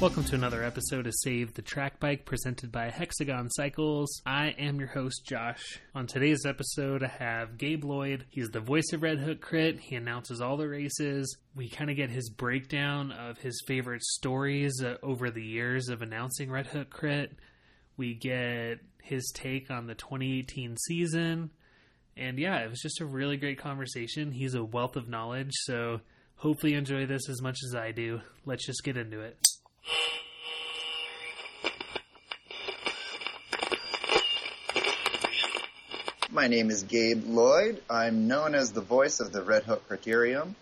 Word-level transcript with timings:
Welcome 0.00 0.22
to 0.26 0.36
another 0.36 0.62
episode 0.62 1.08
of 1.08 1.14
Save 1.24 1.54
the 1.54 1.62
Track 1.62 1.98
Bike 1.98 2.24
presented 2.24 2.70
by 2.70 2.88
Hexagon 2.88 3.50
Cycles. 3.50 4.22
I 4.24 4.50
am 4.50 4.78
your 4.78 4.86
host, 4.86 5.24
Josh. 5.26 5.80
On 5.92 6.06
today's 6.06 6.46
episode, 6.46 7.02
I 7.02 7.08
have 7.08 7.58
Gabe 7.58 7.82
Lloyd. 7.82 8.24
He's 8.30 8.50
the 8.50 8.60
voice 8.60 8.92
of 8.92 9.02
Red 9.02 9.18
Hook 9.18 9.40
Crit. 9.40 9.80
He 9.80 9.96
announces 9.96 10.40
all 10.40 10.56
the 10.56 10.68
races. 10.68 11.36
We 11.56 11.68
kind 11.68 11.90
of 11.90 11.96
get 11.96 12.10
his 12.10 12.30
breakdown 12.30 13.10
of 13.10 13.38
his 13.38 13.60
favorite 13.66 14.04
stories 14.04 14.80
uh, 14.84 14.98
over 15.02 15.32
the 15.32 15.44
years 15.44 15.88
of 15.88 16.00
announcing 16.00 16.48
Red 16.48 16.68
Hook 16.68 16.90
Crit. 16.90 17.32
We 17.96 18.14
get 18.14 18.78
his 19.02 19.32
take 19.34 19.68
on 19.68 19.88
the 19.88 19.96
2018 19.96 20.76
season. 20.76 21.50
And 22.16 22.38
yeah, 22.38 22.58
it 22.58 22.70
was 22.70 22.80
just 22.80 23.00
a 23.00 23.04
really 23.04 23.36
great 23.36 23.58
conversation. 23.58 24.30
He's 24.30 24.54
a 24.54 24.62
wealth 24.62 24.94
of 24.94 25.08
knowledge, 25.08 25.50
so 25.64 26.02
hopefully 26.36 26.74
you 26.74 26.78
enjoy 26.78 27.06
this 27.06 27.28
as 27.28 27.42
much 27.42 27.58
as 27.66 27.74
I 27.74 27.90
do. 27.90 28.20
Let's 28.46 28.64
just 28.64 28.84
get 28.84 28.96
into 28.96 29.22
it. 29.22 29.36
My 36.30 36.46
name 36.46 36.70
is 36.70 36.84
Gabe 36.84 37.24
Lloyd. 37.26 37.82
I'm 37.90 38.28
known 38.28 38.54
as 38.54 38.70
the 38.70 38.80
voice 38.80 39.18
of 39.18 39.32
the 39.32 39.42
Red 39.42 39.64
Hook 39.64 39.88
Criterium, 39.88 40.54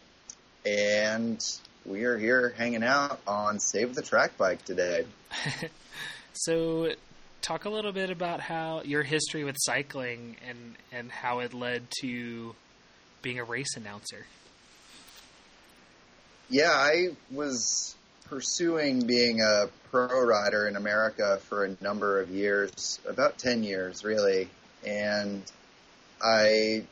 and 0.64 1.38
we 1.84 2.04
are 2.04 2.16
here 2.16 2.54
hanging 2.56 2.82
out 2.82 3.20
on 3.26 3.60
Save 3.60 3.94
the 3.94 4.00
Track 4.00 4.38
Bike 4.38 4.64
today. 4.64 5.04
so, 6.32 6.92
talk 7.42 7.66
a 7.66 7.68
little 7.68 7.92
bit 7.92 8.08
about 8.08 8.40
how 8.40 8.82
your 8.84 9.02
history 9.02 9.44
with 9.44 9.56
cycling 9.58 10.36
and 10.48 10.76
and 10.90 11.12
how 11.12 11.40
it 11.40 11.52
led 11.52 11.86
to 12.00 12.54
being 13.20 13.38
a 13.38 13.44
race 13.44 13.76
announcer. 13.76 14.24
Yeah, 16.48 16.70
I 16.70 17.08
was 17.30 17.96
pursuing 18.28 19.06
being 19.06 19.40
a 19.40 19.66
pro 19.90 20.24
rider 20.24 20.66
in 20.66 20.76
America 20.76 21.38
for 21.48 21.64
a 21.64 21.76
number 21.80 22.20
of 22.20 22.30
years, 22.30 23.00
about 23.08 23.38
10 23.38 23.62
years 23.62 24.04
really. 24.04 24.48
And 24.86 25.42
I, 26.22 26.84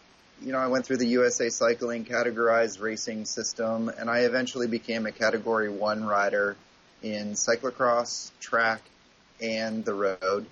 you 0.42 0.52
know, 0.52 0.58
I 0.58 0.68
went 0.68 0.86
through 0.86 0.98
the 0.98 1.08
USA 1.08 1.48
Cycling 1.48 2.04
categorized 2.04 2.80
racing 2.80 3.24
system 3.24 3.88
and 3.88 4.08
I 4.08 4.20
eventually 4.20 4.66
became 4.66 5.06
a 5.06 5.12
category 5.12 5.68
one 5.68 6.04
rider 6.04 6.56
in 7.02 7.32
cyclocross, 7.32 8.30
track, 8.40 8.80
and 9.40 9.84
the 9.84 9.94
road. 9.94 10.46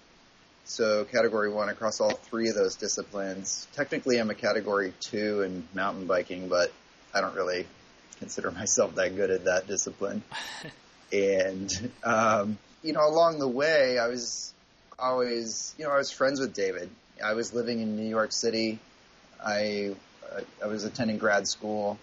So 0.65 1.05
category 1.05 1.51
one 1.51 1.69
across 1.69 2.01
all 2.01 2.13
three 2.13 2.49
of 2.49 2.55
those 2.55 2.77
disciplines. 2.77 3.67
Technically 3.75 4.19
I'm 4.19 4.31
a 4.31 4.35
category 4.35 4.93
two 5.01 5.43
in 5.43 5.67
mountain 5.75 6.07
biking, 6.07 6.49
but 6.49 6.73
I 7.15 7.21
don't 7.21 7.35
really 7.35 7.67
consider 8.23 8.53
myself 8.53 8.95
that 8.95 9.17
good 9.17 9.31
at 9.31 9.45
that 9.47 9.67
discipline. 9.67 10.23
and 11.13 11.91
um, 12.05 12.57
you 12.83 12.93
know, 12.93 13.07
along 13.07 13.41
the 13.41 13.49
way, 13.49 13.99
I 13.99 14.07
was 14.07 14.55
always, 14.97 15.75
you 15.77 15.85
know, 15.85 15.91
I 15.91 15.99
was 15.99 16.13
friends 16.13 16.39
with 16.39 16.55
David. 16.55 16.89
I 17.23 17.35
was 17.35 17.53
living 17.53 17.81
in 17.81 17.97
New 17.97 18.09
York 18.09 18.31
City. 18.33 18.79
I 19.45 19.95
I 20.63 20.67
was 20.67 20.85
attending 20.85 21.19
grad 21.19 21.49
school, 21.49 21.99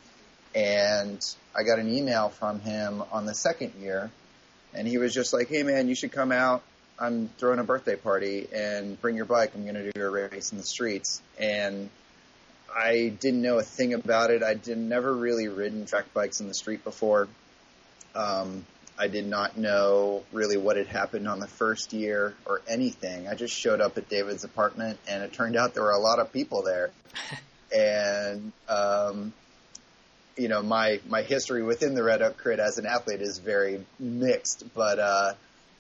and 0.54 1.20
I 1.56 1.64
got 1.64 1.80
an 1.80 1.92
email 1.92 2.30
from 2.30 2.60
him 2.60 3.02
on 3.12 3.26
the 3.26 3.34
second 3.34 3.74
year, 3.80 4.12
and 4.74 4.88
he 4.88 4.98
was 4.98 5.14
just 5.14 5.32
like, 5.34 5.48
"Hey, 5.48 5.64
man, 5.64 5.88
you 5.88 5.96
should 5.96 6.12
come 6.12 6.34
out. 6.34 6.62
I'm 7.00 7.30
throwing 7.38 7.60
a 7.60 7.64
birthday 7.64 7.96
party, 7.96 8.48
and 8.54 9.02
bring 9.02 9.16
your 9.16 9.26
bike. 9.26 9.52
I'm 9.56 9.64
going 9.64 9.76
to 9.76 9.92
do 9.92 10.04
a 10.04 10.10
race 10.10 10.52
in 10.52 10.58
the 10.58 10.66
streets." 10.66 11.22
And 11.40 11.90
I 12.76 13.10
didn't 13.20 13.42
know 13.42 13.60
a 13.60 13.64
thing 13.64 13.94
about 13.94 14.32
it. 14.32 14.44
I'd 14.44 14.66
never 14.68 15.14
really 15.14 15.48
ridden 15.48 15.86
track 15.86 16.14
bikes 16.14 16.40
in 16.40 16.48
the 16.48 16.54
street 16.54 16.84
before. 16.84 17.28
Um, 18.16 18.66
I 18.98 19.08
did 19.08 19.28
not 19.28 19.58
know 19.58 20.24
really 20.34 20.58
what 20.58 20.76
had 20.76 20.88
happened 20.88 21.28
on 21.28 21.40
the 21.40 21.48
first 21.48 21.94
year 21.94 22.36
or 22.46 22.62
anything. 22.68 23.28
I 23.28 23.36
just 23.36 23.56
showed 23.56 23.80
up 23.80 23.98
at 23.98 24.10
David's 24.10 24.44
apartment, 24.44 25.00
and 25.08 25.24
it 25.24 25.32
turned 25.32 25.56
out 25.56 25.74
there 25.74 25.84
were 25.84 25.92
a 25.92 26.00
lot 26.00 26.20
of 26.20 26.34
people 26.34 26.64
there. 26.64 26.92
and 27.76 28.52
um, 28.68 29.34
you 30.36 30.50
know, 30.50 30.62
my 30.62 31.00
my 31.08 31.22
history 31.22 31.64
within 31.64 31.94
the 31.94 32.04
Red 32.04 32.22
Hook 32.22 32.38
Crit 32.38 32.60
as 32.60 32.78
an 32.78 32.86
athlete 32.86 33.22
is 33.22 33.40
very 33.40 33.86
mixed, 34.00 34.66
but 34.74 35.00
uh, 35.00 35.34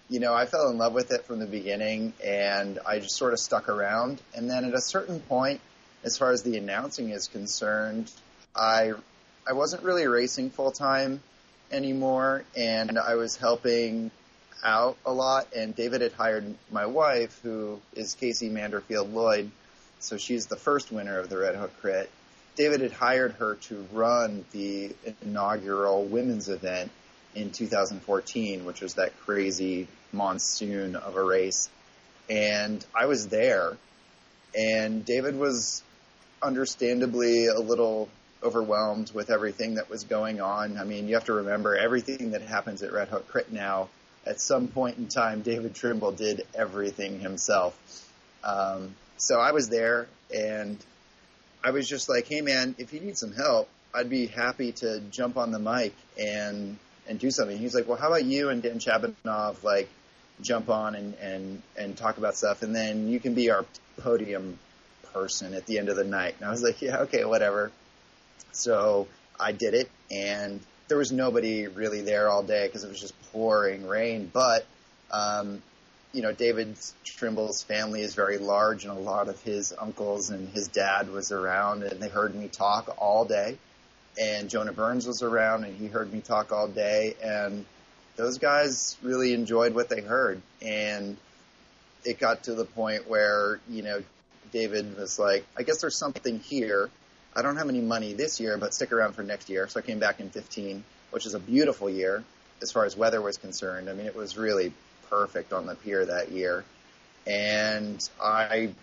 you 0.09 0.19
know, 0.19 0.33
I 0.33 0.45
fell 0.45 0.69
in 0.69 0.77
love 0.77 0.93
with 0.93 1.11
it 1.11 1.25
from 1.25 1.39
the 1.39 1.45
beginning, 1.45 2.13
and 2.23 2.79
I 2.87 2.99
just 2.99 3.15
sort 3.15 3.33
of 3.33 3.39
stuck 3.39 3.69
around. 3.69 4.21
And 4.33 4.49
then 4.49 4.65
at 4.65 4.73
a 4.73 4.81
certain 4.81 5.19
point, 5.19 5.61
as 6.03 6.17
far 6.17 6.31
as 6.31 6.43
the 6.43 6.57
announcing 6.57 7.09
is 7.09 7.27
concerned, 7.27 8.11
I 8.55 8.93
I 9.47 9.53
wasn't 9.53 9.83
really 9.83 10.07
racing 10.07 10.51
full 10.51 10.71
time 10.71 11.21
anymore, 11.71 12.43
and 12.55 12.97
I 12.97 13.15
was 13.15 13.35
helping 13.35 14.11
out 14.63 14.97
a 15.05 15.13
lot. 15.13 15.47
And 15.55 15.75
David 15.75 16.01
had 16.01 16.13
hired 16.13 16.53
my 16.71 16.85
wife, 16.85 17.39
who 17.41 17.79
is 17.93 18.15
Casey 18.15 18.49
Manderfield 18.49 19.11
Lloyd, 19.13 19.51
so 19.99 20.17
she's 20.17 20.47
the 20.47 20.55
first 20.55 20.91
winner 20.91 21.19
of 21.19 21.29
the 21.29 21.37
Red 21.37 21.55
Hook 21.55 21.71
Crit. 21.81 22.09
David 22.55 22.81
had 22.81 22.91
hired 22.91 23.33
her 23.33 23.55
to 23.55 23.87
run 23.93 24.45
the 24.51 24.93
inaugural 25.21 26.03
women's 26.03 26.49
event 26.49 26.91
in 27.35 27.51
2014, 27.51 28.65
which 28.65 28.81
was 28.81 28.95
that 28.95 29.17
crazy 29.21 29.87
monsoon 30.11 30.95
of 30.95 31.15
a 31.15 31.23
race. 31.23 31.69
And 32.29 32.85
I 32.93 33.05
was 33.05 33.27
there, 33.27 33.77
and 34.55 35.05
David 35.05 35.37
was 35.37 35.83
understandably 36.41 37.47
a 37.47 37.59
little 37.59 38.09
overwhelmed 38.41 39.11
with 39.13 39.29
everything 39.29 39.75
that 39.75 39.89
was 39.89 40.03
going 40.03 40.41
on. 40.41 40.77
I 40.77 40.83
mean, 40.83 41.07
you 41.07 41.15
have 41.15 41.25
to 41.25 41.33
remember 41.33 41.75
everything 41.75 42.31
that 42.31 42.41
happens 42.41 42.81
at 42.83 42.93
Red 42.93 43.09
Hook 43.09 43.27
Crit 43.27 43.51
now. 43.51 43.89
At 44.25 44.39
some 44.39 44.67
point 44.67 44.97
in 44.97 45.07
time, 45.07 45.41
David 45.41 45.75
Trimble 45.75 46.11
did 46.11 46.45
everything 46.53 47.19
himself. 47.19 47.77
Um, 48.43 48.95
so 49.17 49.39
I 49.39 49.51
was 49.51 49.69
there, 49.69 50.07
and 50.33 50.77
I 51.63 51.71
was 51.71 51.87
just 51.87 52.07
like, 52.09 52.27
"Hey, 52.27 52.41
man, 52.41 52.75
if 52.77 52.93
you 52.93 52.99
need 52.99 53.17
some 53.17 53.33
help, 53.33 53.69
I'd 53.93 54.09
be 54.09 54.27
happy 54.27 54.71
to 54.73 55.01
jump 55.11 55.37
on 55.37 55.51
the 55.51 55.59
mic 55.59 55.93
and 56.17 56.77
and 57.07 57.19
do 57.19 57.31
something." 57.31 57.57
He's 57.57 57.75
like, 57.75 57.87
"Well, 57.87 57.97
how 57.97 58.07
about 58.07 58.25
you 58.25 58.49
and 58.49 58.61
Dan 58.61 58.79
Chabanov 58.79 59.63
like 59.63 59.89
jump 60.41 60.69
on 60.69 60.95
and 60.95 61.13
and 61.15 61.61
and 61.77 61.97
talk 61.97 62.17
about 62.17 62.37
stuff, 62.37 62.61
and 62.61 62.75
then 62.75 63.09
you 63.09 63.19
can 63.19 63.33
be 63.33 63.49
our 63.49 63.65
podium 63.97 64.57
person 65.13 65.53
at 65.53 65.65
the 65.65 65.79
end 65.79 65.89
of 65.89 65.95
the 65.95 66.03
night?" 66.03 66.35
And 66.39 66.47
I 66.47 66.51
was 66.51 66.63
like, 66.63 66.81
"Yeah, 66.81 66.99
okay, 66.99 67.25
whatever." 67.25 67.71
So 68.51 69.07
I 69.39 69.51
did 69.51 69.73
it, 69.73 69.89
and 70.11 70.59
there 70.87 70.97
was 70.97 71.11
nobody 71.11 71.67
really 71.67 72.01
there 72.01 72.29
all 72.29 72.43
day 72.43 72.67
because 72.67 72.83
it 72.83 72.89
was 72.89 72.99
just 72.99 73.13
pouring 73.31 73.87
rain. 73.87 74.29
But 74.31 74.65
um, 75.11 75.61
you 76.11 76.21
know, 76.21 76.31
David 76.31 76.75
Trimble's 77.03 77.61
family 77.63 78.01
is 78.01 78.15
very 78.15 78.37
large, 78.37 78.83
and 78.83 78.97
a 78.97 78.99
lot 78.99 79.27
of 79.27 79.41
his 79.43 79.73
uncles 79.77 80.29
and 80.29 80.49
his 80.49 80.67
dad 80.67 81.09
was 81.09 81.31
around, 81.31 81.83
and 81.83 82.01
they 82.01 82.09
heard 82.09 82.33
me 82.33 82.47
talk 82.47 82.95
all 82.97 83.25
day. 83.25 83.57
And 84.19 84.49
Jonah 84.49 84.73
Burns 84.73 85.07
was 85.07 85.21
around, 85.21 85.63
and 85.65 85.77
he 85.77 85.87
heard 85.87 86.11
me 86.11 86.19
talk 86.19 86.51
all 86.51 86.67
day, 86.67 87.15
and 87.23 87.65
those 88.15 88.37
guys 88.39 88.97
really 89.03 89.33
enjoyed 89.33 89.73
what 89.75 89.87
they 89.87 90.01
heard. 90.01 90.41
And 90.61 91.15
it 92.03 92.19
got 92.19 92.43
to 92.43 92.53
the 92.53 92.65
point 92.65 93.07
where, 93.07 93.59
you 93.69 93.83
know, 93.83 94.01
David 94.51 94.97
was 94.97 95.19
like, 95.19 95.45
I 95.57 95.63
guess 95.63 95.81
there's 95.81 95.97
something 95.97 96.39
here. 96.39 96.89
I 97.35 97.41
don't 97.41 97.57
have 97.57 97.69
any 97.69 97.81
money 97.81 98.13
this 98.13 98.39
year, 98.39 98.57
but 98.57 98.73
stick 98.73 98.91
around 98.91 99.13
for 99.13 99.23
next 99.23 99.49
year. 99.49 99.67
So 99.67 99.79
I 99.79 99.83
came 99.83 99.99
back 99.99 100.19
in 100.19 100.29
15, 100.29 100.83
which 101.11 101.25
is 101.25 101.33
a 101.33 101.39
beautiful 101.39 101.89
year 101.89 102.23
as 102.61 102.71
far 102.71 102.85
as 102.85 102.97
weather 102.97 103.21
was 103.21 103.37
concerned. 103.37 103.89
I 103.89 103.93
mean, 103.93 104.05
it 104.05 104.15
was 104.15 104.37
really 104.37 104.73
perfect 105.09 105.53
on 105.53 105.65
the 105.65 105.75
pier 105.75 106.05
that 106.05 106.31
year. 106.31 106.63
And 107.27 108.07
I, 108.21 108.73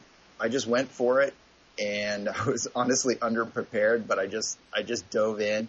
I 0.40 0.48
just 0.48 0.66
went 0.66 0.90
for 0.90 1.22
it 1.22 1.34
and 1.78 2.28
I 2.28 2.44
was 2.44 2.68
honestly 2.74 3.16
underprepared, 3.16 4.06
but 4.06 4.18
I 4.18 4.26
just, 4.26 4.58
I 4.74 4.82
just 4.82 5.08
dove 5.10 5.40
in. 5.40 5.68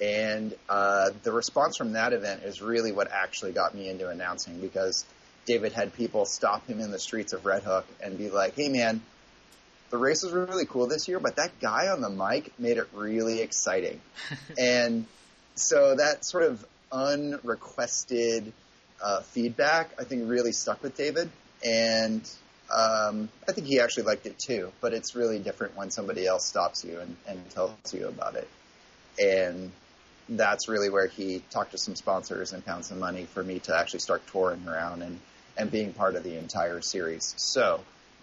And, 0.00 0.54
uh, 0.68 1.10
the 1.22 1.30
response 1.30 1.76
from 1.76 1.92
that 1.92 2.12
event 2.12 2.42
is 2.42 2.60
really 2.60 2.90
what 2.90 3.12
actually 3.12 3.52
got 3.52 3.74
me 3.74 3.88
into 3.88 4.08
announcing 4.08 4.58
because 4.60 5.04
David 5.46 5.72
had 5.72 5.94
people 5.94 6.24
stop 6.24 6.66
him 6.66 6.80
in 6.80 6.90
the 6.90 6.98
streets 6.98 7.32
of 7.32 7.44
Red 7.44 7.62
Hook 7.62 7.86
and 8.02 8.16
be 8.16 8.30
like, 8.30 8.54
Hey 8.54 8.68
man, 8.68 9.02
the 9.94 9.98
races 9.98 10.32
were 10.32 10.44
really 10.44 10.66
cool 10.66 10.88
this 10.88 11.06
year, 11.06 11.20
but 11.20 11.36
that 11.36 11.60
guy 11.60 11.86
on 11.86 12.00
the 12.00 12.10
mic 12.10 12.58
made 12.58 12.78
it 12.78 12.88
really 12.92 13.40
exciting. 13.40 14.00
and 14.58 15.06
so 15.54 15.94
that 15.94 16.24
sort 16.24 16.42
of 16.42 16.66
unrequested 16.90 18.52
uh, 19.00 19.20
feedback, 19.20 19.90
I 19.96 20.02
think, 20.02 20.28
really 20.28 20.50
stuck 20.50 20.82
with 20.82 20.96
David. 20.96 21.30
And 21.64 22.28
um, 22.76 23.28
I 23.48 23.52
think 23.52 23.68
he 23.68 23.78
actually 23.78 24.02
liked 24.02 24.26
it 24.26 24.36
too. 24.36 24.72
But 24.80 24.94
it's 24.94 25.14
really 25.14 25.38
different 25.38 25.76
when 25.76 25.92
somebody 25.92 26.26
else 26.26 26.44
stops 26.44 26.84
you 26.84 26.98
and, 26.98 27.16
and 27.28 27.50
tells 27.50 27.94
you 27.94 28.08
about 28.08 28.34
it. 28.34 28.48
And 29.22 29.70
that's 30.28 30.68
really 30.68 30.90
where 30.90 31.06
he 31.06 31.40
talked 31.50 31.70
to 31.70 31.78
some 31.78 31.94
sponsors 31.94 32.52
and 32.52 32.64
found 32.64 32.84
some 32.84 32.98
money 32.98 33.26
for 33.26 33.44
me 33.44 33.60
to 33.60 33.78
actually 33.78 34.00
start 34.00 34.26
touring 34.26 34.66
around 34.66 35.02
and, 35.02 35.20
and 35.56 35.70
being 35.70 35.92
part 35.92 36.16
of 36.16 36.24
the 36.24 36.36
entire 36.36 36.80
series. 36.80 37.32
So 37.36 37.78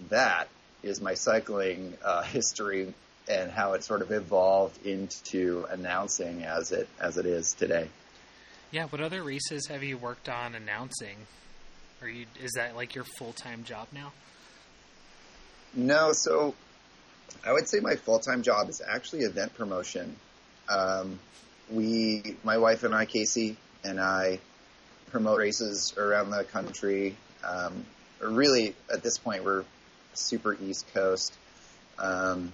that 0.09 0.49
is 0.83 1.01
my 1.01 1.13
cycling 1.13 1.97
uh, 2.03 2.23
history 2.23 2.93
and 3.29 3.51
how 3.51 3.73
it 3.73 3.83
sort 3.83 4.01
of 4.01 4.11
evolved 4.11 4.85
into 4.85 5.65
announcing 5.69 6.43
as 6.43 6.71
it 6.71 6.87
as 6.99 7.17
it 7.17 7.25
is 7.25 7.53
today. 7.53 7.87
Yeah, 8.71 8.85
what 8.85 9.01
other 9.01 9.23
races 9.23 9.67
have 9.67 9.83
you 9.83 9.97
worked 9.97 10.29
on 10.29 10.55
announcing? 10.55 11.17
Are 12.01 12.07
you 12.09 12.25
is 12.41 12.51
that 12.55 12.75
like 12.75 12.95
your 12.95 13.05
full 13.17 13.33
time 13.33 13.63
job 13.63 13.87
now? 13.91 14.11
No, 15.73 16.11
so 16.13 16.53
I 17.45 17.53
would 17.53 17.67
say 17.67 17.79
my 17.79 17.95
full 17.95 18.19
time 18.19 18.43
job 18.43 18.69
is 18.69 18.81
actually 18.85 19.21
event 19.21 19.53
promotion. 19.55 20.15
Um, 20.69 21.19
we, 21.69 22.35
my 22.43 22.57
wife 22.57 22.83
and 22.83 22.93
I, 22.93 23.05
Casey 23.05 23.57
and 23.83 23.99
I, 23.99 24.39
promote 25.11 25.39
races 25.39 25.93
around 25.97 26.29
the 26.29 26.43
country. 26.43 27.15
Um, 27.43 27.85
really, 28.21 28.75
at 28.91 29.01
this 29.03 29.17
point, 29.17 29.43
we're 29.43 29.63
super 30.13 30.57
East 30.61 30.91
Coast. 30.93 31.33
Um, 31.99 32.53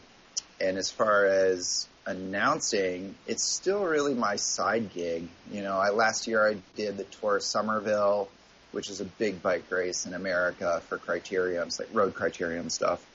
and 0.59 0.77
as 0.77 0.89
far 0.89 1.25
as 1.25 1.87
announcing, 2.05 3.15
it's 3.27 3.43
still 3.43 3.83
really 3.83 4.13
my 4.13 4.37
side 4.37 4.93
gig. 4.93 5.27
You 5.51 5.61
know, 5.61 5.77
I 5.77 5.89
last 5.89 6.27
year 6.27 6.47
I 6.47 6.57
did 6.75 6.97
the 6.97 7.03
Tour 7.03 7.37
of 7.37 7.43
Somerville, 7.43 8.29
which 8.71 8.89
is 8.89 9.01
a 9.01 9.05
big 9.05 9.41
bike 9.41 9.69
race 9.69 10.05
in 10.05 10.13
America 10.13 10.81
for 10.87 10.97
criteriums, 10.97 11.79
like 11.79 11.89
road 11.93 12.13
criterium 12.13 12.71
stuff. 12.71 13.05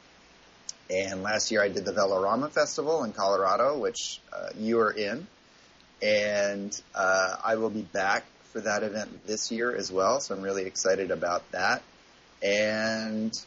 And 0.90 1.22
last 1.22 1.50
year 1.50 1.62
I 1.62 1.68
did 1.68 1.84
the 1.84 1.92
Velorama 1.92 2.50
Festival 2.50 3.04
in 3.04 3.12
Colorado, 3.12 3.78
which 3.78 4.20
uh, 4.32 4.50
you 4.58 4.80
are 4.80 4.90
in. 4.90 5.26
And 6.02 6.80
uh, 6.94 7.36
I 7.44 7.56
will 7.56 7.70
be 7.70 7.82
back 7.82 8.24
for 8.52 8.60
that 8.60 8.82
event 8.82 9.26
this 9.26 9.50
year 9.50 9.74
as 9.74 9.90
well, 9.90 10.20
so 10.20 10.34
I'm 10.34 10.42
really 10.42 10.64
excited 10.64 11.10
about 11.10 11.50
that. 11.52 11.82
And 12.42 13.38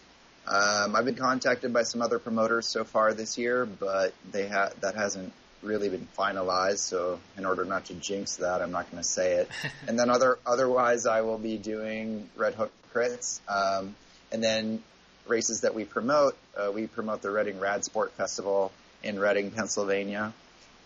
um, 0.48 0.96
I've 0.96 1.06
been 1.06 1.16
contacted 1.16 1.74
by 1.74 1.84
some 1.84 2.02
other 2.02 2.20
promoters 2.20 2.68
so 2.68 2.84
far 2.84 3.14
this 3.14 3.38
year, 3.38 3.66
but 3.66 4.14
they 4.32 4.48
ha- 4.48 4.72
that 4.82 4.96
hasn't 4.96 5.34
really 5.62 5.90
been 5.90 6.08
finalized. 6.18 6.80
So 6.80 7.20
in 7.38 7.46
order 7.46 7.66
not 7.66 7.86
to 7.86 7.96
jinx 7.96 8.38
that, 8.38 8.62
I'm 8.62 8.72
not 8.72 8.90
going 8.92 9.02
to 9.02 9.08
say 9.08 9.34
it. 9.34 9.50
and 9.88 9.98
then 9.98 10.10
other 10.10 10.38
otherwise, 10.46 11.06
I 11.06 11.22
will 11.22 11.40
be 11.40 11.58
doing 11.58 12.30
Red 12.36 12.54
Hook 12.54 12.72
crits, 12.94 13.40
um, 13.50 13.96
and 14.32 14.44
then 14.44 14.84
races 15.28 15.62
that 15.62 15.74
we 15.74 15.84
promote. 15.84 16.38
Uh, 16.56 16.72
we 16.72 16.88
promote 16.88 17.22
the 17.22 17.32
Reading 17.32 17.60
Rad 17.60 17.84
Sport 17.84 18.12
Festival 18.14 18.72
in 19.04 19.20
Reading, 19.20 19.52
Pennsylvania. 19.52 20.34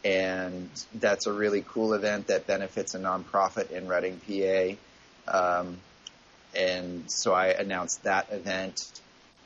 And 0.03 0.69
that's 0.94 1.27
a 1.27 1.33
really 1.33 1.63
cool 1.67 1.94
event 1.94 2.27
that 2.27 2.47
benefits 2.47 2.95
a 2.95 3.00
nonprofit 3.00 3.71
in 3.71 3.88
Reading, 3.89 4.21
PA. 4.25 5.59
Um, 5.59 5.77
and 6.56 7.11
so 7.11 7.33
I 7.33 7.47
announced 7.47 8.03
that 8.03 8.31
event 8.31 8.79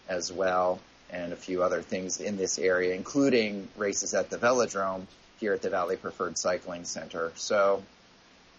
as 0.07 0.31
well 0.31 0.79
and 1.13 1.31
a 1.31 1.35
few 1.35 1.63
other 1.63 1.81
things 1.81 2.19
in 2.19 2.37
this 2.37 2.57
area, 2.57 2.95
including 2.95 3.67
races 3.77 4.13
at 4.13 4.29
the 4.29 4.37
velodrome 4.37 5.05
here 5.39 5.53
at 5.53 5.61
the 5.61 5.69
Valley 5.69 5.95
Preferred 5.95 6.37
Cycling 6.37 6.85
Center. 6.85 7.31
So 7.35 7.83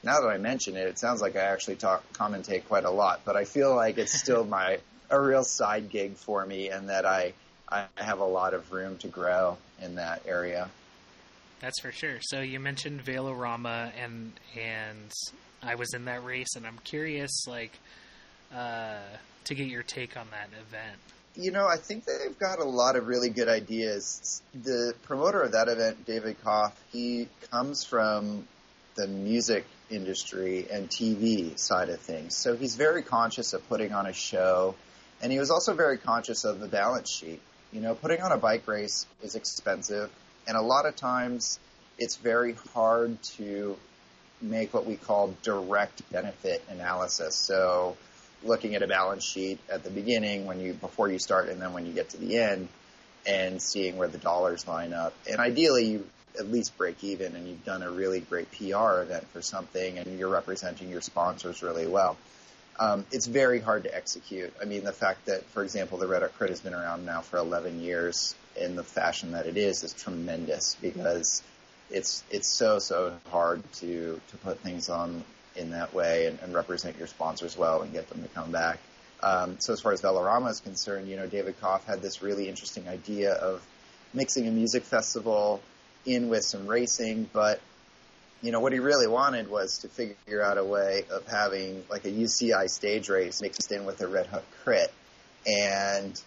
now 0.04 0.20
that 0.20 0.28
I 0.28 0.38
mention 0.38 0.76
it, 0.76 0.86
it 0.86 0.98
sounds 0.98 1.20
like 1.20 1.34
I 1.36 1.40
actually 1.40 1.76
talk 1.76 2.04
commentate 2.12 2.66
quite 2.66 2.84
a 2.84 2.90
lot, 2.90 3.22
but 3.24 3.36
I 3.36 3.44
feel 3.44 3.74
like 3.74 3.98
it's 3.98 4.18
still 4.18 4.44
my 4.58 4.78
a 5.10 5.20
real 5.20 5.44
side 5.44 5.90
gig 5.90 6.14
for 6.14 6.46
me, 6.46 6.70
and 6.70 6.88
that 6.88 7.04
I 7.04 7.34
I 7.68 7.86
have 7.96 8.20
a 8.20 8.24
lot 8.24 8.54
of 8.54 8.72
room 8.72 8.98
to 8.98 9.08
grow 9.08 9.58
in 9.82 9.96
that 9.96 10.22
area. 10.26 10.68
That's 11.60 11.80
for 11.80 11.92
sure. 11.92 12.18
So 12.20 12.40
you 12.40 12.60
mentioned 12.60 13.04
Velorama, 13.04 13.90
and 14.02 14.32
and 14.56 15.12
I 15.62 15.74
was 15.74 15.92
in 15.94 16.04
that 16.04 16.24
race, 16.24 16.54
and 16.56 16.66
I'm 16.66 16.78
curious, 16.84 17.46
like, 17.46 17.72
uh, 18.54 18.98
to 19.44 19.54
get 19.54 19.66
your 19.66 19.82
take 19.82 20.16
on 20.16 20.28
that 20.30 20.50
event 20.60 20.98
you 21.36 21.50
know, 21.50 21.66
I 21.66 21.76
think 21.76 22.04
they've 22.04 22.38
got 22.38 22.60
a 22.60 22.64
lot 22.64 22.96
of 22.96 23.06
really 23.06 23.28
good 23.28 23.48
ideas. 23.48 24.42
The 24.54 24.94
promoter 25.02 25.42
of 25.42 25.52
that 25.52 25.68
event, 25.68 26.06
David 26.06 26.36
Koff, 26.44 26.72
he 26.92 27.28
comes 27.50 27.84
from 27.84 28.46
the 28.94 29.08
music 29.08 29.64
industry 29.90 30.66
and 30.70 30.88
TV 30.88 31.58
side 31.58 31.88
of 31.88 32.00
things. 32.00 32.36
So 32.36 32.56
he's 32.56 32.76
very 32.76 33.02
conscious 33.02 33.52
of 33.52 33.68
putting 33.68 33.92
on 33.92 34.06
a 34.06 34.12
show, 34.12 34.76
and 35.20 35.32
he 35.32 35.38
was 35.38 35.50
also 35.50 35.74
very 35.74 35.98
conscious 35.98 36.44
of 36.44 36.60
the 36.60 36.68
balance 36.68 37.10
sheet. 37.10 37.40
You 37.72 37.80
know, 37.80 37.94
putting 37.94 38.20
on 38.20 38.30
a 38.30 38.38
bike 38.38 38.68
race 38.68 39.06
is 39.22 39.34
expensive, 39.34 40.10
and 40.46 40.56
a 40.56 40.62
lot 40.62 40.86
of 40.86 40.94
times 40.94 41.58
it's 41.98 42.16
very 42.16 42.54
hard 42.72 43.20
to 43.22 43.76
make 44.40 44.72
what 44.72 44.86
we 44.86 44.96
call 44.96 45.34
direct 45.42 46.08
benefit 46.12 46.62
analysis. 46.68 47.34
So 47.34 47.96
looking 48.42 48.74
at 48.74 48.82
a 48.82 48.86
balance 48.86 49.24
sheet 49.24 49.58
at 49.70 49.84
the 49.84 49.90
beginning 49.90 50.46
when 50.46 50.60
you 50.60 50.74
before 50.74 51.08
you 51.08 51.18
start 51.18 51.48
and 51.48 51.60
then 51.60 51.72
when 51.72 51.86
you 51.86 51.92
get 51.92 52.10
to 52.10 52.16
the 52.18 52.38
end 52.38 52.68
and 53.26 53.60
seeing 53.60 53.96
where 53.96 54.08
the 54.08 54.18
dollars 54.18 54.66
line 54.68 54.92
up. 54.92 55.14
And 55.30 55.40
ideally 55.40 55.86
you 55.86 56.06
at 56.38 56.50
least 56.50 56.76
break 56.76 57.02
even 57.04 57.34
and 57.34 57.48
you've 57.48 57.64
done 57.64 57.82
a 57.82 57.90
really 57.90 58.20
great 58.20 58.50
PR 58.52 59.00
event 59.00 59.26
for 59.28 59.40
something 59.40 59.98
and 59.98 60.18
you're 60.18 60.28
representing 60.28 60.90
your 60.90 61.00
sponsors 61.00 61.62
really 61.62 61.86
well. 61.86 62.16
Um, 62.78 63.06
it's 63.12 63.26
very 63.26 63.60
hard 63.60 63.84
to 63.84 63.94
execute. 63.94 64.52
I 64.60 64.64
mean, 64.64 64.82
the 64.82 64.92
fact 64.92 65.26
that, 65.26 65.44
for 65.50 65.62
example, 65.62 65.96
the 65.98 66.08
Red 66.08 66.22
Hook 66.22 66.34
Crit 66.36 66.50
has 66.50 66.60
been 66.60 66.74
around 66.74 67.06
now 67.06 67.20
for 67.20 67.36
11 67.36 67.80
years 67.80 68.34
in 68.56 68.74
the 68.74 68.82
fashion 68.82 69.32
that 69.32 69.46
it 69.46 69.56
is 69.56 69.84
is 69.84 69.92
tremendous 69.92 70.76
because 70.80 71.42
it's 71.90 72.24
it's 72.30 72.48
so 72.48 72.78
so 72.78 73.14
hard 73.30 73.62
to 73.74 74.20
to 74.28 74.36
put 74.38 74.58
things 74.60 74.88
on 74.88 75.22
in 75.56 75.70
that 75.70 75.94
way 75.94 76.26
and, 76.26 76.38
and, 76.42 76.54
represent 76.54 76.98
your 76.98 77.06
sponsors 77.06 77.56
well 77.56 77.82
and 77.82 77.92
get 77.92 78.08
them 78.08 78.22
to 78.22 78.28
come 78.28 78.50
back. 78.50 78.78
Um, 79.22 79.56
so 79.60 79.72
as 79.72 79.80
far 79.80 79.92
as 79.92 80.02
Velorama 80.02 80.50
is 80.50 80.60
concerned, 80.60 81.08
you 81.08 81.16
know, 81.16 81.26
David 81.26 81.60
Koff 81.60 81.86
had 81.86 82.02
this 82.02 82.22
really 82.22 82.48
interesting 82.48 82.88
idea 82.88 83.32
of 83.32 83.64
mixing 84.12 84.46
a 84.48 84.50
music 84.50 84.82
festival 84.84 85.60
in 86.04 86.28
with 86.28 86.44
some 86.44 86.66
racing, 86.66 87.28
but 87.32 87.60
you 88.42 88.52
know, 88.52 88.60
what 88.60 88.72
he 88.72 88.78
really 88.78 89.06
wanted 89.06 89.48
was 89.48 89.78
to 89.78 89.88
figure 89.88 90.42
out 90.42 90.58
a 90.58 90.64
way 90.64 91.04
of 91.10 91.26
having 91.26 91.82
like 91.88 92.04
a 92.04 92.10
UCI 92.10 92.68
stage 92.68 93.08
race 93.08 93.40
mixed 93.40 93.72
in 93.72 93.86
with 93.86 94.00
a 94.02 94.06
Red 94.06 94.26
Hook 94.26 94.44
crit. 94.62 94.92
And 95.46 96.20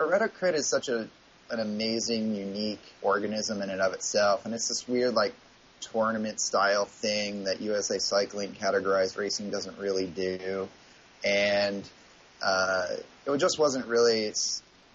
a 0.00 0.04
Red 0.04 0.22
Hook 0.22 0.34
crit 0.34 0.54
is 0.56 0.68
such 0.68 0.88
a 0.88 1.08
an 1.50 1.60
amazing, 1.60 2.34
unique 2.34 2.82
organism 3.02 3.60
in 3.60 3.68
and 3.68 3.80
of 3.82 3.92
itself, 3.92 4.46
and 4.46 4.54
it's 4.54 4.68
this 4.68 4.88
weird 4.88 5.14
like 5.14 5.34
tournament 5.82 6.40
style 6.40 6.84
thing 6.84 7.44
that 7.44 7.60
USA 7.60 7.98
Cycling 7.98 8.52
categorized 8.52 9.16
racing 9.16 9.50
doesn't 9.50 9.78
really 9.78 10.06
do, 10.06 10.68
and 11.24 11.88
uh, 12.44 12.86
it 13.26 13.38
just 13.38 13.58
wasn't 13.58 13.86
really. 13.86 14.32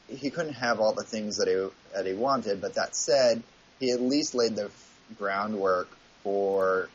He 0.10 0.30
couldn't 0.30 0.54
have 0.54 0.80
all 0.80 0.94
the 0.94 1.04
things 1.04 1.38
that 1.38 1.48
he 1.48 1.68
that 1.94 2.06
he 2.06 2.14
wanted, 2.14 2.62
but 2.62 2.76
that 2.76 2.96
said, 2.96 3.44
he 3.80 3.92
at 3.92 4.02
least 4.02 4.34
laid 4.36 4.56
the 4.56 4.72
groundwork 5.18 5.90
for 6.24 6.90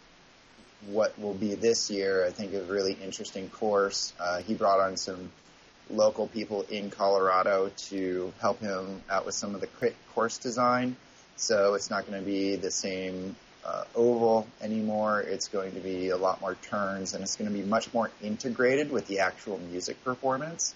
what 0.87 1.19
will 1.19 1.35
be 1.35 1.55
this 1.55 1.91
year. 1.91 2.27
I 2.27 2.31
think 2.31 2.55
a 2.55 2.63
really 2.63 2.97
interesting 3.03 3.49
course. 3.51 4.13
Uh, 4.19 4.39
he 4.39 4.55
brought 4.55 4.81
on 4.81 4.97
some 4.97 5.31
local 5.91 6.27
people 6.27 6.63
in 6.71 6.91
Colorado 6.91 7.71
to 7.89 8.33
help 8.41 8.61
him 8.61 9.03
out 9.11 9.27
with 9.27 9.35
some 9.35 9.55
of 9.55 9.61
the 9.61 9.93
course 10.15 10.39
design. 10.39 10.97
So 11.37 11.75
it's 11.75 11.91
not 11.91 12.07
going 12.07 12.19
to 12.19 12.25
be 12.25 12.57
the 12.57 12.71
same 12.71 13.37
uh, 13.65 13.85
oval 13.95 14.47
anymore. 14.61 15.21
It's 15.21 15.49
going 15.49 15.73
to 15.73 15.81
be 15.81 16.09
a 16.09 16.17
lot 16.17 16.41
more 16.41 16.57
turns, 16.57 17.15
and 17.15 17.23
it's 17.23 17.37
going 17.37 17.51
to 17.51 17.57
be 17.57 17.65
much 17.65 17.93
more 17.95 18.11
integrated 18.23 18.91
with 18.91 19.07
the 19.07 19.21
actual 19.21 19.59
music 19.71 20.03
performance. 20.05 20.75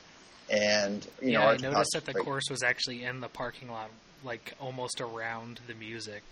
And 0.48 1.04
you 1.20 1.32
yeah, 1.32 1.38
know, 1.38 1.46
I 1.46 1.56
noticed 1.56 1.92
that 1.94 2.04
the 2.04 2.14
course 2.14 2.44
was 2.50 2.62
actually 2.62 3.02
in 3.02 3.20
the 3.20 3.28
parking 3.28 3.70
lot, 3.70 3.90
like 4.24 4.54
almost 4.60 5.00
around 5.00 5.60
the 5.66 5.74
music 5.74 6.22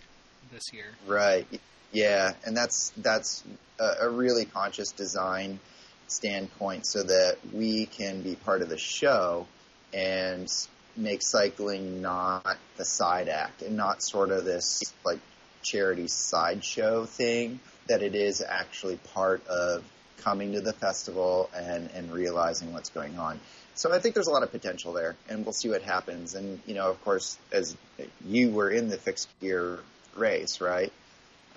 this 0.52 0.62
year. 0.72 0.94
Right. 1.06 1.46
Yeah, 1.92 2.32
and 2.44 2.56
that's 2.56 2.92
that's 2.96 3.44
a, 3.80 4.06
a 4.06 4.08
really 4.10 4.44
conscious 4.44 4.92
design 4.92 5.58
standpoint, 6.06 6.86
so 6.86 7.02
that 7.02 7.38
we 7.52 7.86
can 7.86 8.22
be 8.22 8.36
part 8.36 8.62
of 8.62 8.68
the 8.68 8.78
show 8.78 9.46
and 9.92 10.48
make 10.96 11.22
cycling 11.22 12.00
not 12.02 12.56
the 12.76 12.84
side 12.84 13.28
act 13.28 13.62
and 13.62 13.76
not 13.76 14.02
sort 14.02 14.30
of 14.30 14.44
this 14.44 14.80
like 15.04 15.18
charity 15.64 16.06
sideshow 16.06 17.04
thing 17.04 17.58
that 17.88 18.02
it 18.02 18.14
is 18.14 18.42
actually 18.42 18.96
part 19.12 19.46
of 19.48 19.82
coming 20.18 20.52
to 20.52 20.60
the 20.60 20.72
festival 20.72 21.50
and, 21.54 21.90
and 21.94 22.12
realizing 22.12 22.72
what's 22.72 22.90
going 22.90 23.18
on. 23.18 23.40
So 23.74 23.92
I 23.92 23.98
think 23.98 24.14
there's 24.14 24.28
a 24.28 24.30
lot 24.30 24.44
of 24.44 24.52
potential 24.52 24.92
there, 24.92 25.16
and 25.28 25.44
we'll 25.44 25.52
see 25.52 25.68
what 25.68 25.82
happens. 25.82 26.34
And 26.34 26.60
you 26.64 26.74
know, 26.74 26.88
of 26.88 27.02
course, 27.04 27.36
as 27.50 27.76
you 28.24 28.50
were 28.50 28.70
in 28.70 28.88
the 28.88 28.96
fixed 28.96 29.28
gear 29.40 29.80
race, 30.16 30.60
right? 30.60 30.92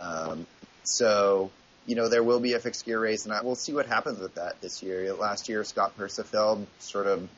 Um, 0.01 0.47
so 0.83 1.51
you 1.85 1.95
know, 1.95 2.09
there 2.09 2.23
will 2.23 2.39
be 2.39 2.53
a 2.53 2.59
fixed 2.59 2.85
gear 2.85 2.99
race, 2.99 3.25
and 3.25 3.33
I, 3.33 3.41
we'll 3.41 3.55
see 3.55 3.73
what 3.73 3.85
happens 3.85 4.19
with 4.19 4.35
that 4.35 4.59
this 4.61 4.83
year. 4.83 5.13
Last 5.13 5.47
year, 5.47 5.63
Scott 5.63 5.97
Persefeld 5.97 6.65
sort 6.79 7.07
of 7.07 7.29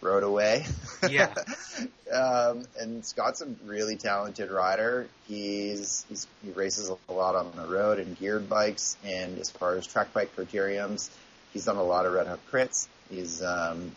rode 0.00 0.22
away. 0.22 0.64
Yeah. 1.08 1.32
um, 2.12 2.64
and 2.78 3.04
Scott's 3.04 3.40
a 3.40 3.46
really 3.64 3.96
talented 3.96 4.50
rider. 4.50 5.08
He's, 5.28 6.04
he's, 6.08 6.26
he 6.44 6.50
races 6.52 6.90
a 6.90 7.12
lot 7.12 7.34
on 7.34 7.52
the 7.56 7.66
road 7.66 7.98
and 7.98 8.18
geared 8.18 8.48
bikes. 8.48 8.96
And 9.04 9.38
as 9.38 9.50
far 9.50 9.76
as 9.76 9.86
track 9.86 10.12
bike 10.12 10.34
criteriums, 10.36 11.10
he's 11.52 11.64
done 11.64 11.76
a 11.76 11.82
lot 11.82 12.06
of 12.06 12.12
Red 12.12 12.26
Hook 12.26 12.40
crits. 12.50 12.88
He's, 13.10 13.42
um, 13.42 13.92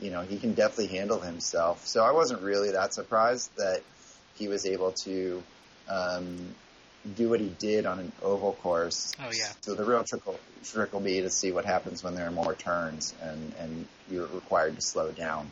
you 0.00 0.10
know, 0.10 0.22
he 0.22 0.38
can 0.38 0.54
definitely 0.54 0.96
handle 0.96 1.20
himself. 1.20 1.86
So 1.86 2.04
I 2.04 2.12
wasn't 2.12 2.42
really 2.42 2.72
that 2.72 2.94
surprised 2.94 3.50
that 3.56 3.82
he 4.34 4.48
was 4.48 4.66
able 4.66 4.92
to, 4.92 5.42
um, 5.88 6.54
do 7.16 7.30
what 7.30 7.40
he 7.40 7.48
did 7.58 7.86
on 7.86 7.98
an 7.98 8.12
oval 8.22 8.52
course. 8.52 9.12
Oh 9.20 9.30
yeah. 9.32 9.52
So 9.60 9.74
the 9.74 9.84
real 9.84 10.04
trick 10.04 10.26
will, 10.26 10.38
trick 10.64 10.92
will 10.92 11.00
be 11.00 11.20
to 11.22 11.30
see 11.30 11.52
what 11.52 11.64
happens 11.64 12.04
when 12.04 12.14
there 12.14 12.26
are 12.26 12.32
more 12.32 12.54
turns 12.54 13.14
and 13.22 13.52
and 13.58 13.86
you're 14.10 14.26
required 14.26 14.76
to 14.76 14.82
slow 14.82 15.10
down, 15.10 15.50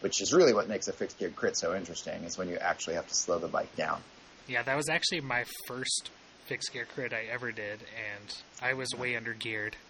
which 0.00 0.20
is 0.20 0.32
really 0.32 0.54
what 0.54 0.68
makes 0.68 0.88
a 0.88 0.92
fixed 0.92 1.18
gear 1.18 1.30
crit 1.30 1.56
so 1.56 1.74
interesting. 1.74 2.24
Is 2.24 2.38
when 2.38 2.48
you 2.48 2.56
actually 2.56 2.94
have 2.94 3.08
to 3.08 3.14
slow 3.14 3.38
the 3.38 3.48
bike 3.48 3.74
down. 3.76 4.00
Yeah, 4.48 4.62
that 4.62 4.76
was 4.76 4.88
actually 4.88 5.20
my 5.20 5.44
first 5.66 6.10
fixed 6.46 6.72
gear 6.72 6.86
crit 6.94 7.12
I 7.12 7.24
ever 7.32 7.50
did, 7.52 7.80
and 7.80 8.34
I 8.62 8.74
was 8.74 8.94
way 8.96 9.16
under 9.16 9.34
geared. 9.34 9.76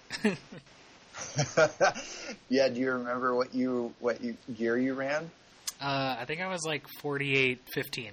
yeah, 2.48 2.68
do 2.68 2.80
you 2.80 2.92
remember 2.92 3.34
what 3.34 3.54
you 3.54 3.94
what 4.00 4.22
you 4.22 4.36
gear 4.56 4.76
you 4.76 4.94
ran? 4.94 5.30
Uh, 5.80 6.16
I 6.18 6.24
think 6.24 6.40
I 6.40 6.48
was 6.48 6.64
like 6.66 6.86
forty 7.00 7.36
eight 7.36 7.60
fifteen. 7.72 8.12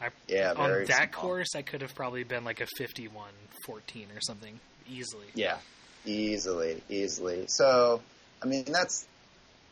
I, 0.00 0.10
yeah, 0.28 0.52
on 0.56 0.84
that 0.84 1.12
small. 1.12 1.22
course, 1.22 1.54
I 1.54 1.62
could 1.62 1.82
have 1.82 1.94
probably 1.94 2.24
been 2.24 2.44
like 2.44 2.60
a 2.60 2.66
51 2.76 3.30
14 3.66 4.06
or 4.14 4.20
something 4.20 4.58
easily. 4.88 5.26
Yeah, 5.34 5.58
easily, 6.06 6.82
easily. 6.88 7.46
So, 7.48 8.00
I 8.42 8.46
mean, 8.46 8.64
that's 8.64 9.06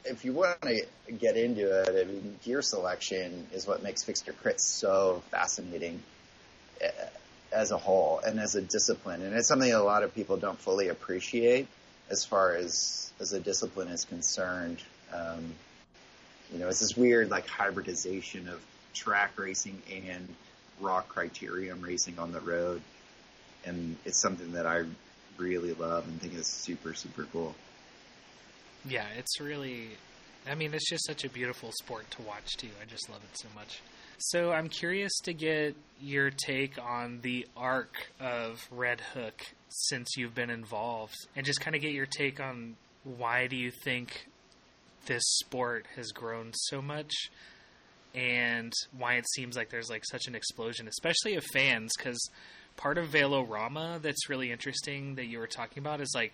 if 0.05 0.25
you 0.25 0.33
want 0.33 0.61
to 0.63 0.85
get 1.19 1.37
into 1.37 1.83
it. 1.83 1.89
I 1.89 2.11
mean, 2.11 2.39
gear 2.45 2.63
selection 2.63 3.47
is 3.53 3.67
what 3.67 3.83
makes 3.83 4.05
fixed 4.05 4.25
gear 4.25 4.35
crit 4.41 4.61
so 4.61 5.23
fascinating 5.31 6.03
eh, 6.81 6.91
as 7.53 7.71
a 7.71 7.77
whole 7.77 8.21
and 8.25 8.41
as 8.41 8.55
a 8.55 8.63
discipline, 8.63 9.23
and 9.23 9.35
it's 9.35 9.49
something 9.49 9.73
a 9.73 9.83
lot 9.83 10.03
of 10.03 10.15
people 10.15 10.37
don't 10.37 10.59
fully 10.59 10.89
appreciate 10.89 11.69
as 12.11 12.25
far 12.25 12.55
as 12.55 13.13
as 13.21 13.33
a 13.33 13.41
discipline 13.41 13.89
is 13.89 14.05
concerned. 14.05 14.79
Um, 15.13 15.55
you 16.53 16.59
know, 16.59 16.69
it's 16.69 16.81
this 16.81 16.97
weird 16.97 17.31
like 17.31 17.47
hybridization 17.47 18.49
of 18.49 18.61
track 18.97 19.39
racing 19.39 19.81
and 20.09 20.29
raw 20.81 21.03
criterium 21.03 21.83
racing 21.83 22.19
on 22.19 22.33
the 22.33 22.41
road. 22.41 22.83
And 23.65 23.97
it's 24.05 24.21
something 24.21 24.53
that 24.53 24.67
I 24.67 24.85
really 25.39 25.75
love 25.75 26.07
and 26.07 26.21
think 26.21 26.35
is 26.35 26.47
super, 26.47 26.95
super 26.95 27.27
cool. 27.33 27.55
Yeah, 28.89 29.07
it's 29.19 29.41
really, 29.41 29.89
I 30.49 30.55
mean, 30.55 30.73
it's 30.73 30.89
just 30.89 31.07
such 31.07 31.25
a 31.25 31.29
beautiful 31.29 31.73
sport 31.73 32.11
to 32.13 32.23
watch 32.23 32.57
too. 32.57 32.69
I 32.81 32.85
just 32.87 33.09
love 33.11 33.21
it 33.23 33.39
so 33.39 33.49
much. 33.55 33.81
So 34.19 34.51
I'm 34.53 34.69
curious 34.69 35.13
to 35.25 35.35
get 35.35 35.75
your 36.01 36.31
take 36.31 36.79
on 36.83 37.21
the 37.23 37.47
arc 37.57 38.13
of 38.19 38.67
Red 38.71 39.01
Hook 39.13 39.43
since 39.69 40.17
you've 40.17 40.35
been 40.35 40.49
involved 40.49 41.17
and 41.35 41.45
just 41.45 41.61
kind 41.61 41.77
of 41.77 41.83
get 41.83 41.93
your 41.93 42.07
take 42.07 42.41
on 42.41 42.77
why 43.05 43.47
do 43.47 43.57
you 43.57 43.71
think 43.71 44.27
this 45.07 45.23
sport 45.39 45.87
has 45.97 46.13
grown 46.13 46.53
so 46.55 46.81
much 46.81 47.13
and 48.15 48.73
why 48.97 49.15
it 49.15 49.29
seems 49.35 49.57
like 49.57 49.71
there's 49.71 49.91
like 49.91 50.05
such 50.05 50.27
an 50.27 50.35
explosion, 50.35 50.89
especially 50.89 51.35
of 51.35 51.45
fans. 51.53 51.93
Because 51.97 52.31
part 52.77 52.99
of 52.99 53.09
Velorama 53.09 54.01
that's 54.01 54.29
really 54.29 54.51
interesting 54.51 55.17
that 55.17 55.27
you 55.27 55.39
were 55.39 55.47
talking 55.47 55.79
about 55.79 56.01
is 56.01 56.13
like, 56.15 56.33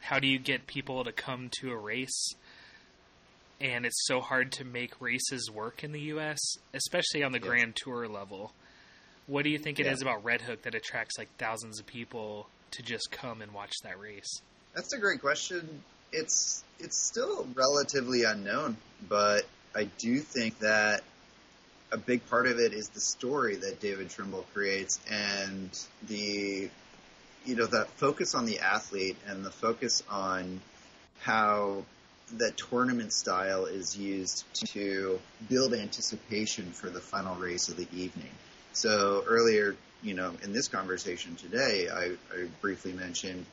how 0.00 0.18
do 0.18 0.26
you 0.26 0.38
get 0.38 0.66
people 0.66 1.04
to 1.04 1.12
come 1.12 1.50
to 1.60 1.72
a 1.72 1.76
race? 1.76 2.34
And 3.60 3.86
it's 3.86 4.06
so 4.06 4.20
hard 4.20 4.52
to 4.52 4.64
make 4.64 5.00
races 5.00 5.50
work 5.50 5.84
in 5.84 5.92
the 5.92 6.00
U.S., 6.00 6.38
especially 6.74 7.22
on 7.22 7.32
the 7.32 7.38
yeah. 7.38 7.46
Grand 7.46 7.76
Tour 7.76 8.06
level. 8.08 8.52
What 9.26 9.44
do 9.44 9.50
you 9.50 9.58
think 9.58 9.80
it 9.80 9.86
yeah. 9.86 9.92
is 9.92 10.02
about 10.02 10.22
Red 10.24 10.42
Hook 10.42 10.62
that 10.62 10.74
attracts 10.74 11.16
like 11.16 11.28
thousands 11.38 11.80
of 11.80 11.86
people 11.86 12.48
to 12.72 12.82
just 12.82 13.10
come 13.10 13.40
and 13.40 13.52
watch 13.52 13.72
that 13.82 13.98
race? 13.98 14.42
That's 14.74 14.92
a 14.92 14.98
great 14.98 15.20
question. 15.20 15.82
It's 16.12 16.62
it's 16.78 16.98
still 16.98 17.46
relatively 17.54 18.24
unknown, 18.24 18.76
but 19.08 19.46
I 19.74 19.84
do 19.98 20.18
think 20.18 20.58
that 20.60 21.02
a 21.92 21.98
big 21.98 22.28
part 22.28 22.46
of 22.46 22.58
it 22.58 22.72
is 22.72 22.88
the 22.88 23.00
story 23.00 23.56
that 23.56 23.80
David 23.80 24.10
Trimble 24.10 24.44
creates 24.52 25.00
and 25.10 25.70
the 26.08 26.68
you 27.44 27.56
know 27.56 27.66
that 27.66 27.88
focus 27.90 28.34
on 28.34 28.46
the 28.46 28.60
athlete 28.60 29.16
and 29.26 29.44
the 29.44 29.50
focus 29.50 30.02
on 30.08 30.60
how 31.20 31.84
the 32.36 32.50
tournament 32.52 33.12
style 33.12 33.66
is 33.66 33.96
used 33.96 34.44
to 34.72 35.20
build 35.48 35.74
anticipation 35.74 36.70
for 36.72 36.88
the 36.88 37.00
final 37.00 37.34
race 37.36 37.68
of 37.68 37.76
the 37.76 37.86
evening. 37.94 38.30
So 38.72 39.22
earlier, 39.26 39.76
you 40.02 40.14
know, 40.14 40.32
in 40.42 40.52
this 40.52 40.68
conversation 40.68 41.36
today, 41.36 41.88
I, 41.92 42.12
I 42.34 42.46
briefly 42.60 42.92
mentioned 42.92 43.44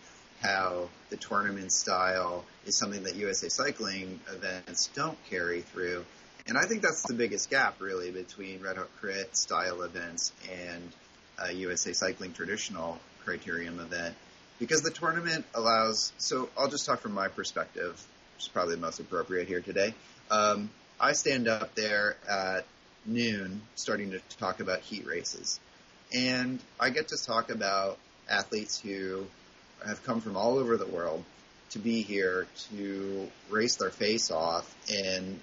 how 0.42 0.90
the 1.10 1.18
tournament 1.18 1.72
style 1.72 2.44
is 2.66 2.76
something 2.76 3.04
that 3.04 3.16
USA 3.16 3.48
Cycling 3.48 4.20
events 4.34 4.90
don't 4.96 5.18
carry 5.30 5.62
through. 5.62 6.04
And 6.48 6.58
I 6.58 6.64
think 6.64 6.82
that's 6.82 7.04
the 7.04 7.14
biggest 7.14 7.50
gap, 7.50 7.80
really, 7.80 8.12
between 8.12 8.62
Red 8.62 8.78
Hook 8.78 8.90
Crit 9.00 9.36
style 9.36 9.84
events 9.84 10.34
and 10.52 10.92
a 11.38 11.54
USA 11.54 11.94
Cycling 11.94 12.34
traditional 12.34 13.00
criterium 13.26 13.80
event. 13.80 14.16
Because 14.60 14.82
the 14.82 14.92
tournament 14.92 15.46
allows, 15.54 16.12
so 16.18 16.50
I'll 16.58 16.70
just 16.70 16.86
talk 16.86 17.02
from 17.02 17.14
my 17.14 17.28
perspective, 17.28 17.94
which 18.36 18.46
is 18.46 18.48
probably 18.48 18.76
the 18.76 18.82
most 18.82 19.00
appropriate 19.00 19.48
here 19.48 19.62
today. 19.62 19.94
Um, 20.30 20.70
I 21.00 21.14
stand 21.14 21.48
up 21.48 21.74
there 21.76 22.16
at 22.30 22.66
noon 23.06 23.62
starting 23.76 24.12
to 24.12 24.20
talk 24.38 24.60
about 24.60 24.82
heat 24.82 25.06
races. 25.06 25.60
And 26.14 26.60
I 26.80 26.90
get 26.90 27.10
to 27.10 27.18
talk 27.18 27.50
about 27.50 27.98
athletes 28.30 28.80
who 28.80 29.26
have 29.86 30.04
come 30.04 30.22
from 30.22 30.38
all 30.38 30.58
over 30.58 30.78
the 30.78 30.86
world 30.86 31.24
to 31.72 31.80
be 31.80 32.02
here 32.02 32.48
to 32.70 33.30
race 33.50 33.78
their 33.78 33.90
face 33.90 34.30
off 34.30 34.76
and 34.90 35.40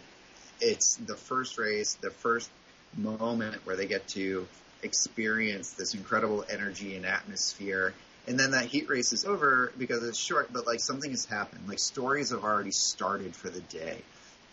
it's 0.61 0.97
the 0.97 1.15
first 1.15 1.59
race, 1.59 1.95
the 1.95 2.11
first 2.11 2.51
moment 2.97 3.55
where 3.65 3.77
they 3.77 3.87
get 3.87 4.07
to 4.09 4.47
experience 4.83 5.73
this 5.73 5.95
incredible 5.95 6.45
energy 6.49 6.97
and 6.97 7.07
atmosphere. 7.07 7.95
And 8.27 8.39
then 8.39 8.53
that 8.53 8.67
heat 8.67 8.89
race 8.89 9.13
is 9.13 9.25
over 9.25 9.73
because 9.79 10.03
it's 10.05 10.19
short, 10.19 10.53
but 10.53 10.67
like 10.67 10.81
something 10.81 11.11
has 11.11 11.25
happened. 11.25 11.69
Like 11.69 11.79
stories 11.79 12.31
have 12.31 12.45
already 12.45 12.71
started 12.71 13.35
for 13.35 13.49
the 13.49 13.61
day. 13.61 14.03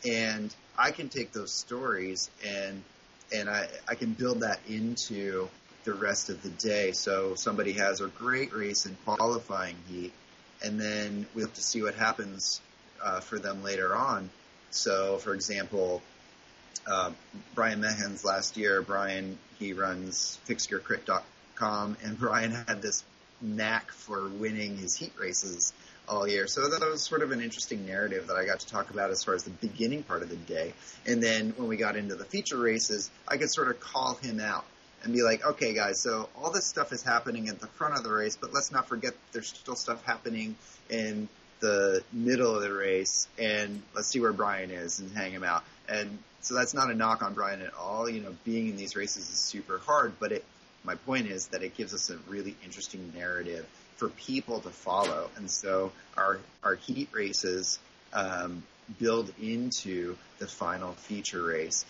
And 0.08 0.54
I 0.78 0.92
can 0.92 1.10
take 1.10 1.32
those 1.32 1.52
stories 1.52 2.30
and 2.46 2.84
and 3.34 3.50
I, 3.50 3.68
I 3.88 3.96
can 3.96 4.14
build 4.14 4.42
that 4.42 4.60
into 4.70 5.50
the 5.86 5.94
rest 5.94 6.30
of 6.30 6.42
the 6.44 6.50
day. 6.50 6.92
So 6.92 7.36
somebody 7.36 7.74
has 7.74 8.02
a 8.02 8.08
great 8.08 8.54
race 8.54 8.86
in 8.86 8.98
qualifying 9.06 9.78
heat, 9.88 10.12
and 10.64 10.80
then 10.80 11.28
we 11.34 11.44
have 11.44 11.54
to 11.54 11.62
see 11.62 11.82
what 11.82 11.96
happens 11.96 12.60
uh, 13.04 13.20
for 13.22 13.40
them 13.40 13.64
later 13.64 13.96
on. 13.96 14.30
So, 14.72 15.18
for 15.18 15.34
example, 15.34 16.02
uh, 16.86 17.12
Brian 17.54 17.82
Mehans 17.82 18.26
last 18.26 18.58
year, 18.58 18.82
Brian, 18.82 19.38
he 19.60 19.74
runs 19.74 20.40
fixedgearcrit.com, 20.48 21.98
and 22.04 22.20
Brian 22.20 22.52
had 22.52 22.82
this 22.82 23.04
knack 23.42 23.92
for 23.92 24.28
winning 24.28 24.78
his 24.78 24.96
heat 24.96 25.14
races 25.20 25.74
all 26.08 26.28
year. 26.28 26.48
So 26.48 26.70
that 26.70 26.82
was 26.82 27.04
sort 27.04 27.22
of 27.22 27.32
an 27.32 27.42
interesting 27.42 27.86
narrative 27.86 28.28
that 28.28 28.36
I 28.36 28.46
got 28.46 28.60
to 28.60 28.68
talk 28.68 28.92
about 28.92 29.12
as 29.12 29.24
far 29.24 29.34
as 29.34 29.44
the 29.44 29.50
beginning 29.50 30.04
part 30.04 30.22
of 30.22 30.30
the 30.30 30.36
day. 30.36 30.74
And 31.06 31.22
then 31.22 31.54
when 31.58 31.68
we 31.68 31.78
got 31.78 31.96
into 31.96 32.16
the 32.16 32.26
feature 32.26 32.58
races, 32.58 33.10
I 33.28 33.38
could 33.38 33.52
sort 33.52 33.70
of 33.70 33.80
call 33.80 34.16
him 34.16 34.40
out 34.40 34.66
and 35.06 35.14
be 35.14 35.22
like, 35.22 35.46
okay, 35.46 35.74
guys, 35.74 36.02
so 36.02 36.28
all 36.36 36.52
this 36.52 36.66
stuff 36.66 36.92
is 36.92 37.04
happening 37.04 37.48
at 37.48 37.60
the 37.60 37.68
front 37.68 37.96
of 37.96 38.04
the 38.04 38.12
race, 38.12 38.36
but 38.36 38.54
let's 38.54 38.72
not 38.72 38.88
forget 38.88 39.14
there's 39.32 39.48
still 39.48 39.76
stuff 39.76 40.04
happening 40.04 40.56
in 40.90 41.30
the 41.60 42.04
middle 42.12 42.56
of 42.56 42.64
the 42.64 42.74
race, 42.74 43.28
and 43.40 43.82
let's 43.94 44.08
see 44.08 44.20
where 44.20 44.34
Brian 44.34 44.72
is 44.72 45.00
and 45.00 45.16
hang 45.16 45.32
him 45.32 45.44
out. 45.44 45.64
And 45.88 46.18
so 46.42 46.56
that's 46.56 46.74
not 46.74 46.90
a 46.90 46.96
knock 46.96 47.22
on 47.22 47.36
Brian 47.36 47.62
at 47.62 47.74
all. 47.76 48.10
You 48.10 48.22
know, 48.22 48.36
being 48.44 48.68
in 48.68 48.78
these 48.78 48.96
races 48.96 49.30
is 49.30 49.38
super 49.38 49.78
hard, 49.78 50.14
but 50.20 50.32
it. 50.32 50.44
My 50.84 50.94
point 50.94 51.26
is 51.26 51.48
that 51.48 51.64
it 51.64 51.76
gives 51.76 51.96
us 51.96 52.12
a 52.12 52.18
really 52.30 52.56
interesting 52.64 53.12
narrative 53.16 53.66
for 53.96 54.10
people 54.10 54.60
to 54.60 54.70
follow, 54.70 55.32
and 55.36 55.50
so 55.50 55.92
our 56.16 56.40
our 56.64 56.76
heat 56.76 57.10
races 57.12 57.80
um, 58.14 58.62
build 59.00 59.34
into 59.42 60.16
the 60.38 60.46
final 60.46 60.94
feature 60.94 61.42
race. 61.42 61.86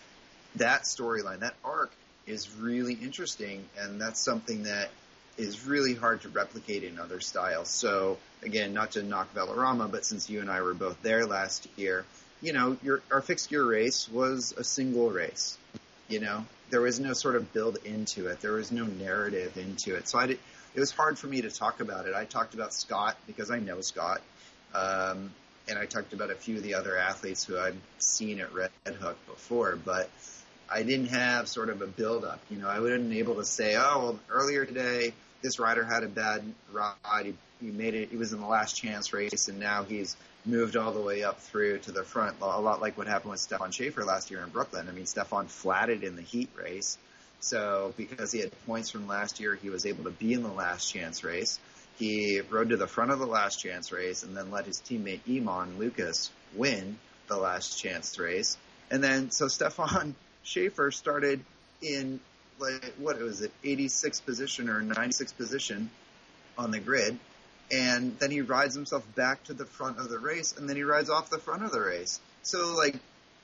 That 0.55 0.83
storyline, 0.83 1.39
that 1.39 1.55
arc, 1.65 1.91
is 2.27 2.49
really 2.55 2.93
interesting, 2.93 3.65
and 3.79 4.01
that's 4.01 4.19
something 4.19 4.63
that 4.63 4.89
is 5.37 5.65
really 5.65 5.93
hard 5.93 6.21
to 6.21 6.29
replicate 6.29 6.83
in 6.83 6.99
other 6.99 7.19
styles. 7.19 7.69
So 7.69 8.17
again, 8.41 8.73
not 8.73 8.91
to 8.91 9.03
knock 9.03 9.33
Velorama, 9.33 9.91
but 9.91 10.05
since 10.05 10.29
you 10.29 10.39
and 10.39 10.49
I 10.49 10.61
were 10.61 10.73
both 10.73 11.01
there 11.01 11.25
last 11.25 11.67
year, 11.75 12.05
you 12.41 12.53
know, 12.53 12.77
your, 12.83 13.01
our 13.11 13.21
fixed 13.21 13.49
gear 13.49 13.65
race 13.65 14.09
was 14.09 14.53
a 14.57 14.63
single 14.63 15.09
race. 15.09 15.57
You 16.07 16.19
know, 16.19 16.45
there 16.69 16.81
was 16.81 16.99
no 16.99 17.13
sort 17.13 17.35
of 17.35 17.51
build 17.53 17.77
into 17.83 18.27
it. 18.27 18.39
There 18.41 18.53
was 18.53 18.71
no 18.71 18.85
narrative 18.85 19.57
into 19.57 19.95
it. 19.95 20.07
So 20.07 20.19
I 20.19 20.27
did, 20.27 20.39
it 20.73 20.79
was 20.79 20.91
hard 20.91 21.17
for 21.17 21.27
me 21.27 21.41
to 21.41 21.49
talk 21.49 21.79
about 21.79 22.07
it. 22.07 22.13
I 22.13 22.25
talked 22.25 22.53
about 22.53 22.73
Scott 22.73 23.17
because 23.27 23.51
I 23.51 23.59
know 23.59 23.81
Scott. 23.81 24.21
Um, 24.73 25.31
and 25.67 25.79
I 25.79 25.85
talked 25.85 26.13
about 26.13 26.29
a 26.29 26.35
few 26.35 26.57
of 26.57 26.63
the 26.63 26.75
other 26.75 26.95
athletes 26.97 27.43
who 27.43 27.57
I'd 27.57 27.75
seen 27.97 28.39
at 28.39 28.53
Red 28.53 28.69
Hook 28.85 29.17
before, 29.25 29.77
but 29.83 30.09
I 30.69 30.83
didn't 30.83 31.07
have 31.07 31.47
sort 31.47 31.69
of 31.69 31.81
a 31.81 31.87
build 31.87 32.25
up. 32.25 32.39
You 32.49 32.57
know, 32.57 32.67
I 32.67 32.79
wasn't 32.79 33.13
able 33.13 33.35
to 33.35 33.45
say, 33.45 33.75
oh, 33.75 33.99
well, 33.99 34.19
earlier 34.29 34.65
today 34.65 35.13
this 35.45 35.59
rider 35.59 35.83
had 35.83 36.03
a 36.03 36.07
bad 36.07 36.43
ride. 36.71 37.25
He, 37.25 37.33
he 37.61 37.71
made 37.71 37.93
it. 37.93 38.09
He 38.09 38.17
was 38.17 38.33
in 38.33 38.41
the 38.41 38.47
last 38.47 38.75
chance 38.75 39.13
race, 39.13 39.47
and 39.47 39.59
now 39.59 39.83
he's 39.83 40.17
moved 40.43 40.75
all 40.75 40.91
the 40.91 41.01
way 41.01 41.23
up 41.23 41.39
through 41.39 41.79
to 41.79 41.91
the 41.91 42.03
front. 42.03 42.37
A 42.41 42.59
lot 42.59 42.81
like 42.81 42.97
what 42.97 43.07
happened 43.07 43.31
with 43.31 43.39
Stefan 43.39 43.71
Schaefer 43.71 44.03
last 44.03 44.31
year 44.31 44.43
in 44.43 44.49
Brooklyn. 44.49 44.87
I 44.89 44.91
mean, 44.91 45.05
Stefan 45.05 45.47
flatted 45.47 46.03
in 46.03 46.15
the 46.15 46.21
heat 46.21 46.49
race, 46.55 46.97
So 47.39 47.93
because 47.95 48.31
he 48.31 48.39
had 48.39 48.51
points 48.65 48.89
from 48.89 49.07
last 49.07 49.39
year, 49.39 49.55
he 49.55 49.69
was 49.69 49.85
able 49.85 50.05
to 50.05 50.11
be 50.11 50.33
in 50.33 50.41
the 50.41 50.51
last 50.51 50.91
chance 50.91 51.23
race. 51.23 51.59
He 51.97 52.41
rode 52.49 52.69
to 52.69 52.77
the 52.77 52.87
front 52.87 53.11
of 53.11 53.19
the 53.19 53.27
last 53.27 53.59
chance 53.61 53.91
race 53.91 54.23
and 54.23 54.35
then 54.35 54.51
let 54.51 54.65
his 54.65 54.81
teammate 54.81 55.21
Eamon 55.27 55.77
Lucas 55.77 56.31
win 56.55 56.97
the 57.27 57.37
last 57.37 57.79
chance 57.79 58.17
race. 58.19 58.57
And 58.91 59.03
then 59.03 59.31
so 59.31 59.47
Stefan 59.47 60.15
Schaefer 60.45 60.91
started 60.91 61.41
in 61.81 62.19
like 62.57 62.93
what 62.99 63.19
was 63.19 63.41
it, 63.41 63.51
86 63.63 64.21
position 64.21 64.69
or 64.69 64.81
96 64.81 65.33
position 65.33 65.89
on 66.57 66.71
the 66.71 66.79
grid, 66.79 67.19
and 67.69 68.17
then 68.19 68.31
he 68.31 68.41
rides 68.41 68.75
himself 68.75 69.03
back 69.15 69.43
to 69.45 69.53
the 69.53 69.65
front 69.65 69.97
of 69.99 70.09
the 70.09 70.17
race, 70.17 70.55
and 70.57 70.69
then 70.69 70.77
he 70.77 70.83
rides 70.83 71.09
off 71.09 71.29
the 71.29 71.37
front 71.37 71.63
of 71.63 71.71
the 71.71 71.81
race. 71.81 72.21
So 72.43 72.75
like 72.77 72.95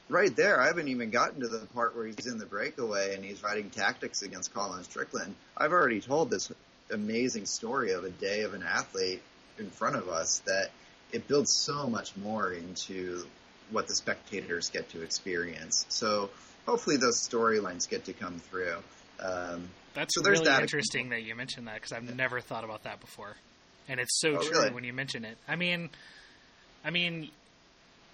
right 0.07 0.33
there, 0.35 0.61
I 0.61 0.67
haven't 0.67 0.87
even 0.87 1.09
gotten 1.09 1.41
to 1.41 1.47
the 1.47 1.65
part 1.73 1.95
where 1.95 2.05
he's 2.05 2.27
in 2.27 2.37
the 2.37 2.45
breakaway 2.45 3.15
and 3.15 3.25
he's 3.25 3.43
riding 3.43 3.69
tactics 3.69 4.21
against 4.21 4.53
Colin 4.53 4.83
Strickland. 4.83 5.35
I've 5.57 5.71
already 5.71 6.01
told 6.01 6.29
this 6.29 6.51
amazing 6.91 7.45
story 7.45 7.91
of 7.91 8.03
a 8.03 8.09
day 8.09 8.41
of 8.41 8.53
an 8.53 8.63
athlete 8.63 9.21
in 9.57 9.69
front 9.69 9.95
of 9.95 10.07
us 10.07 10.39
that 10.45 10.69
it 11.11 11.27
builds 11.27 11.53
so 11.53 11.87
much 11.87 12.15
more 12.15 12.51
into 12.51 13.25
what 13.71 13.87
the 13.87 13.95
spectators 13.95 14.69
get 14.69 14.89
to 14.89 15.01
experience. 15.01 15.85
So 15.89 16.29
hopefully 16.71 16.97
those 16.97 17.17
storylines 17.17 17.87
get 17.87 18.05
to 18.05 18.13
come 18.13 18.39
through. 18.39 18.77
Um, 19.19 19.69
That's 19.93 20.15
so 20.15 20.21
there's 20.21 20.39
really 20.39 20.51
that. 20.51 20.61
interesting 20.61 21.09
that 21.09 21.23
you 21.23 21.35
mentioned 21.35 21.67
that 21.67 21.75
because 21.75 21.91
I've 21.91 22.15
never 22.15 22.39
thought 22.39 22.63
about 22.63 22.83
that 22.83 22.99
before, 23.01 23.35
and 23.89 23.99
it's 23.99 24.19
so 24.19 24.37
Oh, 24.37 24.41
true 24.41 24.51
really? 24.61 24.71
when 24.71 24.83
you 24.83 24.93
mention 24.93 25.25
it. 25.25 25.37
I 25.47 25.55
mean, 25.57 25.89
I 26.85 26.89
mean, 26.89 27.29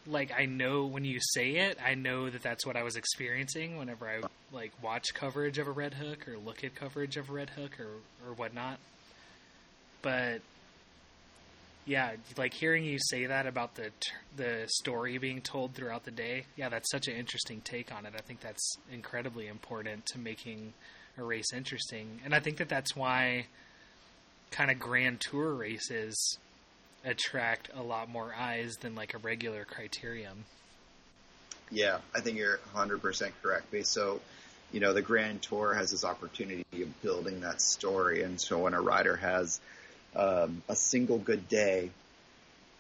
like 0.08 0.32
I 0.38 0.46
know 0.46 0.86
when 0.86 1.06
you 1.06 1.20
say 1.22 1.52
it, 1.58 1.78
I 1.86 1.94
know 1.94 2.30
that 2.30 2.42
that's 2.42 2.66
what 2.66 2.76
I 2.76 2.84
was 2.84 2.96
experiencing 2.96 3.78
whenever 3.78 4.08
I 4.10 4.22
like 4.52 4.72
watch 4.82 5.14
coverage 5.14 5.60
of 5.60 5.68
a 5.68 5.72
red 5.72 5.94
hook 5.94 6.28
or 6.28 6.38
look 6.38 6.64
at 6.64 6.74
coverage 6.76 7.16
of 7.16 7.30
a 7.30 7.34
red 7.34 7.52
hook 7.52 7.80
or 7.80 7.90
or 8.28 8.34
whatnot. 8.34 8.80
But 10.02 10.42
yeah, 11.88 12.12
like 12.38 12.54
hearing 12.54 12.84
you 12.84 13.00
say 13.00 13.26
that 13.26 13.48
about 13.48 13.76
the 13.76 13.92
the 14.36 14.66
story 14.68 15.18
being 15.18 15.42
told 15.42 15.74
throughout 15.74 16.04
the 16.04 16.12
day. 16.12 16.46
Yeah, 16.58 16.70
that's 16.70 16.92
such 16.92 17.08
an 17.08 17.16
interesting 17.16 17.62
take 17.62 17.94
on 17.94 18.06
it. 18.06 18.14
I 18.16 18.22
think 18.22 18.42
that's 18.42 18.78
incredibly 18.92 19.48
important 19.48 20.06
to 20.08 20.20
making 20.20 20.74
a 21.18 21.24
race 21.24 21.54
interesting, 21.54 22.20
and 22.26 22.36
I 22.36 22.42
think 22.42 22.58
that 22.58 22.70
that's 22.70 22.96
why 22.96 23.46
kind 24.52 24.70
of 24.70 24.80
grand 24.80 25.22
tour 25.22 25.54
races 25.54 26.38
attract 27.06 27.70
a 27.74 27.82
lot 27.82 28.10
more 28.10 28.34
eyes 28.38 28.76
than 28.82 28.94
like 28.94 29.14
a 29.14 29.18
regular 29.18 29.66
criterium. 29.66 30.44
Yeah, 31.72 32.00
I 32.16 32.22
think 32.22 32.38
you're 32.38 32.60
100% 32.76 33.32
correct. 33.42 33.76
So, 33.86 34.22
you 34.72 34.80
know, 34.80 34.94
the 34.94 35.02
Grand 35.02 35.42
Tour 35.42 35.74
has 35.74 35.92
this 35.92 36.06
opportunity 36.06 36.82
of 36.82 37.02
building 37.02 37.42
that 37.42 37.62
story. 37.62 38.24
And 38.24 38.40
so 38.40 38.60
when 38.60 38.74
a 38.74 38.82
rider 38.82 39.18
has 39.18 39.60
um, 40.16 40.62
a 40.68 40.76
single 40.76 41.18
good 41.18 41.48
day, 41.48 41.92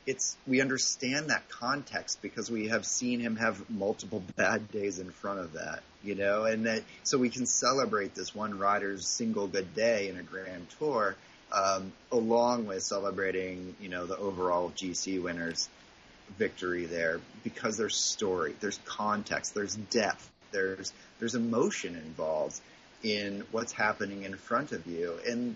it's 0.06 0.38
we 0.48 0.62
understand 0.62 1.30
that 1.30 1.50
context 1.50 2.22
because 2.22 2.50
we 2.50 2.70
have 2.70 2.86
seen 2.86 3.20
him 3.20 3.36
have 3.36 3.70
multiple 3.70 4.24
bad 4.36 4.72
days 4.72 5.00
in 5.00 5.12
front 5.12 5.40
of 5.40 5.54
that, 5.54 5.84
you 6.04 6.16
know, 6.16 6.46
and 6.46 6.66
that 6.66 6.84
so 7.04 7.18
we 7.18 7.30
can 7.30 7.46
celebrate 7.46 8.16
this 8.16 8.34
one 8.34 8.58
rider's 8.58 9.06
single 9.06 9.48
good 9.48 9.76
day 9.76 10.10
in 10.10 10.18
a 10.18 10.24
Grand 10.24 10.68
Tour, 10.80 11.16
um, 11.52 11.92
along 12.12 12.66
with 12.66 12.84
celebrating, 12.84 13.76
you 13.82 13.90
know, 13.90 14.06
the 14.06 14.18
overall 14.18 14.72
GC 14.76 15.22
winners 15.22 15.70
victory 16.38 16.86
there 16.86 17.20
because 17.44 17.78
there's 17.78 17.96
story, 17.96 18.56
there's 18.60 18.80
context, 18.86 19.54
there's 19.54 19.76
depth, 19.76 20.30
there's 20.52 20.94
there's 21.20 21.36
emotion 21.36 21.96
involved 21.96 22.60
in 23.04 23.44
what's 23.52 23.72
happening 23.72 24.24
in 24.24 24.36
front 24.36 24.72
of 24.72 24.88
you, 24.88 25.14
and 25.28 25.56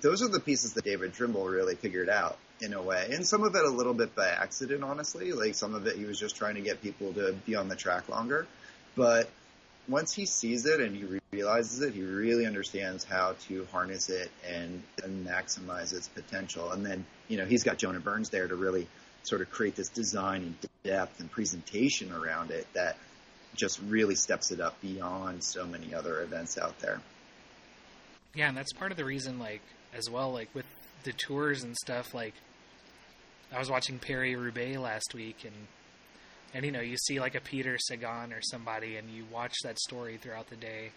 those 0.00 0.22
are 0.22 0.28
the 0.28 0.40
pieces 0.40 0.74
that 0.74 0.84
David 0.84 1.14
Trimble 1.14 1.46
really 1.46 1.74
figured 1.74 2.08
out 2.08 2.38
in 2.60 2.72
a 2.72 2.82
way, 2.82 3.08
and 3.12 3.26
some 3.26 3.44
of 3.44 3.54
it 3.54 3.64
a 3.64 3.70
little 3.70 3.94
bit 3.94 4.14
by 4.14 4.28
accident, 4.28 4.82
honestly. 4.82 5.32
Like 5.32 5.54
some 5.54 5.74
of 5.74 5.86
it, 5.86 5.96
he 5.96 6.04
was 6.04 6.18
just 6.18 6.36
trying 6.36 6.54
to 6.56 6.60
get 6.62 6.82
people 6.82 7.12
to 7.14 7.34
be 7.44 7.54
on 7.54 7.68
the 7.68 7.76
track 7.76 8.08
longer, 8.08 8.46
but 8.94 9.28
once 9.88 10.12
he 10.12 10.26
sees 10.26 10.66
it 10.66 10.80
and 10.80 10.96
he 10.96 11.20
realizes 11.32 11.80
it, 11.80 11.94
he 11.94 12.02
really 12.02 12.46
understands 12.46 13.04
how 13.04 13.36
to 13.46 13.66
harness 13.70 14.08
it 14.08 14.30
and, 14.48 14.82
and 15.04 15.26
maximize 15.26 15.94
its 15.94 16.08
potential. 16.08 16.72
And 16.72 16.84
then, 16.84 17.04
you 17.28 17.36
know, 17.36 17.44
he's 17.44 17.62
got 17.62 17.78
Jonah 17.78 18.00
Burns 18.00 18.30
there 18.30 18.48
to 18.48 18.56
really 18.56 18.88
sort 19.22 19.40
of 19.40 19.50
create 19.50 19.76
this 19.76 19.88
design 19.88 20.42
and 20.42 20.56
depth 20.84 21.20
and 21.20 21.30
presentation 21.30 22.12
around 22.12 22.50
it 22.50 22.66
that 22.74 22.96
just 23.54 23.80
really 23.86 24.14
steps 24.14 24.50
it 24.50 24.60
up 24.60 24.80
beyond 24.80 25.42
so 25.42 25.66
many 25.66 25.94
other 25.94 26.20
events 26.20 26.58
out 26.58 26.78
there. 26.80 27.00
Yeah, 28.36 28.48
and 28.48 28.56
that's 28.56 28.72
part 28.74 28.90
of 28.92 28.98
the 28.98 29.04
reason, 29.04 29.38
like, 29.38 29.62
as 29.94 30.10
well, 30.10 30.30
like 30.30 30.54
with 30.54 30.66
the 31.04 31.12
tours 31.12 31.64
and 31.64 31.74
stuff. 31.74 32.12
Like, 32.14 32.34
I 33.52 33.58
was 33.58 33.70
watching 33.70 33.98
Paris-Roubaix 33.98 34.78
last 34.78 35.14
week, 35.14 35.44
and 35.44 35.54
and 36.54 36.64
you 36.64 36.70
know, 36.70 36.80
you 36.80 36.96
see 36.96 37.18
like 37.18 37.34
a 37.34 37.40
Peter 37.40 37.76
Sagan 37.78 38.32
or 38.32 38.42
somebody, 38.42 38.96
and 38.96 39.10
you 39.10 39.24
watch 39.32 39.54
that 39.64 39.78
story 39.78 40.18
throughout 40.18 40.48
the 40.48 40.56
day. 40.56 40.90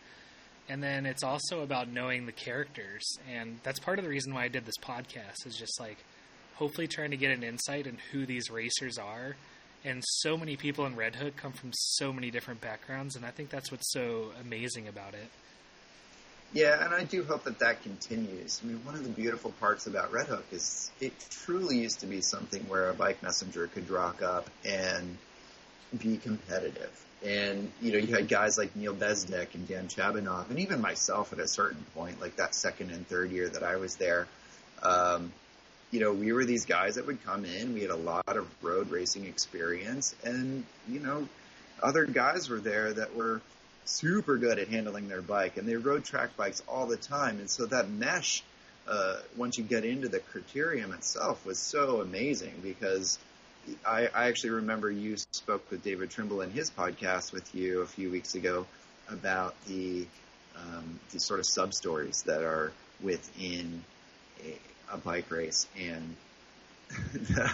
And 0.67 0.83
then 0.83 1.05
it's 1.05 1.23
also 1.23 1.61
about 1.61 1.89
knowing 1.89 2.25
the 2.25 2.31
characters, 2.31 3.17
and 3.33 3.59
that's 3.63 3.79
part 3.79 3.97
of 3.97 4.05
the 4.05 4.09
reason 4.09 4.33
why 4.33 4.43
I 4.43 4.49
did 4.49 4.65
this 4.65 4.77
podcast. 4.83 5.47
Is 5.47 5.55
just 5.55 5.79
like, 5.79 5.97
hopefully, 6.55 6.87
trying 6.87 7.11
to 7.11 7.17
get 7.17 7.31
an 7.31 7.43
insight 7.43 7.87
in 7.87 7.97
who 8.11 8.25
these 8.25 8.51
racers 8.51 8.97
are. 8.97 9.35
And 9.85 10.03
so 10.05 10.35
many 10.35 10.57
people 10.57 10.85
in 10.85 10.97
Red 10.97 11.15
Hook 11.15 11.37
come 11.37 11.53
from 11.53 11.71
so 11.73 12.11
many 12.11 12.31
different 12.31 12.59
backgrounds, 12.59 13.15
and 13.15 13.25
I 13.25 13.31
think 13.31 13.49
that's 13.49 13.71
what's 13.71 13.93
so 13.93 14.33
amazing 14.41 14.89
about 14.89 15.13
it. 15.13 15.29
Yeah, 16.51 16.83
and 16.83 16.93
I 16.93 17.03
do 17.03 17.23
hope 17.23 17.43
that 17.43 17.59
that 17.59 17.83
continues. 17.83 18.59
I 18.63 18.67
mean, 18.67 18.83
one 18.83 18.95
of 18.95 19.03
the 19.03 19.09
beautiful 19.09 19.51
parts 19.59 19.85
about 19.85 20.11
Red 20.11 20.27
Hook 20.27 20.45
is 20.51 20.89
it 20.99 21.13
truly 21.29 21.77
used 21.77 21.99
to 21.99 22.07
be 22.07 22.21
something 22.21 22.67
where 22.67 22.89
a 22.89 22.93
bike 22.93 23.21
messenger 23.21 23.67
could 23.67 23.89
rock 23.89 24.23
up 24.23 24.49
and 24.65 25.17
be 25.97 26.17
competitive. 26.17 27.05
And, 27.23 27.71
you 27.81 27.91
know, 27.91 27.97
you 27.99 28.15
had 28.15 28.27
guys 28.27 28.57
like 28.57 28.75
Neil 28.75 28.95
Bezdek 28.95 29.53
and 29.53 29.67
Dan 29.67 29.89
Chabanov 29.89 30.49
and 30.49 30.59
even 30.59 30.81
myself 30.81 31.33
at 31.33 31.39
a 31.39 31.47
certain 31.47 31.85
point, 31.93 32.19
like 32.19 32.37
that 32.37 32.55
second 32.55 32.91
and 32.91 33.07
third 33.07 33.31
year 33.31 33.49
that 33.49 33.61
I 33.61 33.75
was 33.75 33.97
there, 33.97 34.27
um, 34.81 35.31
you 35.91 35.99
know, 35.99 36.13
we 36.13 36.31
were 36.31 36.45
these 36.45 36.65
guys 36.65 36.95
that 36.95 37.05
would 37.07 37.23
come 37.23 37.45
in. 37.45 37.73
We 37.73 37.81
had 37.81 37.91
a 37.91 37.95
lot 37.95 38.37
of 38.37 38.47
road 38.63 38.89
racing 38.89 39.25
experience, 39.25 40.15
and, 40.23 40.63
you 40.87 40.99
know, 40.99 41.27
other 41.81 42.05
guys 42.05 42.49
were 42.49 42.59
there 42.59 42.93
that 42.93 43.15
were 43.15 43.41
super 43.89 44.37
good 44.37 44.59
at 44.59 44.67
handling 44.67 45.07
their 45.07 45.21
bike, 45.21 45.57
and 45.57 45.67
they 45.67 45.75
rode 45.75 46.05
track 46.05 46.37
bikes 46.37 46.61
all 46.67 46.85
the 46.85 46.97
time. 46.97 47.39
And 47.39 47.49
so 47.49 47.65
that 47.65 47.89
mesh, 47.89 48.43
uh, 48.87 49.17
once 49.35 49.57
you 49.57 49.63
get 49.63 49.83
into 49.83 50.07
the 50.07 50.19
criterium 50.19 50.93
itself, 50.93 51.45
was 51.45 51.59
so 51.59 52.01
amazing 52.01 52.53
because 52.61 53.17
I, 53.85 54.07
I 54.13 54.27
actually 54.27 54.51
remember 54.51 54.89
you 54.89 55.17
spoke 55.31 55.69
with 55.71 55.83
David 55.83 56.09
Trimble 56.09 56.41
in 56.41 56.51
his 56.51 56.69
podcast 56.69 57.33
with 57.33 57.53
you 57.53 57.81
a 57.81 57.85
few 57.85 58.09
weeks 58.09 58.35
ago 58.35 58.65
about 59.09 59.55
the 59.65 60.05
um, 60.55 60.99
the 61.11 61.19
sort 61.19 61.39
of 61.39 61.45
sub 61.45 61.73
stories 61.73 62.23
that 62.23 62.41
are 62.41 62.71
within 63.01 63.83
a, 64.45 64.57
a 64.93 64.97
bike 64.97 65.31
race, 65.31 65.67
and 65.79 66.15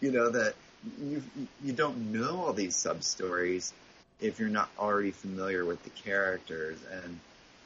you 0.00 0.10
know 0.10 0.30
that 0.30 0.54
you 1.00 1.22
you 1.62 1.72
don't 1.72 2.12
know 2.12 2.42
all 2.42 2.52
these 2.52 2.76
sub 2.76 3.02
stories 3.02 3.72
if 4.20 4.38
you're 4.38 4.48
not 4.48 4.68
already 4.78 5.10
familiar 5.10 5.64
with 5.64 5.82
the 5.84 5.90
characters. 5.90 6.78
And 7.04 7.18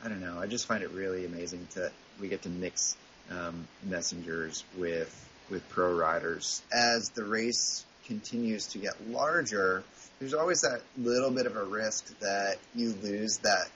I 0.05 0.09
don't 0.09 0.21
know, 0.21 0.39
I 0.39 0.47
just 0.47 0.67
find 0.67 0.83
it 0.83 0.91
really 0.91 1.25
amazing 1.27 1.67
that 1.75 1.93
we 2.21 2.29
get 2.29 2.43
to 2.43 2.49
mix 2.49 2.97
um, 3.31 3.67
messengers 3.85 4.65
with 4.77 5.23
with 5.51 5.69
pro 5.69 5.95
riders. 5.95 6.63
As 6.73 7.11
the 7.11 7.25
race 7.25 7.85
continues 8.07 8.67
to 8.69 8.79
get 8.79 9.09
larger, 9.09 9.85
there's 10.19 10.35
always 10.35 10.63
that 10.63 10.83
little 10.97 11.31
bit 11.31 11.47
of 11.47 11.57
a 11.57 11.65
risk 11.65 12.19
that 12.21 12.57
you 12.75 12.95
lose 13.03 13.39
that 13.39 13.69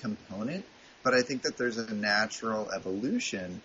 component. 0.00 0.64
But 1.02 1.14
I 1.14 1.22
think 1.22 1.42
that 1.42 1.56
there's 1.56 1.78
a 1.78 1.94
natural 1.94 2.70
evolution 2.70 3.60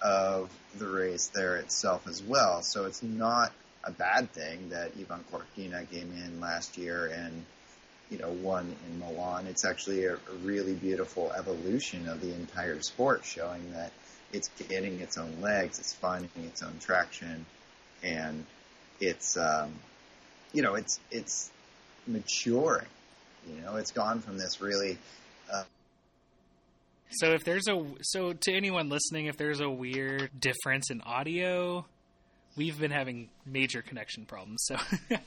of 0.00 0.50
the 0.78 0.86
race 0.86 1.28
there 1.34 1.56
itself 1.56 2.06
as 2.06 2.22
well. 2.22 2.62
So 2.62 2.84
it's 2.86 3.02
not 3.02 3.52
a 3.84 3.90
bad 3.90 4.30
thing 4.32 4.70
that 4.70 4.92
Ivan 4.98 5.24
Cortina 5.30 5.84
came 5.84 6.12
in 6.12 6.40
last 6.40 6.78
year 6.78 7.06
and 7.06 7.44
you 8.10 8.18
know 8.18 8.30
won 8.30 8.74
in 8.86 8.98
Milan. 8.98 9.46
It's 9.46 9.64
actually 9.64 10.04
a, 10.04 10.14
a 10.14 10.34
really 10.42 10.74
beautiful 10.74 11.32
evolution 11.32 12.08
of 12.08 12.20
the 12.20 12.34
entire 12.34 12.80
sport, 12.80 13.24
showing 13.24 13.72
that 13.72 13.92
it's 14.32 14.48
getting 14.68 15.00
its 15.00 15.18
own 15.18 15.40
legs, 15.40 15.78
it's 15.78 15.94
finding 15.94 16.30
its 16.44 16.62
own 16.62 16.78
traction, 16.80 17.46
and 18.02 18.44
it's 19.00 19.36
um, 19.36 19.72
you 20.52 20.62
know 20.62 20.74
it's 20.74 21.00
it's 21.10 21.50
maturing. 22.06 22.86
You 23.48 23.60
know, 23.62 23.76
it's 23.76 23.92
gone 23.92 24.20
from 24.20 24.36
this 24.36 24.60
really 24.60 24.98
uh, 25.52 25.64
So 27.10 27.32
if 27.32 27.44
there's 27.44 27.68
a 27.68 27.84
so 28.02 28.32
to 28.32 28.52
anyone 28.52 28.88
listening, 28.88 29.26
if 29.26 29.36
there's 29.36 29.60
a 29.60 29.70
weird 29.70 30.30
difference 30.38 30.90
in 30.90 31.00
audio, 31.02 31.86
we've 32.56 32.78
been 32.78 32.90
having 32.90 33.28
major 33.46 33.80
connection 33.82 34.26
problems. 34.26 34.62
So 34.66 34.76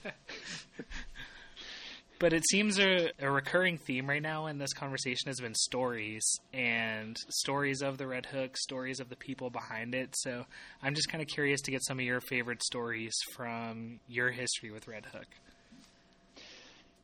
But 2.22 2.34
it 2.34 2.48
seems 2.48 2.80
a, 2.80 3.10
a 3.20 3.32
recurring 3.32 3.80
theme 3.80 4.08
right 4.08 4.22
now 4.22 4.46
in 4.46 4.60
this 4.60 4.74
conversation 4.74 5.26
has 5.26 5.40
been 5.40 5.56
stories 5.56 6.24
and 6.54 7.18
stories 7.30 7.82
of 7.82 7.98
the 7.98 8.06
Red 8.06 8.28
Hook, 8.28 8.58
stories 8.58 9.00
of 9.00 9.10
the 9.10 9.16
people 9.16 9.50
behind 9.50 9.96
it. 9.96 10.16
So 10.16 10.46
I'm 10.84 10.94
just 10.94 11.10
kind 11.10 11.24
of 11.24 11.28
curious 11.28 11.62
to 11.62 11.72
get 11.72 11.84
some 11.84 11.98
of 11.98 12.06
your 12.06 12.22
favorite 12.22 12.62
stories 12.62 13.16
from 13.34 14.02
your 14.08 14.30
history 14.30 14.70
with 14.70 14.88
Red 14.88 15.08
Hook. 15.08 15.26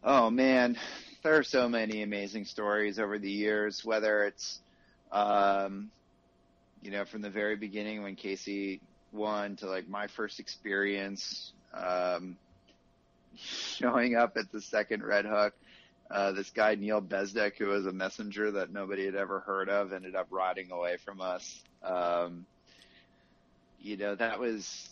Oh 0.04 0.30
man, 0.30 0.78
there 1.24 1.36
are 1.36 1.44
so 1.44 1.68
many 1.68 2.04
amazing 2.04 2.46
stories 2.46 3.00
over 3.00 3.18
the 3.18 3.32
years. 3.32 3.84
Whether 3.84 4.26
it's, 4.26 4.60
um, 5.12 5.90
you 6.84 6.92
know, 6.92 7.06
from 7.06 7.24
the 7.24 7.32
very 7.32 7.56
beginning 7.56 8.04
when 8.04 8.16
Casey 8.16 8.82
won 9.12 9.56
to 9.56 9.66
like 9.68 9.90
my 9.90 10.06
first 10.06 10.40
experience, 10.40 11.54
um, 11.74 12.38
showing 13.38 14.16
up 14.16 14.38
at 14.38 14.52
the 14.52 14.62
second 14.62 15.04
Red 15.04 15.26
Hook. 15.26 15.54
Uh, 16.10 16.32
this 16.32 16.50
guy 16.52 16.76
Neil 16.76 17.02
Bezdek, 17.02 17.58
who 17.58 17.68
was 17.68 17.86
a 17.86 17.92
messenger 17.92 18.52
that 18.52 18.72
nobody 18.72 19.06
had 19.06 19.16
ever 19.16 19.42
heard 19.42 19.70
of, 19.70 19.92
ended 19.92 20.16
up 20.16 20.28
riding 20.30 20.72
away 20.72 20.98
from 21.04 21.20
us. 21.20 21.62
Um, 21.84 22.46
you 23.82 23.98
know, 23.98 24.16
that 24.16 24.40
was 24.40 24.90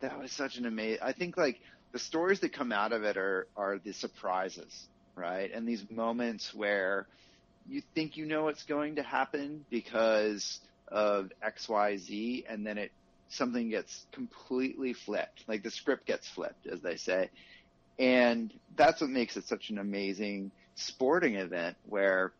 that 0.00 0.18
was 0.18 0.30
such 0.32 0.56
an 0.58 0.66
amazing. 0.66 1.00
I 1.02 1.12
think 1.12 1.36
like 1.36 1.60
the 1.92 1.98
stories 1.98 2.40
that 2.40 2.52
come 2.52 2.72
out 2.72 2.92
of 2.92 3.02
it 3.02 3.16
are 3.16 3.46
are 3.56 3.78
the 3.78 3.92
surprises, 3.92 4.88
right? 5.16 5.50
And 5.52 5.66
these 5.66 5.84
moments 5.90 6.54
where 6.54 7.06
you 7.68 7.82
think 7.94 8.16
you 8.16 8.26
know 8.26 8.44
what's 8.44 8.64
going 8.64 8.96
to 8.96 9.02
happen 9.02 9.64
because 9.70 10.60
of 10.88 11.32
X, 11.42 11.68
Y, 11.68 11.96
Z, 11.96 12.44
and 12.48 12.66
then 12.66 12.78
it 12.78 12.92
something 13.32 13.70
gets 13.70 14.06
completely 14.12 14.92
flipped, 14.92 15.44
like 15.48 15.62
the 15.62 15.70
script 15.70 16.06
gets 16.06 16.28
flipped, 16.28 16.66
as 16.66 16.80
they 16.80 16.96
say. 16.96 17.30
And 17.98 18.52
that's 18.76 19.00
what 19.00 19.10
makes 19.10 19.36
it 19.36 19.44
such 19.44 19.70
an 19.70 19.78
amazing 19.78 20.50
sporting 20.74 21.36
event 21.36 21.76
where 21.88 22.32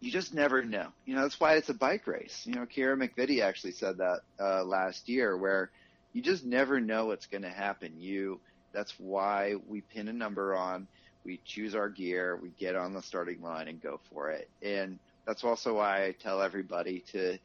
you 0.00 0.10
just 0.10 0.34
never 0.34 0.62
know. 0.62 0.88
You 1.06 1.14
know, 1.14 1.22
that's 1.22 1.40
why 1.40 1.54
it's 1.54 1.68
a 1.68 1.74
bike 1.74 2.06
race. 2.06 2.42
You 2.44 2.54
know, 2.54 2.66
Kira 2.66 2.96
McVitie 2.96 3.42
actually 3.42 3.72
said 3.72 3.98
that 3.98 4.20
uh, 4.38 4.64
last 4.64 5.08
year 5.08 5.36
where 5.36 5.70
you 6.12 6.22
just 6.22 6.44
never 6.44 6.80
know 6.80 7.06
what's 7.06 7.26
going 7.26 7.42
to 7.42 7.50
happen. 7.50 7.92
You, 7.98 8.40
that's 8.72 8.94
why 8.98 9.54
we 9.66 9.80
pin 9.80 10.08
a 10.08 10.12
number 10.12 10.54
on, 10.54 10.86
we 11.24 11.40
choose 11.44 11.74
our 11.74 11.88
gear, 11.88 12.38
we 12.40 12.50
get 12.58 12.76
on 12.76 12.92
the 12.92 13.02
starting 13.02 13.42
line 13.42 13.68
and 13.68 13.82
go 13.82 14.00
for 14.10 14.30
it. 14.30 14.48
And 14.62 14.98
that's 15.26 15.42
also 15.44 15.74
why 15.76 16.04
I 16.04 16.12
tell 16.12 16.42
everybody 16.42 17.02
to 17.12 17.38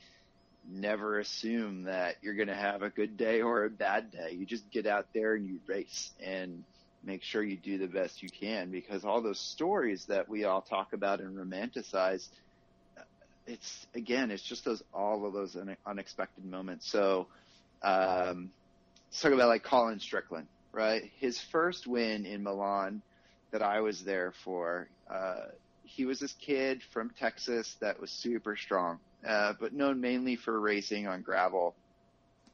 never 0.69 1.19
assume 1.19 1.83
that 1.83 2.15
you're 2.21 2.35
going 2.35 2.47
to 2.47 2.55
have 2.55 2.81
a 2.81 2.89
good 2.89 3.17
day 3.17 3.41
or 3.41 3.65
a 3.65 3.69
bad 3.69 4.11
day. 4.11 4.35
You 4.37 4.45
just 4.45 4.69
get 4.71 4.85
out 4.85 5.07
there 5.13 5.35
and 5.35 5.45
you 5.45 5.59
race 5.67 6.11
and 6.23 6.63
make 7.03 7.23
sure 7.23 7.41
you 7.41 7.57
do 7.57 7.77
the 7.77 7.87
best 7.87 8.21
you 8.21 8.29
can 8.29 8.69
because 8.69 9.03
all 9.03 9.21
those 9.21 9.39
stories 9.39 10.05
that 10.05 10.29
we 10.29 10.43
all 10.43 10.61
talk 10.61 10.93
about 10.93 11.19
and 11.19 11.35
romanticize, 11.35 12.27
it's 13.47 13.87
again, 13.95 14.31
it's 14.31 14.43
just 14.43 14.63
those, 14.65 14.83
all 14.93 15.25
of 15.25 15.33
those 15.33 15.57
unexpected 15.85 16.45
moments. 16.45 16.89
So, 16.89 17.27
um, 17.81 18.51
let's 19.09 19.21
talk 19.21 19.31
about 19.31 19.49
like 19.49 19.63
Colin 19.63 19.99
Strickland, 19.99 20.47
right? 20.71 21.09
His 21.19 21.39
first 21.51 21.87
win 21.87 22.25
in 22.25 22.43
Milan 22.43 23.01
that 23.51 23.63
I 23.63 23.81
was 23.81 24.03
there 24.03 24.33
for, 24.43 24.87
uh, 25.09 25.47
he 25.83 26.05
was 26.05 26.19
this 26.19 26.33
kid 26.33 26.81
from 26.93 27.09
Texas 27.19 27.75
that 27.81 27.99
was 27.99 28.11
super 28.11 28.55
strong 28.55 28.99
uh, 29.27 29.53
but 29.59 29.73
known 29.73 30.01
mainly 30.01 30.35
for 30.35 30.59
racing 30.59 31.07
on 31.07 31.21
gravel 31.21 31.75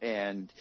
and 0.01 0.51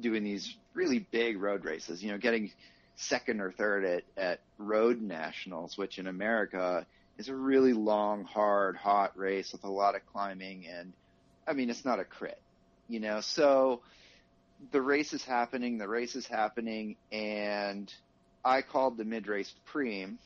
doing 0.00 0.24
these 0.24 0.54
really 0.74 0.98
big 0.98 1.40
road 1.40 1.64
races. 1.64 2.02
You 2.02 2.12
know, 2.12 2.18
getting 2.18 2.50
second 2.96 3.40
or 3.40 3.52
third 3.52 3.84
at, 3.84 4.02
at 4.16 4.40
road 4.58 5.00
nationals, 5.00 5.78
which 5.78 5.98
in 5.98 6.06
America 6.06 6.86
is 7.16 7.28
a 7.28 7.34
really 7.34 7.72
long, 7.72 8.24
hard, 8.24 8.76
hot 8.76 9.16
race 9.16 9.52
with 9.52 9.64
a 9.64 9.70
lot 9.70 9.94
of 9.94 10.02
climbing. 10.12 10.66
And 10.66 10.92
I 11.46 11.52
mean, 11.52 11.70
it's 11.70 11.84
not 11.84 12.00
a 12.00 12.04
crit, 12.04 12.40
you 12.88 13.00
know, 13.00 13.20
so 13.20 13.80
the 14.72 14.82
race 14.82 15.12
is 15.12 15.24
happening, 15.24 15.78
the 15.78 15.88
race 15.88 16.16
is 16.16 16.26
happening, 16.26 16.96
and 17.12 17.92
I 18.44 18.62
called 18.62 18.96
the 18.96 19.04
mid 19.04 19.26
race 19.26 19.52
preem 19.72 20.18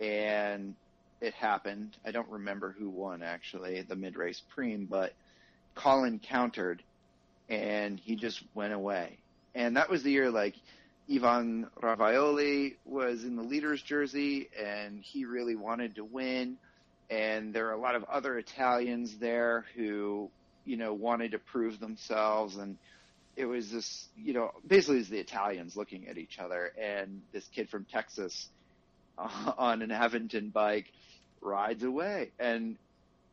and 0.00 0.74
it 1.22 1.34
happened. 1.34 1.96
I 2.04 2.10
don't 2.10 2.28
remember 2.28 2.74
who 2.76 2.90
won 2.90 3.22
actually 3.22 3.80
the 3.82 3.94
mid 3.94 4.16
race 4.16 4.42
preem, 4.54 4.88
but 4.88 5.14
Colin 5.74 6.18
countered 6.18 6.82
and 7.48 7.98
he 7.98 8.16
just 8.16 8.42
went 8.54 8.72
away. 8.72 9.18
And 9.54 9.76
that 9.76 9.88
was 9.88 10.02
the 10.02 10.10
year 10.10 10.30
like 10.30 10.54
Ivan 11.10 11.68
Ravaioli 11.80 12.74
was 12.84 13.22
in 13.22 13.36
the 13.36 13.42
leader's 13.42 13.80
jersey 13.80 14.48
and 14.60 15.00
he 15.00 15.24
really 15.24 15.54
wanted 15.54 15.94
to 15.94 16.04
win. 16.04 16.56
And 17.08 17.54
there 17.54 17.68
are 17.68 17.72
a 17.72 17.80
lot 17.80 17.94
of 17.94 18.04
other 18.04 18.36
Italians 18.36 19.16
there 19.20 19.64
who, 19.76 20.28
you 20.64 20.76
know, 20.76 20.92
wanted 20.92 21.32
to 21.32 21.38
prove 21.38 21.78
themselves. 21.78 22.56
And 22.56 22.78
it 23.36 23.44
was 23.44 23.70
this, 23.70 24.08
you 24.16 24.32
know, 24.32 24.50
basically 24.66 25.02
the 25.02 25.18
Italians 25.18 25.76
looking 25.76 26.08
at 26.08 26.18
each 26.18 26.40
other 26.40 26.72
and 26.80 27.22
this 27.32 27.46
kid 27.54 27.68
from 27.68 27.84
Texas 27.84 28.48
on 29.18 29.82
an 29.82 29.90
Aventon 29.90 30.52
bike 30.52 30.86
rides 31.42 31.82
away 31.82 32.30
and 32.38 32.76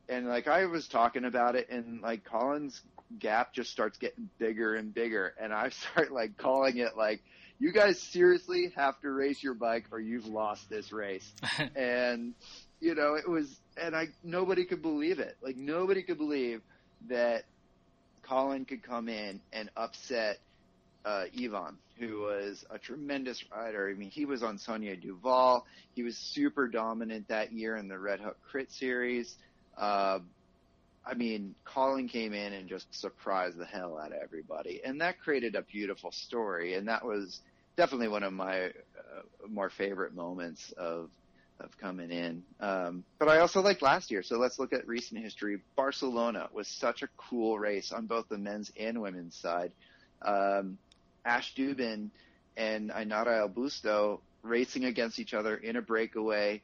and 0.08 0.28
like 0.28 0.48
I 0.48 0.66
was 0.66 0.88
talking 0.88 1.26
about 1.26 1.56
it 1.56 1.70
and 1.70 2.02
like 2.02 2.24
Colin's 2.26 2.82
gap 3.20 3.54
just 3.54 3.72
starts 3.72 3.98
getting 3.98 4.30
bigger 4.38 4.76
and 4.76 4.94
bigger 4.94 5.34
and 5.40 5.54
I 5.54 5.70
start 5.92 6.12
like 6.12 6.38
calling 6.38 6.78
it 6.78 6.98
like 6.98 7.22
you 7.60 7.74
guys 7.74 8.00
seriously 8.00 8.72
have 8.76 9.00
to 9.02 9.12
race 9.12 9.44
your 9.44 9.54
bike 9.54 9.86
or 9.92 10.00
you've 10.00 10.26
lost 10.26 10.70
this 10.70 10.92
race. 10.92 11.30
and 11.76 12.34
you 12.80 12.96
know, 12.96 13.16
it 13.16 13.30
was 13.30 13.54
and 13.78 13.96
I 13.96 14.08
nobody 14.24 14.66
could 14.66 14.82
believe 14.82 15.20
it. 15.20 15.36
Like 15.42 15.58
nobody 15.58 16.02
could 16.02 16.18
believe 16.18 16.62
that 17.10 17.44
Colin 18.24 18.66
could 18.66 18.82
come 18.82 19.10
in 19.10 19.42
and 19.52 19.70
upset 19.76 20.40
uh, 21.10 21.26
Ivan, 21.36 21.78
who 21.98 22.20
was 22.20 22.64
a 22.70 22.78
tremendous 22.78 23.44
rider. 23.52 23.90
I 23.90 23.98
mean, 23.98 24.12
he 24.12 24.26
was 24.26 24.44
on 24.44 24.60
Sonia 24.60 24.96
Duval. 24.96 25.66
He 25.96 26.04
was 26.04 26.16
super 26.16 26.68
dominant 26.68 27.28
that 27.30 27.52
year 27.52 27.78
in 27.78 27.88
the 27.88 27.98
Red 27.98 28.20
Hook 28.20 28.38
Crit 28.50 28.72
Series. 28.72 29.36
Uh, 29.76 30.20
I 31.06 31.16
mean, 31.16 31.56
Colin 31.66 32.08
came 32.08 32.34
in 32.34 32.54
and 32.54 32.70
just 32.70 32.94
surprised 32.94 33.58
the 33.58 33.66
hell 33.66 33.98
out 33.98 34.12
of 34.12 34.20
everybody, 34.22 34.82
and 34.86 35.02
that 35.02 35.20
created 35.20 35.56
a 35.56 35.64
beautiful 35.64 36.12
story. 36.12 36.76
And 36.76 36.88
that 36.88 37.04
was 37.04 37.40
definitely 37.76 38.10
one 38.10 38.24
of 38.24 38.34
my 38.34 38.66
uh, 38.66 38.70
more 39.48 39.72
favorite 39.72 40.14
moments 40.14 40.72
of 40.78 41.10
of 41.60 41.78
coming 41.78 42.10
in. 42.10 42.44
Um, 42.62 43.04
but 43.18 43.28
I 43.28 43.40
also 43.40 43.62
liked 43.62 43.82
last 43.82 44.12
year. 44.12 44.24
So 44.24 44.38
let's 44.38 44.60
look 44.60 44.72
at 44.72 44.88
recent 44.88 45.22
history. 45.22 45.60
Barcelona 45.76 46.48
was 46.54 46.70
such 46.70 47.02
a 47.02 47.10
cool 47.18 47.60
race 47.60 47.92
on 47.92 48.06
both 48.06 48.30
the 48.30 48.38
men's 48.38 48.72
and 48.80 49.02
women's 49.02 49.36
side. 49.36 49.74
Um, 50.22 50.78
Ash 51.30 51.54
Duban 51.54 52.10
and 52.58 52.90
Ainara 52.90 53.48
Elbusto 53.48 54.20
racing 54.42 54.86
against 54.86 55.20
each 55.20 55.36
other 55.36 55.56
in 55.56 55.76
a 55.76 55.82
breakaway. 55.82 56.62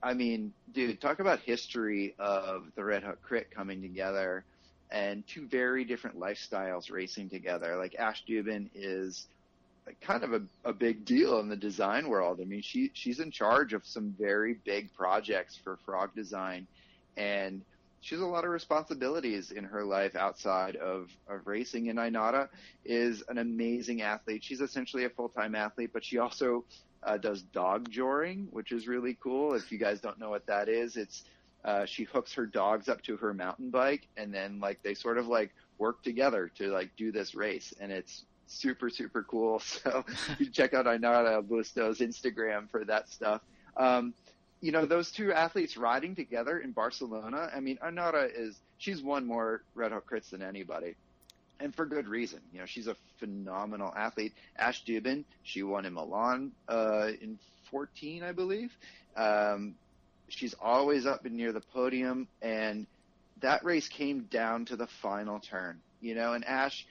I 0.00 0.14
mean, 0.14 0.52
dude, 0.72 1.00
talk 1.00 1.18
about 1.18 1.40
history 1.40 2.14
of 2.18 2.66
the 2.76 2.84
Red 2.84 3.02
Hook 3.02 3.18
Crit 3.22 3.50
coming 3.50 3.82
together 3.82 4.44
and 4.92 5.26
two 5.26 5.48
very 5.48 5.84
different 5.84 6.20
lifestyles 6.20 6.90
racing 6.90 7.30
together. 7.30 7.76
Like 7.76 7.96
Ash 7.96 8.22
Duban 8.28 8.70
is 8.76 9.26
kind 10.00 10.22
of 10.22 10.32
a, 10.32 10.42
a 10.64 10.72
big 10.72 11.04
deal 11.04 11.40
in 11.40 11.48
the 11.48 11.56
design 11.56 12.08
world. 12.08 12.38
I 12.40 12.44
mean, 12.44 12.62
she 12.62 12.90
she's 12.94 13.18
in 13.18 13.32
charge 13.32 13.72
of 13.72 13.84
some 13.84 14.14
very 14.16 14.54
big 14.64 14.92
projects 14.94 15.58
for 15.64 15.78
Frog 15.84 16.14
Design, 16.14 16.68
and 17.16 17.62
she 18.06 18.14
has 18.14 18.22
a 18.22 18.26
lot 18.26 18.44
of 18.44 18.50
responsibilities 18.50 19.50
in 19.50 19.64
her 19.64 19.84
life 19.84 20.14
outside 20.14 20.76
of, 20.76 21.10
of 21.26 21.44
racing. 21.44 21.88
And 21.88 21.98
Ainara 21.98 22.48
is 22.84 23.24
an 23.28 23.38
amazing 23.38 24.00
athlete. 24.02 24.44
She's 24.44 24.60
essentially 24.60 25.06
a 25.06 25.10
full 25.10 25.28
time 25.28 25.56
athlete, 25.56 25.90
but 25.92 26.04
she 26.04 26.18
also 26.18 26.64
uh, 27.02 27.16
does 27.16 27.42
dog 27.42 27.90
joring, 27.90 28.46
which 28.52 28.70
is 28.70 28.86
really 28.86 29.18
cool. 29.20 29.54
If 29.54 29.72
you 29.72 29.78
guys 29.78 30.00
don't 30.00 30.20
know 30.20 30.30
what 30.30 30.46
that 30.46 30.68
is, 30.68 30.96
it's 30.96 31.24
uh, 31.64 31.84
she 31.84 32.04
hooks 32.04 32.32
her 32.34 32.46
dogs 32.46 32.88
up 32.88 33.02
to 33.02 33.16
her 33.16 33.34
mountain 33.34 33.70
bike, 33.70 34.06
and 34.16 34.32
then 34.32 34.60
like 34.60 34.84
they 34.84 34.94
sort 34.94 35.18
of 35.18 35.26
like 35.26 35.52
work 35.78 36.04
together 36.04 36.48
to 36.58 36.68
like 36.68 36.90
do 36.96 37.10
this 37.10 37.34
race, 37.34 37.74
and 37.80 37.90
it's 37.90 38.24
super 38.46 38.88
super 38.88 39.24
cool. 39.24 39.60
So 39.82 40.04
you 40.38 40.48
check 40.50 40.74
out 40.74 40.86
Ainara 40.86 41.42
Busto's 41.42 41.98
Instagram 41.98 42.70
for 42.70 42.84
that 42.84 43.08
stuff. 43.08 43.40
Um, 43.76 44.14
you 44.66 44.72
know, 44.72 44.84
those 44.84 45.12
two 45.12 45.32
athletes 45.32 45.76
riding 45.76 46.16
together 46.16 46.58
in 46.58 46.72
Barcelona. 46.72 47.48
I 47.54 47.60
mean, 47.60 47.78
Ainara 47.84 48.28
is 48.36 48.56
she's 48.78 49.00
won 49.00 49.24
more 49.24 49.62
Red 49.76 49.92
Hook 49.92 50.10
crits 50.10 50.30
than 50.30 50.42
anybody, 50.42 50.96
and 51.60 51.72
for 51.72 51.86
good 51.86 52.08
reason. 52.08 52.40
You 52.52 52.58
know, 52.58 52.66
she's 52.66 52.88
a 52.88 52.96
phenomenal 53.20 53.94
athlete. 53.96 54.32
Ash 54.58 54.82
Duban, 54.84 55.22
she 55.44 55.62
won 55.62 55.86
in 55.86 55.94
Milan 55.94 56.50
uh, 56.68 57.10
in 57.22 57.38
14, 57.70 58.24
I 58.24 58.32
believe. 58.32 58.72
Um, 59.16 59.76
she's 60.26 60.56
always 60.60 61.06
up 61.06 61.24
and 61.26 61.36
near 61.36 61.52
the 61.52 61.62
podium, 61.72 62.26
and 62.42 62.88
that 63.42 63.64
race 63.64 63.86
came 63.86 64.22
down 64.22 64.64
to 64.64 64.74
the 64.74 64.88
final 65.00 65.38
turn. 65.38 65.80
You 66.00 66.16
know, 66.16 66.32
and 66.32 66.44
Ash, 66.44 66.84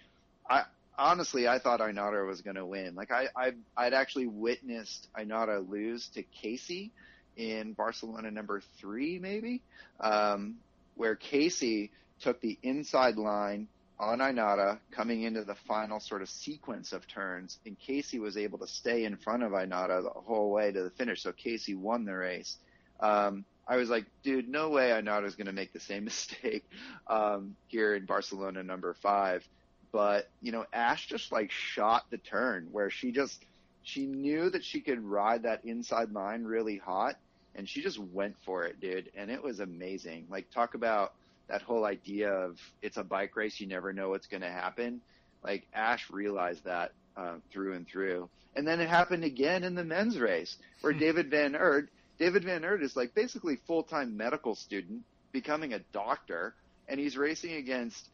I 0.49 0.63
honestly, 0.97 1.45
I 1.45 1.59
thought 1.59 1.81
Ainara 1.81 2.25
was 2.25 2.39
going 2.39 2.55
to 2.55 2.65
win. 2.65 2.95
Like 2.95 3.11
I, 3.11 3.25
I, 3.35 3.51
I'd 3.75 3.93
actually 3.93 4.27
witnessed 4.27 5.09
Ainara 5.19 5.69
lose 5.69 6.07
to 6.13 6.23
Casey 6.23 6.93
in 7.37 7.73
Barcelona 7.73 8.31
number 8.31 8.61
three, 8.79 9.19
maybe, 9.19 9.61
um, 9.99 10.55
where 10.95 11.15
Casey 11.15 11.91
took 12.21 12.41
the 12.41 12.57
inside 12.63 13.17
line 13.17 13.67
on 13.99 14.19
Ainara 14.19 14.79
coming 14.91 15.23
into 15.23 15.43
the 15.43 15.55
final 15.67 15.99
sort 15.99 16.21
of 16.21 16.29
sequence 16.29 16.91
of 16.91 17.07
turns, 17.07 17.59
and 17.65 17.79
Casey 17.79 18.19
was 18.19 18.37
able 18.37 18.59
to 18.59 18.67
stay 18.67 19.05
in 19.05 19.15
front 19.17 19.43
of 19.43 19.51
Ainara 19.51 20.03
the 20.03 20.09
whole 20.09 20.51
way 20.51 20.71
to 20.71 20.83
the 20.83 20.89
finish. 20.91 21.23
So 21.23 21.31
Casey 21.31 21.75
won 21.75 22.05
the 22.05 22.13
race. 22.13 22.57
Um, 22.99 23.45
I 23.67 23.77
was 23.77 23.89
like, 23.89 24.05
dude, 24.23 24.47
no 24.47 24.69
way 24.69 24.89
Ainara's 24.89 25.35
going 25.35 25.47
to 25.47 25.53
make 25.53 25.73
the 25.73 25.79
same 25.79 26.05
mistake 26.05 26.65
um, 27.07 27.55
here 27.67 27.95
in 27.95 28.05
Barcelona 28.05 28.63
number 28.63 28.95
five. 29.01 29.43
But 29.91 30.29
you 30.41 30.51
know, 30.51 30.65
Ash 30.73 31.07
just 31.07 31.31
like 31.31 31.51
shot 31.51 32.05
the 32.09 32.17
turn 32.17 32.67
where 32.71 32.89
she 32.89 33.11
just 33.11 33.45
she 33.83 34.07
knew 34.07 34.49
that 34.49 34.65
she 34.65 34.81
could 34.81 35.01
ride 35.01 35.43
that 35.43 35.63
inside 35.63 36.11
line 36.11 36.43
really 36.43 36.77
hot, 36.77 37.15
and 37.55 37.67
she 37.67 37.81
just 37.81 37.97
went 37.97 38.35
for 38.45 38.65
it, 38.65 38.79
dude. 38.79 39.11
And 39.15 39.31
it 39.31 39.41
was 39.41 39.59
amazing. 39.59 40.27
Like 40.29 40.51
talk 40.51 40.75
about 40.75 41.13
that 41.47 41.61
whole 41.61 41.85
idea 41.85 42.29
of 42.29 42.57
it's 42.81 42.97
a 42.97 43.03
bike 43.03 43.35
race, 43.35 43.59
you 43.59 43.67
never 43.67 43.93
know 43.93 44.09
what's 44.09 44.27
going 44.27 44.41
to 44.41 44.51
happen. 44.51 45.01
Like 45.43 45.65
Ash 45.73 46.09
realized 46.09 46.65
that 46.65 46.91
uh, 47.15 47.35
through 47.51 47.73
and 47.73 47.87
through. 47.87 48.29
And 48.55 48.67
then 48.67 48.79
it 48.79 48.89
happened 48.89 49.23
again 49.23 49.63
in 49.63 49.75
the 49.75 49.83
men's 49.83 50.17
race 50.17 50.55
where 50.81 50.93
hmm. 50.93 50.99
David 50.99 51.29
Van 51.29 51.55
Aert, 51.55 51.89
David 52.19 52.43
Van 52.43 52.63
Aert 52.63 52.83
is 52.83 52.95
like 52.95 53.13
basically 53.13 53.57
full-time 53.67 54.17
medical 54.17 54.55
student 54.55 55.03
becoming 55.31 55.73
a 55.73 55.79
doctor 55.93 56.53
and 56.87 56.99
he's 56.99 57.17
racing 57.17 57.53
against 57.53 58.09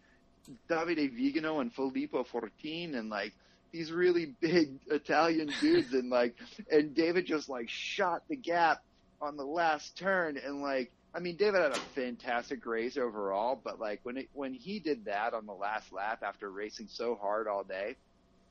Davide 0.70 1.14
Vigano 1.16 1.60
and 1.60 1.72
Filippo 1.74 2.24
Fortin 2.24 2.96
and 2.96 3.10
like 3.10 3.34
these 3.72 3.92
really 3.92 4.34
big 4.42 4.80
Italian 4.88 5.52
dudes 5.62 5.94
and 5.94 6.10
like 6.10 6.36
and 6.72 6.96
David 6.96 7.26
just 7.26 7.48
like 7.48 7.70
shot 7.70 8.24
the 8.28 8.36
gap 8.36 8.84
on 9.22 9.38
the 9.38 9.46
last 9.46 9.98
turn 9.98 10.38
and 10.38 10.62
like 10.62 10.92
I 11.14 11.20
mean, 11.20 11.36
David 11.36 11.62
had 11.62 11.74
a 11.74 11.82
fantastic 11.94 12.66
race 12.66 12.98
overall, 12.98 13.60
but 13.62 13.80
like 13.80 14.00
when 14.04 14.18
it, 14.18 14.30
when 14.32 14.54
he 14.54 14.80
did 14.80 15.06
that 15.06 15.34
on 15.34 15.46
the 15.46 15.54
last 15.54 15.92
lap 15.92 16.24
after 16.24 16.50
racing 16.50 16.88
so 16.88 17.16
hard 17.16 17.48
all 17.50 17.66
day, 17.66 17.98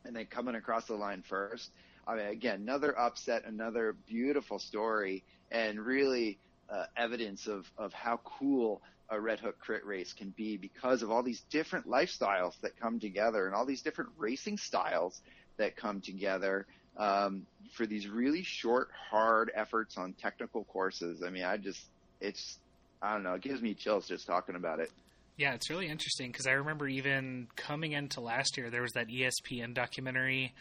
and 0.05 0.15
then 0.17 0.27
coming 0.27 0.55
across 0.55 0.87
the 0.87 0.95
line 0.95 1.23
first, 1.23 1.71
I 2.07 2.17
mean, 2.17 2.27
again, 2.27 2.61
another 2.61 2.99
upset, 2.99 3.45
another 3.47 3.97
beautiful 4.07 4.59
story, 4.59 5.25
and 5.51 5.81
really 5.81 6.39
uh, 6.69 6.85
evidence 6.97 7.47
of 7.47 7.67
of 7.79 7.93
how 7.95 8.21
cool 8.25 8.83
a 9.11 9.21
Red 9.21 9.41
Hook 9.41 9.59
crit 9.59 9.85
race 9.87 10.13
can 10.13 10.31
be 10.31 10.57
because 10.59 11.03
of 11.03 11.11
all 11.11 11.23
these 11.23 11.43
different 11.51 11.87
lifestyles 11.87 12.55
that 12.63 12.77
come 12.77 13.01
together 13.01 13.47
and 13.47 13.55
all 13.55 13.67
these 13.67 13.83
different 13.83 14.11
racing 14.19 14.59
styles 14.59 15.21
that 15.59 15.77
come 15.77 16.01
together 16.01 16.67
um, 17.01 17.47
for 17.73 17.87
these 17.87 18.07
really 18.07 18.43
short, 18.43 18.91
hard 19.11 19.51
efforts 19.55 19.97
on 19.97 20.13
technical 20.13 20.65
courses. 20.65 21.23
I 21.27 21.31
mean, 21.31 21.45
I 21.45 21.57
just 21.57 21.83
it's 22.21 22.59
I 23.03 23.15
don't 23.15 23.23
know, 23.23 23.35
it 23.35 23.41
gives 23.43 23.63
me 23.63 23.75
chills 23.75 24.07
just 24.07 24.27
talking 24.27 24.55
about 24.55 24.79
it. 24.79 24.91
Yeah, 25.39 25.55
it's 25.55 25.71
really 25.71 25.89
interesting 25.89 26.31
because 26.31 26.47
I 26.47 26.53
remember 26.53 26.87
even 26.87 27.49
coming 27.57 27.93
into 27.93 28.21
last 28.21 28.59
year, 28.59 28.69
there 28.69 28.83
was 28.83 28.93
that 28.93 29.07
ESPN 29.09 29.73
documentary 29.73 30.53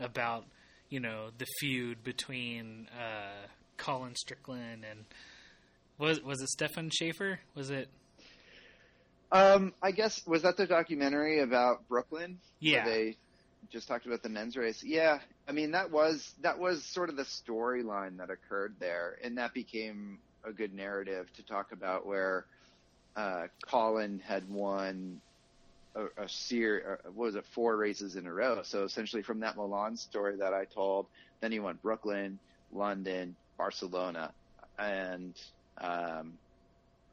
about 0.00 0.44
you 0.90 0.98
know 0.98 1.28
the 1.38 1.46
feud 1.60 2.02
between 2.02 2.88
uh, 2.98 3.46
Colin 3.76 4.16
Strickland 4.16 4.84
and 4.88 5.04
was 5.96 6.20
was 6.20 6.42
it 6.42 6.48
Stefan 6.48 6.90
Schaefer? 6.90 7.38
Was 7.54 7.70
it? 7.70 7.88
Um, 9.30 9.72
I 9.80 9.92
guess 9.92 10.26
was 10.26 10.42
that 10.42 10.56
the 10.56 10.66
documentary 10.66 11.40
about 11.40 11.86
Brooklyn? 11.88 12.40
Yeah, 12.58 12.84
they 12.84 13.16
just 13.70 13.86
talked 13.86 14.06
about 14.06 14.24
the 14.24 14.28
men's 14.28 14.56
race. 14.56 14.82
Yeah, 14.84 15.18
I 15.46 15.52
mean 15.52 15.72
that 15.72 15.90
was 15.90 16.32
that 16.42 16.58
was 16.58 16.82
sort 16.84 17.10
of 17.10 17.16
the 17.16 17.24
storyline 17.24 18.18
that 18.18 18.30
occurred 18.30 18.76
there, 18.80 19.18
and 19.22 19.38
that 19.38 19.52
became 19.54 20.18
a 20.44 20.52
good 20.52 20.74
narrative 20.74 21.26
to 21.36 21.42
talk 21.42 21.72
about 21.72 22.06
where 22.06 22.46
uh, 23.16 23.46
Colin 23.66 24.20
had 24.20 24.48
won 24.48 25.20
a, 25.94 26.04
a 26.22 26.28
series, 26.28 26.84
uh, 26.86 26.96
what 27.14 27.26
was 27.26 27.34
it, 27.36 27.44
four 27.54 27.76
races 27.76 28.16
in 28.16 28.26
a 28.26 28.32
row. 28.32 28.62
So 28.64 28.84
essentially, 28.84 29.22
from 29.22 29.40
that 29.40 29.56
Milan 29.56 29.96
story 29.96 30.36
that 30.36 30.52
I 30.54 30.64
told, 30.64 31.06
then 31.40 31.52
he 31.52 31.60
won 31.60 31.78
Brooklyn, 31.82 32.38
London, 32.72 33.36
Barcelona, 33.56 34.32
and 34.78 35.34
um, 35.78 36.34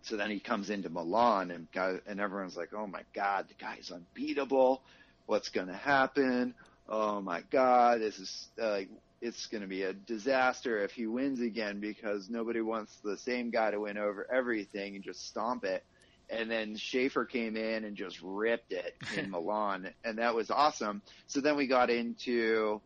so 0.04 0.18
then 0.18 0.32
he 0.32 0.40
comes 0.40 0.70
into 0.70 0.90
Milan, 0.90 1.52
and 1.52 1.68
and 2.08 2.20
everyone's 2.20 2.58
like, 2.58 2.74
"Oh 2.74 2.88
my 2.88 3.04
God, 3.14 3.48
the 3.48 3.54
guy's 3.56 3.92
unbeatable. 3.92 4.82
What's 5.28 5.50
going 5.50 5.68
to 5.68 5.74
happen? 5.74 6.56
Oh 6.94 7.22
my 7.22 7.42
God, 7.50 8.02
this 8.02 8.20
is 8.20 8.50
uh, 8.62 8.70
like 8.70 8.90
it's 9.22 9.48
going 9.48 9.62
to 9.62 9.68
be 9.68 9.84
a 9.84 9.94
disaster 9.94 10.84
if 10.84 10.92
he 10.92 11.08
wins 11.08 11.40
again 11.40 11.80
because 11.80 12.30
nobody 12.30 12.60
wants 12.60 12.98
the 13.02 13.18
same 13.18 13.50
guy 13.50 13.72
to 13.72 13.80
win 13.80 13.98
over 13.98 14.28
everything 14.30 14.96
and 14.96 15.04
just 15.04 15.26
stomp 15.26 15.64
it. 15.64 15.86
And 16.30 16.52
then 16.52 16.76
Schaefer 16.76 17.24
came 17.24 17.56
in 17.56 17.86
and 17.86 17.96
just 17.96 18.20
ripped 18.22 18.74
it 18.74 18.94
in 19.18 19.32
Milan, 19.32 19.90
and 20.04 20.18
that 20.18 20.36
was 20.36 20.52
awesome. 20.52 21.02
So 21.28 21.40
then 21.40 21.56
we 21.56 21.66
got 21.66 21.90
into, 21.90 22.82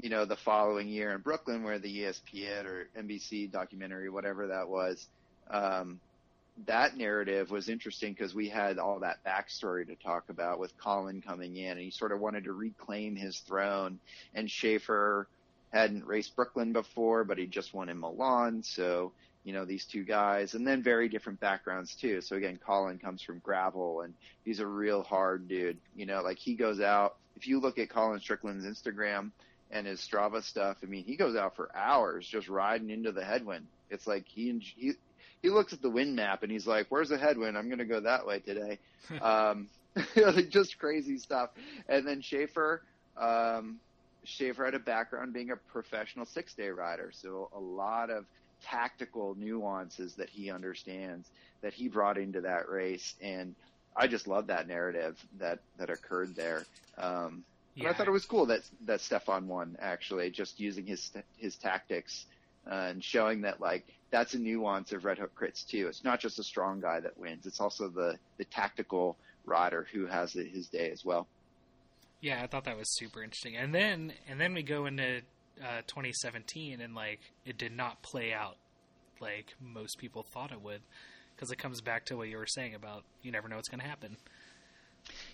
you 0.00 0.08
know, 0.08 0.24
the 0.24 0.36
following 0.36 0.88
year 0.88 1.12
in 1.12 1.20
Brooklyn 1.20 1.64
where 1.64 1.78
the 1.78 1.98
ESPN 1.98 2.64
or 2.64 2.88
NBC 2.98 3.52
documentary, 3.52 4.08
whatever 4.08 4.46
that 4.46 4.70
was, 4.70 5.06
um, 5.50 6.00
that 6.66 6.96
narrative 6.96 7.50
was 7.50 7.68
interesting 7.68 8.12
because 8.12 8.34
we 8.34 8.48
had 8.48 8.78
all 8.78 9.00
that 9.00 9.24
backstory 9.24 9.86
to 9.86 9.96
talk 9.96 10.28
about 10.28 10.60
with 10.60 10.76
Colin 10.78 11.20
coming 11.20 11.56
in 11.56 11.72
and 11.72 11.80
he 11.80 11.90
sort 11.90 12.12
of 12.12 12.20
wanted 12.20 12.44
to 12.44 12.52
reclaim 12.52 13.16
his 13.16 13.38
throne 13.40 13.98
and 14.34 14.48
Schaefer 14.48 15.26
hadn't 15.72 16.06
raced 16.06 16.36
Brooklyn 16.36 16.72
before, 16.72 17.24
but 17.24 17.38
he 17.38 17.46
just 17.46 17.74
won 17.74 17.88
in 17.88 17.98
Milan. 17.98 18.62
So, 18.62 19.12
you 19.42 19.52
know, 19.52 19.64
these 19.64 19.84
two 19.84 20.04
guys 20.04 20.54
and 20.54 20.64
then 20.64 20.82
very 20.82 21.08
different 21.08 21.40
backgrounds 21.40 21.96
too. 21.96 22.20
So 22.20 22.36
again, 22.36 22.60
Colin 22.64 22.98
comes 22.98 23.20
from 23.22 23.40
gravel 23.40 24.02
and 24.02 24.14
he's 24.44 24.60
a 24.60 24.66
real 24.66 25.02
hard 25.02 25.48
dude. 25.48 25.78
You 25.96 26.06
know, 26.06 26.22
like 26.22 26.38
he 26.38 26.54
goes 26.54 26.80
out, 26.80 27.16
if 27.36 27.48
you 27.48 27.58
look 27.58 27.78
at 27.78 27.90
Colin 27.90 28.20
Strickland's 28.20 28.64
Instagram 28.64 29.32
and 29.72 29.88
his 29.88 29.98
Strava 30.00 30.42
stuff, 30.44 30.76
I 30.84 30.86
mean, 30.86 31.02
he 31.02 31.16
goes 31.16 31.34
out 31.34 31.56
for 31.56 31.74
hours 31.74 32.28
just 32.28 32.48
riding 32.48 32.90
into 32.90 33.10
the 33.10 33.24
headwind. 33.24 33.66
It's 33.90 34.06
like 34.06 34.24
he, 34.28 34.50
and 34.50 34.62
he, 34.62 34.92
he 35.44 35.50
looks 35.50 35.74
at 35.74 35.82
the 35.82 35.90
wind 35.90 36.16
map 36.16 36.42
and 36.42 36.50
he's 36.50 36.66
like, 36.66 36.86
where's 36.88 37.10
the 37.10 37.18
headwind? 37.18 37.58
I'm 37.58 37.66
going 37.66 37.78
to 37.78 37.84
go 37.84 38.00
that 38.00 38.26
way 38.26 38.38
today. 38.38 38.78
um, 39.20 39.68
just 40.48 40.78
crazy 40.78 41.18
stuff. 41.18 41.50
And 41.86 42.06
then 42.06 42.22
Schaefer, 42.22 42.80
um, 43.18 43.78
Schaefer 44.24 44.64
had 44.64 44.72
a 44.72 44.78
background 44.78 45.34
being 45.34 45.50
a 45.50 45.56
professional 45.56 46.24
six 46.24 46.54
day 46.54 46.70
rider, 46.70 47.10
so 47.12 47.50
a 47.54 47.60
lot 47.60 48.08
of 48.08 48.24
tactical 48.64 49.34
nuances 49.38 50.14
that 50.14 50.30
he 50.30 50.50
understands 50.50 51.28
that 51.60 51.74
he 51.74 51.88
brought 51.88 52.16
into 52.16 52.40
that 52.40 52.70
race, 52.70 53.14
and 53.20 53.54
I 53.94 54.06
just 54.06 54.26
love 54.26 54.46
that 54.46 54.66
narrative 54.66 55.18
that 55.38 55.58
that 55.76 55.90
occurred 55.90 56.34
there. 56.34 56.64
Um, 56.96 57.44
yeah. 57.74 57.90
I 57.90 57.92
thought 57.92 58.08
it 58.08 58.12
was 58.12 58.24
cool 58.24 58.46
that 58.46 58.60
that 58.86 59.02
Stefan 59.02 59.46
won 59.46 59.76
actually, 59.78 60.30
just 60.30 60.58
using 60.58 60.86
his 60.86 61.12
his 61.36 61.56
tactics 61.56 62.24
uh, 62.66 62.88
and 62.88 63.04
showing 63.04 63.42
that 63.42 63.60
like 63.60 63.84
that's 64.14 64.34
a 64.34 64.38
nuance 64.38 64.92
of 64.92 65.04
Red 65.04 65.18
Hook 65.18 65.32
crits 65.36 65.66
too. 65.66 65.88
It's 65.88 66.04
not 66.04 66.20
just 66.20 66.38
a 66.38 66.44
strong 66.44 66.80
guy 66.80 67.00
that 67.00 67.18
wins; 67.18 67.46
it's 67.46 67.60
also 67.60 67.88
the 67.88 68.16
the 68.36 68.44
tactical 68.44 69.16
rider 69.44 69.88
who 69.92 70.06
has 70.06 70.32
his 70.32 70.68
day 70.68 70.90
as 70.90 71.04
well. 71.04 71.26
Yeah, 72.20 72.40
I 72.40 72.46
thought 72.46 72.64
that 72.64 72.76
was 72.76 72.94
super 72.94 73.24
interesting. 73.24 73.56
And 73.56 73.74
then 73.74 74.12
and 74.28 74.40
then 74.40 74.54
we 74.54 74.62
go 74.62 74.86
into 74.86 75.22
uh, 75.60 75.82
2017, 75.88 76.80
and 76.80 76.94
like 76.94 77.18
it 77.44 77.58
did 77.58 77.76
not 77.76 78.02
play 78.02 78.32
out 78.32 78.56
like 79.20 79.54
most 79.60 79.98
people 79.98 80.24
thought 80.32 80.52
it 80.52 80.62
would, 80.62 80.82
because 81.34 81.50
it 81.50 81.58
comes 81.58 81.80
back 81.80 82.06
to 82.06 82.16
what 82.16 82.28
you 82.28 82.36
were 82.36 82.46
saying 82.46 82.76
about 82.76 83.02
you 83.22 83.32
never 83.32 83.48
know 83.48 83.56
what's 83.56 83.68
going 83.68 83.80
to 83.80 83.86
happen. 83.86 84.16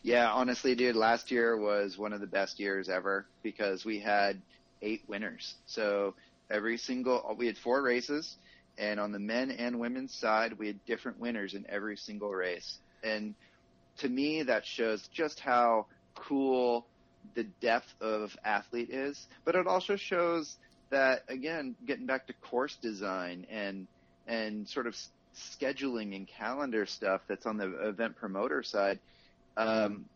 Yeah, 0.02 0.30
honestly, 0.32 0.74
dude, 0.74 0.96
last 0.96 1.30
year 1.30 1.56
was 1.58 1.98
one 1.98 2.14
of 2.14 2.22
the 2.22 2.26
best 2.26 2.58
years 2.58 2.88
ever 2.88 3.26
because 3.42 3.84
we 3.84 4.00
had 4.00 4.40
eight 4.80 5.02
winners. 5.06 5.56
So 5.66 6.14
every 6.50 6.78
single 6.78 7.36
we 7.38 7.46
had 7.46 7.58
four 7.58 7.82
races, 7.82 8.36
and 8.80 8.98
on 8.98 9.12
the 9.12 9.18
men 9.18 9.50
and 9.50 9.78
women's 9.78 10.14
side, 10.14 10.58
we 10.58 10.66
had 10.66 10.84
different 10.86 11.20
winners 11.20 11.54
in 11.54 11.66
every 11.68 11.96
single 11.96 12.30
race. 12.30 12.78
And 13.04 13.34
to 13.98 14.08
me, 14.08 14.42
that 14.44 14.64
shows 14.64 15.06
just 15.12 15.38
how 15.38 15.86
cool 16.14 16.86
the 17.34 17.44
depth 17.60 17.94
of 18.00 18.34
athlete 18.42 18.88
is, 18.90 19.26
but 19.44 19.54
it 19.54 19.66
also 19.66 19.96
shows 19.96 20.56
that 20.88 21.24
again, 21.28 21.76
getting 21.86 22.06
back 22.06 22.26
to 22.26 22.32
course 22.32 22.76
design 22.82 23.46
and 23.50 23.86
and 24.26 24.68
sort 24.68 24.86
of 24.86 24.96
scheduling 25.36 26.16
and 26.16 26.26
calendar 26.26 26.86
stuff 26.86 27.20
that's 27.28 27.46
on 27.46 27.58
the 27.58 27.88
event 27.88 28.16
promoter 28.16 28.62
side. 28.62 28.98
Um, 29.56 30.06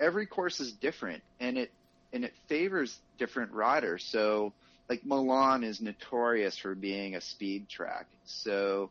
every 0.00 0.26
course 0.26 0.60
is 0.60 0.72
different, 0.72 1.22
and 1.40 1.58
it 1.58 1.70
and 2.12 2.24
it 2.24 2.32
favors 2.48 2.96
different 3.18 3.52
riders. 3.52 4.06
So, 4.10 4.52
like 4.88 5.04
Milan 5.04 5.64
is 5.64 5.80
notorious 5.80 6.58
for 6.58 6.74
being 6.74 7.14
a 7.14 7.20
speed 7.20 7.68
track. 7.68 8.06
So, 8.24 8.90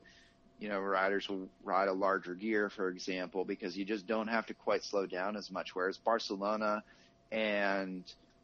you 0.60 0.70
know, 0.70 0.80
riders 0.80 1.30
will 1.30 1.48
ride 1.64 1.88
a 1.88 1.94
larger 1.94 2.34
gear, 2.34 2.70
for 2.70 2.90
example, 2.90 3.46
because 3.46 3.78
you 3.78 3.86
just 3.86 4.08
don't 4.08 4.28
have 4.28 4.46
to 4.48 4.54
quite 4.54 4.84
slow 4.84 5.06
down 5.06 5.36
as 5.36 5.52
much. 5.52 5.76
Whereas 5.76 5.98
Barcelona 5.98 6.84
and 7.32 8.04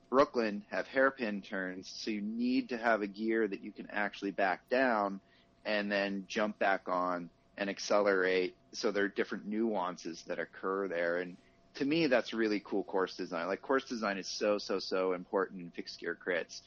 Brooklyn 0.09 0.63
have 0.69 0.87
hairpin 0.87 1.41
turns, 1.41 1.91
so 2.03 2.11
you 2.11 2.21
need 2.21 2.69
to 2.69 2.77
have 2.77 3.01
a 3.01 3.07
gear 3.07 3.47
that 3.47 3.63
you 3.63 3.71
can 3.71 3.87
actually 3.91 4.31
back 4.31 4.67
down 4.69 5.19
and 5.65 5.91
then 5.91 6.25
jump 6.27 6.57
back 6.59 6.87
on 6.87 7.29
and 7.57 7.69
accelerate. 7.69 8.55
So 8.73 8.91
there 8.91 9.05
are 9.05 9.09
different 9.09 9.47
nuances 9.47 10.23
that 10.27 10.39
occur 10.39 10.87
there. 10.87 11.17
And 11.17 11.35
to 11.75 11.85
me, 11.85 12.07
that's 12.07 12.33
really 12.33 12.61
cool 12.63 12.83
course 12.83 13.15
design. 13.15 13.47
Like 13.47 13.61
course 13.61 13.85
design 13.85 14.17
is 14.17 14.27
so, 14.27 14.57
so, 14.57 14.79
so 14.79 15.13
important 15.13 15.61
in 15.61 15.71
fixed 15.71 15.99
gear 15.99 16.17
crits 16.25 16.61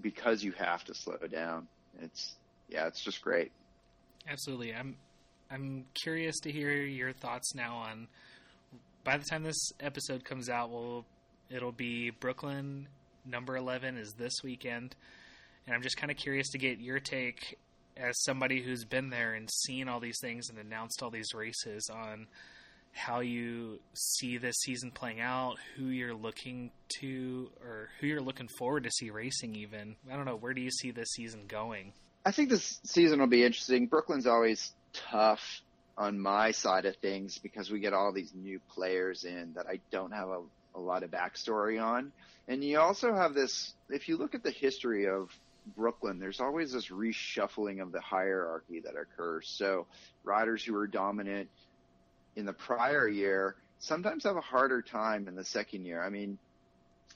because 0.00 0.42
you 0.42 0.52
have 0.52 0.84
to 0.84 0.94
slow 0.94 1.16
down. 1.30 1.66
It's, 2.00 2.34
yeah, 2.68 2.86
it's 2.86 3.02
just 3.02 3.22
great. 3.22 3.52
Absolutely. 4.28 4.74
I'm, 4.74 4.96
I'm 5.50 5.84
curious 5.94 6.40
to 6.40 6.52
hear 6.52 6.72
your 6.72 7.12
thoughts 7.12 7.54
now 7.54 7.76
on, 7.76 8.08
by 9.04 9.16
the 9.16 9.24
time 9.24 9.44
this 9.44 9.70
episode 9.80 10.24
comes 10.24 10.48
out, 10.48 10.70
we'll, 10.70 11.04
it'll 11.48 11.72
be 11.72 12.10
Brooklyn 12.10 12.88
number 13.24 13.56
11 13.56 13.96
is 13.96 14.12
this 14.14 14.42
weekend. 14.42 14.94
And 15.66 15.74
I'm 15.74 15.82
just 15.82 15.96
kind 15.96 16.10
of 16.10 16.16
curious 16.16 16.50
to 16.50 16.58
get 16.58 16.80
your 16.80 17.00
take 17.00 17.58
as 17.96 18.22
somebody 18.22 18.62
who's 18.62 18.84
been 18.84 19.10
there 19.10 19.34
and 19.34 19.48
seen 19.50 19.88
all 19.88 20.00
these 20.00 20.18
things 20.20 20.48
and 20.50 20.58
announced 20.58 21.02
all 21.02 21.10
these 21.10 21.34
races 21.34 21.88
on 21.92 22.26
how 22.96 23.20
you 23.20 23.78
see 23.94 24.38
this 24.38 24.56
season 24.64 24.90
playing 24.90 25.20
out, 25.20 25.56
who 25.76 25.86
you're 25.86 26.14
looking 26.14 26.70
to 27.00 27.50
or 27.62 27.90
who 28.00 28.06
you're 28.06 28.22
looking 28.22 28.48
forward 28.48 28.84
to 28.84 28.90
see 28.90 29.10
racing 29.10 29.54
even. 29.54 29.96
I 30.10 30.16
don't 30.16 30.24
know, 30.24 30.36
where 30.36 30.54
do 30.54 30.62
you 30.62 30.70
see 30.70 30.90
this 30.90 31.10
season 31.10 31.44
going? 31.46 31.92
I 32.24 32.32
think 32.32 32.48
this 32.48 32.80
season 32.84 33.20
will 33.20 33.26
be 33.26 33.44
interesting. 33.44 33.86
Brooklyn's 33.86 34.26
always 34.26 34.72
tough 34.92 35.60
on 35.98 36.18
my 36.18 36.50
side 36.50 36.86
of 36.86 36.96
things 36.96 37.38
because 37.38 37.70
we 37.70 37.80
get 37.80 37.92
all 37.92 38.12
these 38.12 38.32
new 38.34 38.60
players 38.74 39.24
in 39.24 39.52
that 39.54 39.66
I 39.66 39.78
don't 39.90 40.12
have 40.12 40.28
a, 40.28 40.40
a 40.74 40.80
lot 40.80 41.02
of 41.02 41.10
backstory 41.10 41.82
on. 41.82 42.12
And 42.48 42.64
you 42.64 42.80
also 42.80 43.14
have 43.14 43.34
this, 43.34 43.74
if 43.90 44.08
you 44.08 44.16
look 44.16 44.34
at 44.34 44.42
the 44.42 44.50
history 44.50 45.06
of 45.06 45.30
Brooklyn, 45.76 46.18
there's 46.18 46.40
always 46.40 46.72
this 46.72 46.88
reshuffling 46.88 47.82
of 47.82 47.92
the 47.92 48.00
hierarchy 48.00 48.80
that 48.80 48.94
occurs. 48.96 49.48
So 49.48 49.86
riders 50.24 50.64
who 50.64 50.74
are 50.76 50.86
dominant 50.86 51.48
in 52.36 52.46
the 52.46 52.52
prior 52.52 53.08
year 53.08 53.56
sometimes 53.78 54.24
have 54.24 54.36
a 54.36 54.40
harder 54.40 54.82
time 54.82 55.28
in 55.28 55.34
the 55.34 55.44
second 55.44 55.84
year. 55.84 56.02
I 56.02 56.10
mean, 56.10 56.38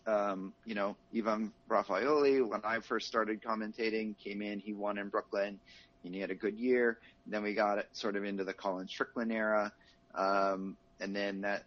um, 0.07 0.53
you 0.65 0.75
know, 0.75 0.97
Ivan 1.17 1.53
Ravaioli, 1.69 2.47
when 2.47 2.61
I 2.65 2.81
first 2.81 3.07
started 3.07 3.43
commentating, 3.43 4.17
came 4.19 4.43
in, 4.43 4.59
he 4.59 4.73
won 4.73 4.99
in 4.99 5.09
Brooklyn, 5.09 5.59
and 6.05 6.15
he 6.15 6.21
had 6.21 6.31
a 6.31 6.35
good 6.35 6.59
year. 6.59 6.99
then 7.27 7.43
we 7.43 7.55
got 7.55 7.79
it 7.79 7.89
sort 7.93 8.17
of 8.17 8.25
into 8.25 8.45
the 8.45 8.53
Colin 8.53 8.89
Strickland 8.89 9.33
era, 9.33 9.73
um, 10.15 10.77
and 11.01 11.15
then 11.15 11.43
that 11.43 11.65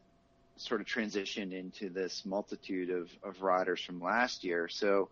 sort 0.58 0.82
of 0.82 0.88
transitioned 0.88 1.54
into 1.54 1.90
this 1.90 2.24
multitude 2.26 2.90
of, 2.90 3.10
of 3.24 3.42
riders 3.42 3.82
from 3.82 4.02
last 4.02 4.44
year. 4.44 4.68
So, 4.68 5.10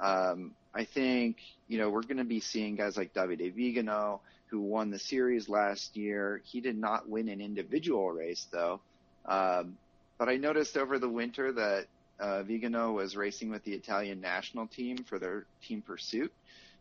um, 0.00 0.52
I 0.74 0.84
think, 0.84 1.38
you 1.68 1.78
know, 1.78 1.88
we're 1.88 2.02
going 2.02 2.18
to 2.18 2.24
be 2.24 2.40
seeing 2.40 2.76
guys 2.76 2.96
like 2.96 3.14
Davide 3.14 3.54
Vigano, 3.54 4.20
who 4.48 4.60
won 4.60 4.90
the 4.90 4.98
series 4.98 5.48
last 5.48 5.96
year. 5.96 6.40
He 6.44 6.60
did 6.60 6.76
not 6.78 7.08
win 7.08 7.28
an 7.28 7.40
individual 7.40 8.10
race 8.10 8.46
though. 8.50 8.80
Um, 9.24 9.76
but 10.18 10.28
I 10.28 10.36
noticed 10.36 10.76
over 10.76 10.98
the 10.98 11.08
winter 11.08 11.52
that, 11.52 11.86
uh, 12.18 12.42
Vigano 12.44 12.92
was 12.92 13.16
racing 13.16 13.50
with 13.50 13.64
the 13.64 13.72
Italian 13.72 14.20
national 14.20 14.66
team 14.68 15.04
for 15.08 15.18
their 15.18 15.44
team 15.66 15.82
pursuit. 15.82 16.32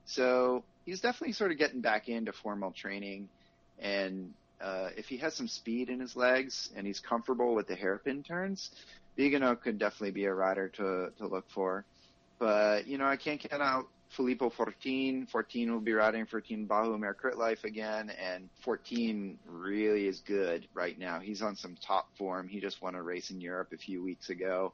So 0.06 0.64
he's 0.86 1.02
definitely 1.02 1.34
sort 1.34 1.52
of 1.52 1.58
getting 1.58 1.82
back 1.82 2.08
into 2.08 2.32
formal 2.32 2.72
training. 2.72 3.28
And, 3.80 4.34
uh, 4.62 4.90
if 4.96 5.08
he 5.08 5.18
has 5.18 5.34
some 5.34 5.48
speed 5.48 5.90
in 5.90 6.00
his 6.00 6.16
legs 6.16 6.70
and 6.76 6.88
he's 6.88 7.00
comfortable 7.00 7.56
with 7.56 7.68
the 7.68 7.76
hairpin 7.76 8.24
turns, 8.24 8.70
Vigano 9.18 9.56
could 9.56 9.78
definitely 9.80 10.12
be 10.12 10.26
a 10.26 10.34
rider 10.34 10.70
to, 10.70 11.12
to 11.18 11.28
look 11.28 11.46
for. 11.50 11.84
But, 12.40 12.88
you 12.88 12.98
know, 12.98 13.06
I 13.06 13.18
can't 13.18 13.40
count 13.40 13.62
out 13.62 13.88
Filippo 14.10 14.50
Fortin. 14.50 15.28
Fortin 15.28 15.72
will 15.72 15.82
be 15.82 15.94
riding 15.94 16.26
for 16.26 16.42
Team 16.42 16.68
Bauhumer 16.68 17.06
Air 17.06 17.14
Crit 17.14 17.38
Life 17.38 17.64
again, 17.64 18.10
and 18.10 18.50
Fortin 18.64 19.38
really 19.48 20.08
is 20.08 20.22
good 20.22 20.68
right 20.74 20.98
now. 20.98 21.20
He's 21.20 21.42
on 21.42 21.56
some 21.56 21.76
top 21.86 22.10
form. 22.18 22.48
He 22.48 22.60
just 22.60 22.82
won 22.82 22.96
a 22.96 23.02
race 23.04 23.30
in 23.30 23.42
Europe 23.42 23.74
a 23.74 23.78
few 23.78 24.04
weeks 24.04 24.30
ago. 24.30 24.74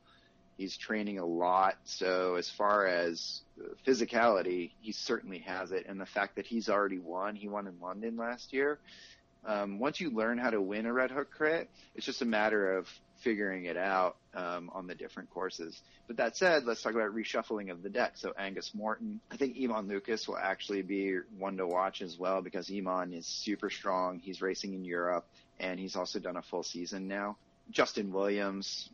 He's 0.58 0.78
training 0.78 1.17
a 1.17 1.26
lot, 1.26 1.78
so 1.86 2.36
as 2.36 2.50
far 2.50 2.86
as 2.86 3.41
physicality, 3.88 4.72
he 4.80 4.91
certainly 4.91 5.39
has 5.39 5.72
it. 5.72 5.86
And 5.88 6.00
the 6.00 6.06
fact 6.06 6.36
that 6.36 6.46
he's 6.46 6.70
already 6.70 7.00
won, 7.00 7.36
he 7.36 7.48
won 7.48 7.67
in 7.67 7.80
London 7.80 8.17
last 8.17 8.54
year. 8.54 8.80
Um, 9.44 9.80
once 9.80 10.00
you 10.00 10.12
learn 10.12 10.38
how 10.38 10.52
to 10.52 10.62
win 10.62 10.86
a 10.86 10.94
red 10.94 11.10
hook 11.10 11.32
crit, 11.32 11.70
it's 11.96 12.06
just 12.06 12.22
a 12.22 12.26
matter 12.26 12.78
of 12.78 12.88
figuring 13.23 13.65
it 13.65 13.77
out 13.77 14.17
um, 14.34 14.69
on 14.73 14.88
the 14.88 14.95
different 14.95 15.29
courses. 15.29 15.81
But 16.07 16.17
that 16.17 16.38
said, 16.38 16.65
let's 16.65 16.81
talk 16.81 16.93
about 16.93 17.13
reshuffling 17.13 17.71
of 17.71 17.84
the 17.84 17.89
deck. 17.89 18.13
So 18.15 18.34
Angus 18.38 18.71
Morton, 18.73 19.19
I 19.31 19.38
think 19.38 19.57
Eamon 19.57 19.88
Lucas 19.88 20.27
will 20.27 20.38
actually 20.38 20.81
be 20.81 21.17
one 21.38 21.57
to 21.57 21.67
watch 21.67 22.01
as 22.01 22.17
well 22.17 22.41
because 22.41 22.67
Eamon 22.69 23.17
is 23.17 23.25
super 23.25 23.69
strong. 23.69 24.19
He's 24.19 24.41
racing 24.41 24.73
in 24.73 24.86
Europe 24.86 25.25
and 25.60 25.79
he's 25.79 25.95
also 25.95 26.19
done 26.19 26.38
a 26.38 26.41
full 26.41 26.63
season 26.63 27.07
now. 27.07 27.38
Justin 27.69 28.12
Williams, 28.12 28.89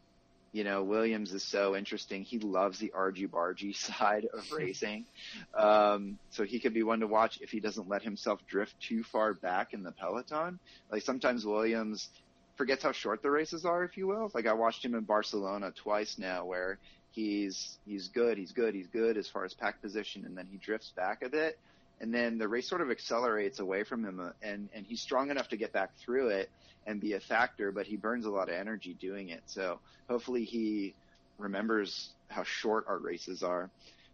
you 0.52 0.64
know, 0.64 0.84
Williams 0.84 1.34
is 1.34 1.44
so 1.44 1.76
interesting. 1.76 2.24
He 2.24 2.40
loves 2.40 2.80
the 2.80 2.92
argy 2.94 3.28
bargy 3.28 3.76
side 4.00 4.28
of 4.34 4.52
racing. 4.56 5.06
Um, 5.54 6.20
so 6.32 6.44
he 6.44 6.60
could 6.60 6.74
be 6.74 6.84
one 6.84 7.00
to 7.00 7.08
watch 7.08 7.40
if 7.42 7.50
he 7.50 7.60
doesn't 7.60 7.88
let 7.88 8.04
himself 8.04 8.40
drift 8.48 8.74
too 8.82 9.04
far 9.04 9.34
back 9.34 9.74
in 9.74 9.84
the 9.84 9.92
peloton. 9.92 10.60
Like 10.92 11.04
sometimes 11.04 11.46
Williams 11.46 12.10
forgets 12.58 12.84
how 12.84 12.92
short 12.92 13.22
the 13.22 13.32
races 13.32 13.66
are, 13.66 13.84
if 13.84 13.98
you 13.98 14.08
will. 14.08 14.32
Like 14.34 14.48
I 14.48 14.54
watched 14.54 14.84
him 14.84 14.96
in 14.96 15.02
Barcelona 15.02 15.72
twice 15.72 16.18
now, 16.18 16.46
where 16.46 16.80
he's 17.12 17.78
he's 17.86 18.08
good, 18.10 18.38
he's 18.38 18.52
good, 18.52 18.74
he's 18.76 18.88
good 18.88 19.18
as 19.18 19.28
far 19.30 19.46
as 19.46 19.54
pack 19.54 19.82
position, 19.82 20.26
and 20.26 20.38
then 20.38 20.48
he 20.52 20.58
drifts 20.58 20.92
back 20.96 21.24
a 21.24 21.30
bit, 21.30 21.58
and 22.02 22.14
then 22.14 22.38
the 22.38 22.48
race 22.48 22.68
sort 22.68 22.82
of 22.82 22.92
accelerates 22.92 23.60
away 23.60 23.84
from 23.84 24.04
him, 24.04 24.20
uh, 24.20 24.30
and 24.42 24.70
and 24.74 24.86
he's 24.86 25.02
strong 25.02 25.30
enough 25.30 25.50
to 25.50 25.58
get 25.58 25.72
back 25.72 25.92
through 26.04 26.30
it 26.30 26.50
and 26.86 27.02
be 27.02 27.14
a 27.14 27.20
factor, 27.20 27.72
but 27.72 27.86
he 27.86 27.98
burns 27.98 28.26
a 28.26 28.30
lot 28.30 28.50
of 28.50 28.56
energy 28.56 28.96
doing 29.00 29.30
it. 29.30 29.42
So 29.46 29.80
hopefully 30.10 30.46
he 30.46 30.94
remembers 31.38 32.10
how 32.30 32.44
short 32.44 32.86
our 32.88 32.98
races 32.98 33.44
are. 33.44 33.70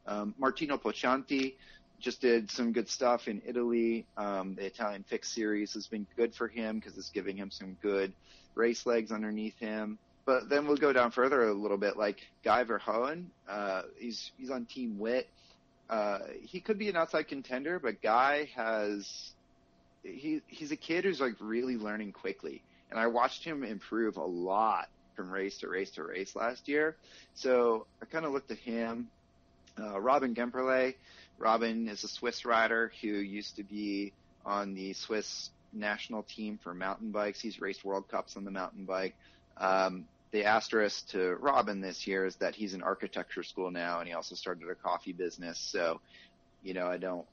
Um, 0.08 0.34
Martino 0.38 0.78
Poccianti, 0.78 1.54
just 2.04 2.22
did 2.22 2.52
some 2.52 2.74
good 2.74 2.90
stuff 2.90 3.28
in 3.28 3.42
Italy. 3.46 4.06
Um, 4.18 4.56
the 4.56 4.66
Italian 4.66 5.04
Fix 5.10 5.34
Series 5.34 5.74
has 5.74 5.88
been 5.88 6.06
good 6.18 6.36
for 6.36 6.48
him 6.48 6.78
because 6.78 6.98
it's 6.98 7.10
giving 7.10 7.38
him 7.38 7.50
some 7.50 7.78
good 7.82 8.14
race 8.56 8.86
legs 8.86 9.12
underneath 9.12 9.58
him. 9.58 9.98
But 10.26 10.50
then 10.50 10.68
we'll 10.68 10.78
go 10.78 10.94
down 10.94 11.12
further 11.12 11.48
a 11.48 11.54
little 11.54 11.78
bit, 11.78 11.98
like 11.98 12.18
Guy 12.44 12.64
Verhoeven. 12.66 13.26
Uh, 13.50 13.84
he's 13.98 14.32
he's 14.38 14.50
on 14.50 14.66
Team 14.66 15.00
Wit. 15.00 15.28
Uh, 15.90 16.20
he 16.42 16.60
could 16.60 16.78
be 16.78 16.90
an 16.90 16.96
outside 16.96 17.28
contender, 17.28 17.80
but 17.80 18.02
Guy 18.02 18.50
has 18.56 19.32
he 20.04 20.42
he's 20.48 20.72
a 20.72 20.78
kid 20.78 21.06
who's 21.06 21.22
like 21.22 21.36
really 21.40 21.78
learning 21.78 22.12
quickly, 22.12 22.62
and 22.92 23.00
I 23.00 23.08
watched 23.08 23.44
him 23.44 23.64
improve 23.64 24.18
a 24.18 24.24
lot 24.24 24.90
from 25.16 25.32
race 25.32 25.58
to 25.60 25.68
race 25.68 25.92
to 25.92 26.04
race 26.04 26.36
last 26.36 26.68
year. 26.68 26.96
So 27.36 27.86
I 28.02 28.06
kind 28.06 28.26
of 28.26 28.32
looked 28.32 28.52
at 28.52 28.58
him. 28.58 29.08
Uh, 29.80 30.00
Robin 30.00 30.36
Gemperle, 30.36 30.94
Robin 31.38 31.88
is 31.88 32.04
a 32.04 32.08
Swiss 32.08 32.46
rider 32.46 32.92
who 33.02 33.08
used 33.08 33.56
to 33.58 33.64
be 33.64 34.14
on 34.46 34.74
the 34.74 34.94
Swiss 34.94 35.50
national 35.72 36.24
team 36.24 36.60
for 36.64 36.74
mountain 36.74 37.12
bikes. 37.12 37.42
He's 37.42 37.60
raced 37.60 37.84
World 37.84 38.08
Cups 38.10 38.38
on 38.38 38.46
the 38.46 38.52
mountain 38.52 38.86
bike. 38.86 39.16
Um, 39.58 40.06
the 40.32 40.46
asterisk 40.46 41.10
to 41.10 41.36
Robin 41.36 41.80
this 41.80 42.08
year 42.08 42.26
is 42.26 42.36
that 42.38 42.56
he's 42.56 42.74
in 42.74 42.82
architecture 42.82 43.44
school 43.44 43.72
now, 43.72 44.00
and 44.00 44.08
he 44.08 44.14
also 44.14 44.36
started 44.36 44.68
a 44.70 44.76
coffee 44.76 45.14
business. 45.14 45.60
So, 45.60 46.02
you 46.64 46.74
know, 46.74 46.88
I 46.88 46.98
don't. 46.98 47.26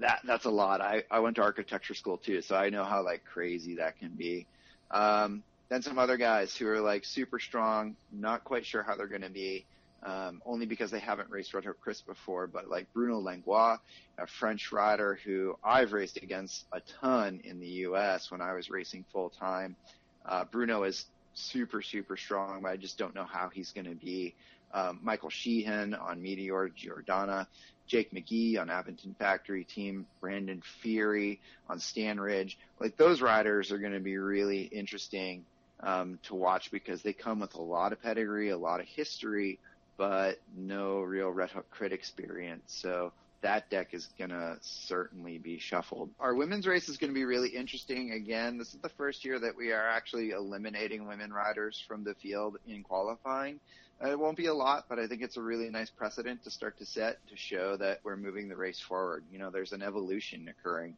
That 0.00 0.20
that's 0.24 0.44
a 0.44 0.50
lot. 0.50 0.80
I 0.80 1.04
I 1.10 1.20
went 1.20 1.36
to 1.36 1.42
architecture 1.42 1.94
school 1.94 2.18
too, 2.18 2.42
so 2.42 2.54
I 2.54 2.68
know 2.68 2.84
how 2.84 3.02
like 3.04 3.24
crazy 3.24 3.76
that 3.76 3.98
can 3.98 4.10
be. 4.10 4.46
Um, 4.90 5.42
then 5.68 5.82
some 5.82 5.98
other 5.98 6.16
guys 6.16 6.56
who 6.56 6.68
are 6.68 6.80
like 6.80 7.04
super 7.04 7.38
strong, 7.38 7.96
not 8.12 8.44
quite 8.44 8.66
sure 8.66 8.82
how 8.82 8.94
they're 8.94 9.06
going 9.06 9.22
to 9.22 9.30
be 9.30 9.64
um, 10.02 10.42
only 10.46 10.66
because 10.66 10.90
they 10.90 11.00
haven't 11.00 11.30
raced 11.30 11.54
Red 11.54 11.64
Hook 11.64 11.78
Crits 11.84 12.04
before, 12.04 12.46
but 12.46 12.68
like 12.68 12.92
Bruno 12.92 13.18
Langlois, 13.18 13.78
a 14.16 14.26
French 14.26 14.70
rider 14.72 15.18
who 15.24 15.56
I've 15.62 15.92
raced 15.92 16.18
against 16.18 16.64
a 16.72 16.80
ton 17.00 17.40
in 17.44 17.60
the 17.60 17.66
U.S. 17.66 18.30
when 18.30 18.40
I 18.40 18.52
was 18.52 18.70
racing 18.70 19.04
full 19.12 19.30
time. 19.30 19.76
Uh, 20.24 20.44
Bruno 20.44 20.84
is 20.84 21.06
super, 21.34 21.82
super 21.82 22.16
strong, 22.16 22.62
but 22.62 22.70
I 22.70 22.76
just 22.76 22.98
don't 22.98 23.14
know 23.14 23.24
how 23.24 23.48
he's 23.48 23.72
going 23.72 23.86
to 23.86 23.94
be. 23.94 24.34
Um, 24.72 25.00
Michael 25.02 25.30
Sheehan 25.30 25.94
on 25.94 26.22
Meteor 26.22 26.70
Giordana, 26.70 27.46
Jake 27.86 28.12
McGee 28.12 28.60
on 28.60 28.68
Aventon 28.68 29.16
Factory 29.16 29.64
Team, 29.64 30.06
Brandon 30.20 30.62
Fury 30.82 31.40
on 31.68 31.78
Stanridge. 31.78 32.56
Like 32.78 32.96
those 32.96 33.22
riders 33.22 33.72
are 33.72 33.78
going 33.78 33.94
to 33.94 34.00
be 34.00 34.18
really 34.18 34.62
interesting 34.62 35.44
um, 35.80 36.18
to 36.24 36.34
watch 36.34 36.70
because 36.70 37.02
they 37.02 37.12
come 37.12 37.40
with 37.40 37.54
a 37.54 37.62
lot 37.62 37.92
of 37.92 38.02
pedigree, 38.02 38.50
a 38.50 38.58
lot 38.58 38.80
of 38.80 38.86
history, 38.86 39.58
but 39.98 40.40
no 40.56 41.00
real 41.00 41.28
Red 41.28 41.50
Hook 41.50 41.66
crit 41.70 41.92
experience. 41.92 42.62
So 42.68 43.12
that 43.42 43.68
deck 43.68 43.88
is 43.92 44.08
going 44.18 44.30
to 44.30 44.56
certainly 44.62 45.38
be 45.38 45.58
shuffled. 45.58 46.10
Our 46.18 46.34
women's 46.34 46.66
race 46.66 46.88
is 46.88 46.96
going 46.96 47.10
to 47.10 47.14
be 47.14 47.24
really 47.24 47.50
interesting. 47.50 48.12
Again, 48.12 48.56
this 48.58 48.68
is 48.68 48.80
the 48.80 48.88
first 48.88 49.24
year 49.24 49.38
that 49.38 49.56
we 49.56 49.72
are 49.72 49.88
actually 49.88 50.30
eliminating 50.30 51.06
women 51.06 51.32
riders 51.32 51.82
from 51.86 52.04
the 52.04 52.14
field 52.14 52.56
in 52.66 52.82
qualifying. 52.82 53.60
Uh, 54.02 54.10
it 54.10 54.18
won't 54.18 54.36
be 54.36 54.46
a 54.46 54.54
lot, 54.54 54.86
but 54.88 54.98
I 54.98 55.08
think 55.08 55.22
it's 55.22 55.36
a 55.36 55.42
really 55.42 55.68
nice 55.70 55.90
precedent 55.90 56.44
to 56.44 56.50
start 56.50 56.78
to 56.78 56.86
set 56.86 57.18
to 57.28 57.36
show 57.36 57.76
that 57.76 57.98
we're 58.04 58.16
moving 58.16 58.48
the 58.48 58.56
race 58.56 58.80
forward. 58.80 59.24
You 59.32 59.38
know, 59.38 59.50
there's 59.50 59.72
an 59.72 59.82
evolution 59.82 60.48
occurring. 60.48 60.96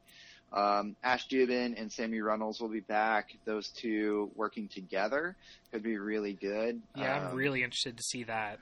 Um, 0.53 0.97
Ash 1.03 1.29
Duban 1.29 1.81
and 1.81 1.91
Sammy 1.93 2.21
Runnels 2.21 2.61
will 2.61 2.69
be 2.69 2.81
back. 2.81 3.37
Those 3.45 3.69
two 3.69 4.31
working 4.35 4.69
together 4.69 5.37
could 5.73 5.83
be 5.83 5.97
really 5.97 6.33
good. 6.35 6.83
Yeah, 6.97 7.19
um, 7.19 7.29
I'm 7.29 7.37
really 7.37 7.63
interested 7.63 7.97
to 7.97 8.03
see 8.03 8.25
that. 8.25 8.59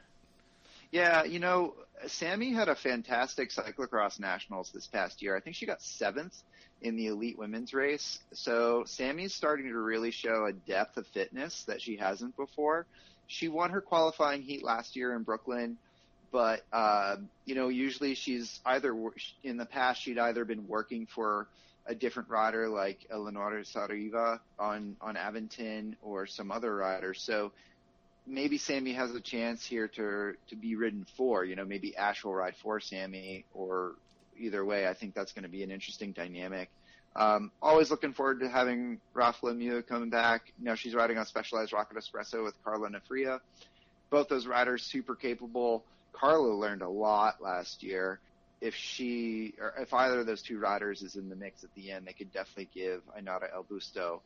Yeah, 0.90 1.24
you 1.24 1.38
know, 1.38 1.74
Sammy 2.06 2.52
had 2.52 2.68
a 2.68 2.74
fantastic 2.74 3.50
cyclocross 3.50 4.18
nationals 4.18 4.70
this 4.72 4.86
past 4.86 5.20
year. 5.20 5.36
I 5.36 5.40
think 5.40 5.56
she 5.56 5.66
got 5.66 5.82
seventh 5.82 6.34
in 6.80 6.96
the 6.96 7.08
elite 7.08 7.38
women's 7.38 7.74
race. 7.74 8.18
So 8.32 8.84
Sammy's 8.86 9.34
starting 9.34 9.66
to 9.66 9.78
really 9.78 10.10
show 10.10 10.46
a 10.46 10.52
depth 10.52 10.96
of 10.96 11.06
fitness 11.08 11.64
that 11.64 11.82
she 11.82 11.96
hasn't 11.96 12.36
before. 12.36 12.86
She 13.26 13.48
won 13.48 13.70
her 13.70 13.80
qualifying 13.80 14.42
heat 14.42 14.64
last 14.64 14.96
year 14.96 15.14
in 15.14 15.22
Brooklyn, 15.22 15.76
but 16.32 16.62
uh, 16.72 17.16
you 17.44 17.54
know, 17.54 17.68
usually 17.68 18.14
she's 18.14 18.60
either 18.64 18.94
in 19.42 19.56
the 19.56 19.66
past 19.66 20.00
she'd 20.02 20.18
either 20.18 20.44
been 20.44 20.66
working 20.66 21.06
for 21.06 21.48
a 21.86 21.94
different 21.94 22.28
rider 22.28 22.68
like 22.68 23.06
Eleonora 23.10 23.62
Saraiva 23.64 24.40
on 24.58 24.96
on 25.00 25.16
Aventon 25.16 25.94
or 26.02 26.26
some 26.26 26.50
other 26.50 26.74
rider. 26.74 27.12
So 27.12 27.52
maybe 28.28 28.58
Sammy 28.58 28.92
has 28.92 29.14
a 29.14 29.20
chance 29.20 29.64
here 29.64 29.88
to 29.88 30.34
to 30.48 30.56
be 30.56 30.76
ridden 30.76 31.06
for. 31.16 31.44
You 31.44 31.56
know, 31.56 31.64
maybe 31.64 31.96
Ash 31.96 32.24
will 32.24 32.34
ride 32.34 32.56
for 32.56 32.80
Sammy, 32.80 33.44
or 33.54 33.92
either 34.38 34.64
way, 34.64 34.86
I 34.86 34.94
think 34.94 35.14
that's 35.14 35.32
going 35.32 35.42
to 35.42 35.48
be 35.48 35.62
an 35.62 35.70
interesting 35.70 36.12
dynamic. 36.12 36.70
Um, 37.16 37.50
always 37.60 37.90
looking 37.90 38.12
forward 38.12 38.40
to 38.40 38.48
having 38.48 39.00
Raf 39.14 39.40
Lemieux 39.40 39.86
coming 39.86 40.10
back. 40.10 40.52
You 40.58 40.66
know, 40.66 40.74
she's 40.74 40.94
riding 40.94 41.18
on 41.18 41.26
Specialized 41.26 41.72
Rocket 41.72 41.96
Espresso 41.96 42.44
with 42.44 42.54
Carla 42.62 42.88
Nafria. 42.90 43.40
Both 44.10 44.28
those 44.28 44.46
riders 44.46 44.82
super 44.82 45.14
capable. 45.14 45.84
Carla 46.12 46.54
learned 46.54 46.82
a 46.82 46.88
lot 46.88 47.42
last 47.42 47.82
year. 47.82 48.20
If 48.60 48.74
she, 48.74 49.54
or 49.60 49.74
if 49.78 49.94
either 49.94 50.20
of 50.20 50.26
those 50.26 50.42
two 50.42 50.58
riders 50.58 51.02
is 51.02 51.16
in 51.16 51.28
the 51.28 51.36
mix 51.36 51.62
at 51.62 51.72
the 51.74 51.92
end, 51.92 52.06
they 52.06 52.12
could 52.12 52.32
definitely 52.32 52.68
give 52.74 53.02
Ainara 53.16 53.48
Elbusto 53.54 54.20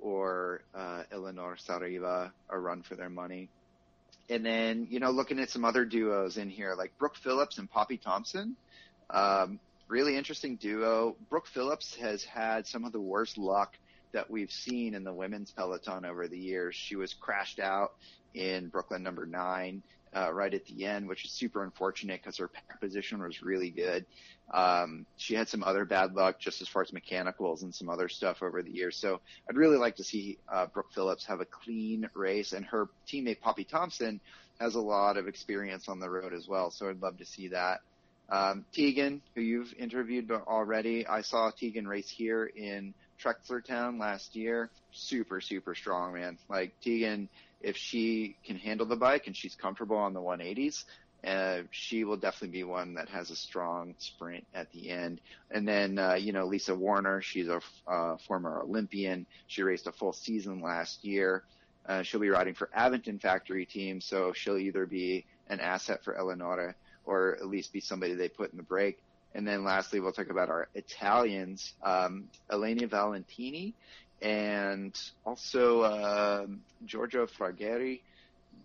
or 0.00 0.62
uh, 0.74 1.02
Eleanor 1.10 1.56
Saraiva 1.56 2.30
a 2.48 2.58
run 2.58 2.82
for 2.82 2.94
their 2.94 3.10
money. 3.10 3.48
And 4.30 4.44
then, 4.44 4.86
you 4.90 5.00
know, 5.00 5.10
looking 5.10 5.38
at 5.38 5.50
some 5.50 5.64
other 5.64 5.84
duos 5.84 6.36
in 6.36 6.50
here, 6.50 6.74
like 6.76 6.92
Brooke 6.98 7.16
Phillips 7.16 7.58
and 7.58 7.70
Poppy 7.70 7.96
Thompson. 7.96 8.56
Um, 9.10 9.58
really 9.88 10.16
interesting 10.16 10.56
duo. 10.56 11.16
Brooke 11.30 11.46
Phillips 11.46 11.96
has 11.96 12.22
had 12.24 12.66
some 12.66 12.84
of 12.84 12.92
the 12.92 13.00
worst 13.00 13.38
luck 13.38 13.74
that 14.12 14.30
we've 14.30 14.50
seen 14.50 14.94
in 14.94 15.04
the 15.04 15.12
women's 15.12 15.50
peloton 15.50 16.04
over 16.04 16.28
the 16.28 16.38
years. 16.38 16.74
She 16.74 16.96
was 16.96 17.14
crashed 17.14 17.58
out 17.58 17.92
in 18.34 18.68
Brooklyn 18.68 19.02
number 19.02 19.26
nine 19.26 19.82
uh, 20.16 20.32
right 20.32 20.52
at 20.52 20.64
the 20.66 20.84
end, 20.84 21.08
which 21.08 21.24
is 21.24 21.30
super 21.30 21.64
unfortunate 21.64 22.20
because 22.22 22.36
her 22.38 22.50
position 22.80 23.20
was 23.22 23.42
really 23.42 23.70
good. 23.70 24.04
Um, 24.52 25.04
she 25.16 25.34
had 25.34 25.48
some 25.48 25.62
other 25.62 25.84
bad 25.84 26.14
luck 26.14 26.38
just 26.38 26.62
as 26.62 26.68
far 26.68 26.82
as 26.82 26.92
mechanicals 26.92 27.62
and 27.62 27.74
some 27.74 27.88
other 27.88 28.08
stuff 28.08 28.42
over 28.42 28.62
the 28.62 28.70
years. 28.70 28.96
So 28.96 29.20
I'd 29.48 29.56
really 29.56 29.76
like 29.76 29.96
to 29.96 30.04
see 30.04 30.38
uh, 30.48 30.66
Brooke 30.66 30.92
Phillips 30.94 31.26
have 31.26 31.40
a 31.40 31.44
clean 31.44 32.08
race, 32.14 32.52
and 32.52 32.64
her 32.66 32.88
teammate 33.06 33.40
Poppy 33.40 33.64
Thompson 33.64 34.20
has 34.58 34.74
a 34.74 34.80
lot 34.80 35.16
of 35.16 35.28
experience 35.28 35.88
on 35.88 36.00
the 36.00 36.08
road 36.08 36.32
as 36.32 36.48
well. 36.48 36.70
So 36.70 36.88
I'd 36.88 37.02
love 37.02 37.18
to 37.18 37.26
see 37.26 37.48
that. 37.48 37.80
Um, 38.30 38.64
Tegan, 38.72 39.22
who 39.34 39.40
you've 39.40 39.72
interviewed 39.78 40.30
already, 40.30 41.06
I 41.06 41.22
saw 41.22 41.50
Tegan 41.50 41.86
race 41.86 42.10
here 42.10 42.44
in 42.44 42.92
Trexlertown 43.22 43.98
last 43.98 44.36
year. 44.36 44.70
Super, 44.92 45.40
super 45.40 45.74
strong, 45.74 46.14
man. 46.14 46.38
Like 46.48 46.72
Tegan 46.82 47.28
if 47.60 47.76
she 47.76 48.36
can 48.44 48.56
handle 48.56 48.86
the 48.86 48.96
bike 48.96 49.26
and 49.26 49.36
she's 49.36 49.54
comfortable 49.54 49.96
on 49.96 50.14
the 50.14 50.20
180s, 50.20 50.84
uh, 51.26 51.62
she 51.70 52.04
will 52.04 52.16
definitely 52.16 52.58
be 52.58 52.64
one 52.64 52.94
that 52.94 53.08
has 53.08 53.30
a 53.30 53.36
strong 53.36 53.94
sprint 53.98 54.46
at 54.54 54.70
the 54.72 54.90
end. 54.90 55.20
And 55.50 55.66
then, 55.66 55.98
uh, 55.98 56.14
you 56.14 56.32
know, 56.32 56.46
Lisa 56.46 56.74
Warner, 56.74 57.20
she's 57.20 57.48
a 57.48 57.60
uh, 57.88 58.16
former 58.28 58.60
Olympian. 58.60 59.26
She 59.48 59.62
raced 59.62 59.86
a 59.88 59.92
full 59.92 60.12
season 60.12 60.60
last 60.60 61.04
year. 61.04 61.42
Uh, 61.86 62.02
she'll 62.02 62.20
be 62.20 62.28
riding 62.28 62.54
for 62.54 62.68
Aventon 62.76 63.20
Factory 63.20 63.64
Team, 63.64 64.00
so 64.00 64.32
she'll 64.32 64.58
either 64.58 64.86
be 64.86 65.24
an 65.48 65.58
asset 65.58 66.04
for 66.04 66.16
Eleonora 66.16 66.74
or 67.04 67.36
at 67.40 67.48
least 67.48 67.72
be 67.72 67.80
somebody 67.80 68.14
they 68.14 68.28
put 68.28 68.52
in 68.52 68.58
the 68.58 68.62
break. 68.62 68.98
And 69.34 69.46
then 69.46 69.64
lastly, 69.64 69.98
we'll 69.98 70.12
talk 70.12 70.30
about 70.30 70.50
our 70.50 70.68
Italians. 70.74 71.72
Um, 71.82 72.28
Elena 72.50 72.86
Valentini 72.86 73.74
and 74.22 74.98
also 75.24 75.82
uh, 75.82 76.46
Giorgio 76.86 77.26
Fraghieri. 77.26 78.00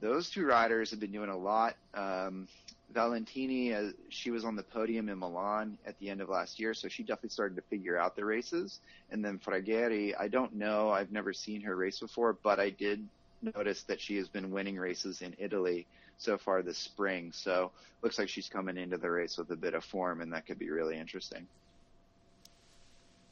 Those 0.02 0.30
two 0.30 0.46
riders 0.46 0.92
have 0.92 1.00
been 1.00 1.12
doing 1.12 1.30
a 1.30 1.38
lot. 1.38 1.76
Um, 1.94 2.48
Valentini, 2.94 3.74
uh, 3.74 3.92
she 4.10 4.30
was 4.30 4.46
on 4.46 4.56
the 4.56 4.64
podium 4.64 5.10
in 5.10 5.18
Milan 5.20 5.78
at 5.86 5.98
the 6.00 6.10
end 6.10 6.22
of 6.22 6.30
last 6.30 6.60
year, 6.60 6.74
so 6.74 6.88
she 6.88 7.04
definitely 7.04 7.30
started 7.30 7.56
to 7.56 7.62
figure 7.64 7.98
out 7.98 8.16
the 8.16 8.26
races. 8.26 8.80
And 9.12 9.24
then 9.24 9.40
Fraghieri, 9.40 10.14
I 10.20 10.28
don't 10.28 10.56
know, 10.56 10.92
I've 10.92 11.12
never 11.12 11.34
seen 11.34 11.62
her 11.62 11.76
race 11.76 12.00
before, 12.00 12.34
but 12.34 12.60
I 12.60 12.70
did 12.70 13.08
notice 13.42 13.84
that 13.84 14.00
she 14.00 14.18
has 14.18 14.28
been 14.28 14.52
winning 14.52 14.78
races 14.78 15.22
in 15.22 15.36
Italy 15.38 15.86
so 16.18 16.38
far 16.38 16.62
this 16.62 16.78
spring. 16.78 17.32
So 17.34 17.72
looks 18.02 18.20
like 18.20 18.30
she's 18.30 18.48
coming 18.48 18.78
into 18.78 18.98
the 18.98 19.10
race 19.10 19.38
with 19.38 19.50
a 19.52 19.56
bit 19.56 19.74
of 19.74 19.84
form, 19.84 20.22
and 20.22 20.32
that 20.34 20.46
could 20.46 20.60
be 20.60 20.70
really 20.70 20.98
interesting. 20.98 21.48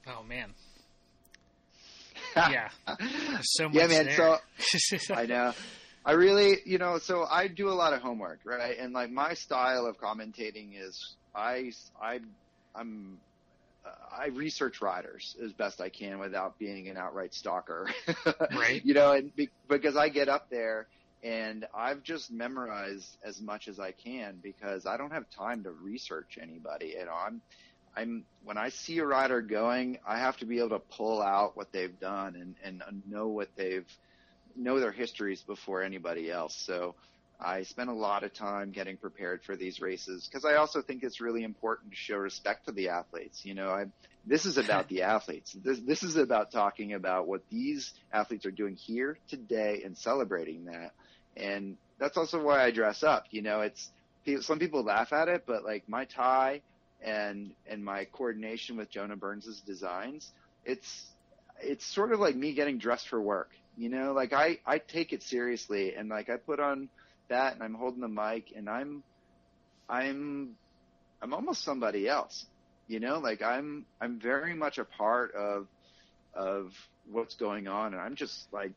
Oh 0.08 0.24
man, 0.24 0.54
yeah. 2.36 2.70
So 3.42 3.66
much 3.66 3.76
yeah, 3.76 3.88
man. 3.88 4.06
there. 4.06 4.40
So 4.80 5.14
I 5.16 5.26
know. 5.26 5.54
I 6.06 6.14
really, 6.14 6.58
you 6.66 6.80
know, 6.80 6.98
so 6.98 7.26
I 7.30 7.48
do 7.48 7.70
a 7.70 7.74
lot 7.74 7.94
of 7.94 8.02
homework, 8.02 8.40
right? 8.44 8.78
And 8.78 8.94
like 8.94 9.12
my 9.12 9.36
style 9.36 9.86
of 9.86 10.00
commentating 10.00 10.72
is 10.76 11.16
I, 11.36 11.72
I, 12.02 12.20
I'm, 12.74 13.20
uh, 13.86 13.90
I 14.12 14.28
research 14.30 14.82
riders 14.82 15.36
as 15.44 15.54
best 15.54 15.80
I 15.80 15.90
can 15.90 16.18
without 16.18 16.58
being 16.58 16.88
an 16.88 16.98
outright 16.98 17.36
stalker, 17.36 17.88
right? 18.52 18.84
you 18.84 18.96
know, 18.96 19.12
and 19.12 19.36
be, 19.36 19.50
because 19.68 19.96
I 19.96 20.10
get 20.10 20.28
up 20.28 20.50
there 20.50 20.88
and 21.24 21.68
I've 21.74 22.02
just 22.02 22.32
memorized 22.32 23.18
as 23.24 23.40
much 23.40 23.68
as 23.68 23.80
I 23.80 23.92
can 23.92 24.40
because 24.42 24.88
I 24.88 24.98
don't 24.98 25.12
have 25.12 25.30
time 25.30 25.64
to 25.64 25.72
research 25.72 26.40
anybody. 26.42 26.96
You 26.98 27.06
know, 27.06 27.14
I'm 27.14 27.42
I'm 27.96 28.24
when 28.44 28.58
I 28.58 28.70
see 28.70 29.00
a 29.00 29.06
rider 29.06 29.42
going, 29.42 30.00
I 30.08 30.20
have 30.20 30.38
to 30.38 30.46
be 30.46 30.60
able 30.60 30.70
to 30.70 30.80
pull 30.80 31.22
out 31.22 31.56
what 31.58 31.72
they've 31.72 32.00
done 32.00 32.36
and 32.36 32.56
and 32.64 33.04
know 33.10 33.28
what 33.28 33.50
they've 33.56 33.88
know 34.56 34.80
their 34.80 34.92
histories 34.92 35.42
before 35.42 35.84
anybody 35.84 36.30
else. 36.32 36.56
So 36.56 36.96
I 37.40 37.64
spend 37.64 37.90
a 37.90 37.94
lot 37.94 38.24
of 38.24 38.34
time 38.34 38.72
getting 38.72 38.98
prepared 38.98 39.44
for 39.44 39.56
these 39.56 39.82
races 39.82 40.28
because 40.28 40.46
I 40.46 40.56
also 40.56 40.82
think 40.82 41.04
it's 41.04 41.20
really 41.20 41.44
important 41.44 41.92
to 41.92 41.98
show 41.98 42.18
respect 42.18 42.68
to 42.68 42.72
the 42.72 42.90
athletes. 42.90 43.44
You 43.44 43.56
know, 43.56 43.70
I, 43.70 43.86
this 44.28 44.46
is 44.46 44.58
about 44.58 44.90
the 44.90 45.02
athletes. 45.04 45.54
This, 45.54 45.80
this 45.80 46.04
is 46.04 46.18
about 46.18 46.52
talking 46.52 46.94
about 46.94 47.28
what 47.28 47.42
these 47.50 47.94
athletes 48.14 48.46
are 48.46 48.52
doing 48.52 48.76
here 48.76 49.18
today 49.28 49.82
and 49.84 49.98
celebrating 49.98 50.66
that. 50.66 50.92
And 51.36 51.78
that's 51.98 52.18
also 52.18 52.44
why 52.44 52.64
I 52.64 52.72
dress 52.72 53.02
up. 53.02 53.26
You 53.32 53.42
know, 53.42 53.62
it's 53.62 53.90
some 54.42 54.60
people 54.60 54.84
laugh 54.84 55.12
at 55.12 55.28
it, 55.28 55.46
but 55.48 55.64
like 55.64 55.90
my 55.90 56.06
tie 56.06 56.62
and 57.02 57.52
and 57.68 57.84
my 57.84 58.06
coordination 58.06 58.78
with 58.78 58.90
Jonah 58.90 59.16
Burns's 59.16 59.62
designs, 59.62 60.32
it's 60.66 61.06
it's 61.62 61.86
sort 61.86 62.12
of 62.12 62.20
like 62.20 62.36
me 62.36 62.54
getting 62.54 62.78
dressed 62.78 63.08
for 63.10 63.22
work. 63.22 63.52
You 63.78 63.90
know, 63.90 64.14
like 64.14 64.34
I 64.34 64.60
I 64.66 64.80
take 64.80 65.14
it 65.14 65.24
seriously 65.24 65.96
and 65.96 66.10
like 66.10 66.30
I 66.30 66.38
put 66.38 66.60
on 66.60 66.90
that 67.30 67.54
and 67.54 67.64
I'm 67.64 67.74
holding 67.74 68.02
the 68.02 68.08
mic 68.08 68.54
and 68.56 68.70
I'm 68.70 69.04
I'm 69.90 70.56
I'm 71.22 71.34
almost 71.34 71.64
somebody 71.64 72.08
else. 72.08 72.46
You 72.88 73.00
know, 73.00 73.20
like 73.20 73.42
I'm 73.42 73.86
I'm 74.00 74.20
very 74.20 74.54
much 74.54 74.78
a 74.78 74.86
part 74.86 75.34
of 75.34 75.68
of 76.34 76.74
what's 77.12 77.36
going 77.36 77.68
on 77.68 77.94
and 77.94 78.02
I'm 78.02 78.16
just 78.16 78.52
like 78.52 78.72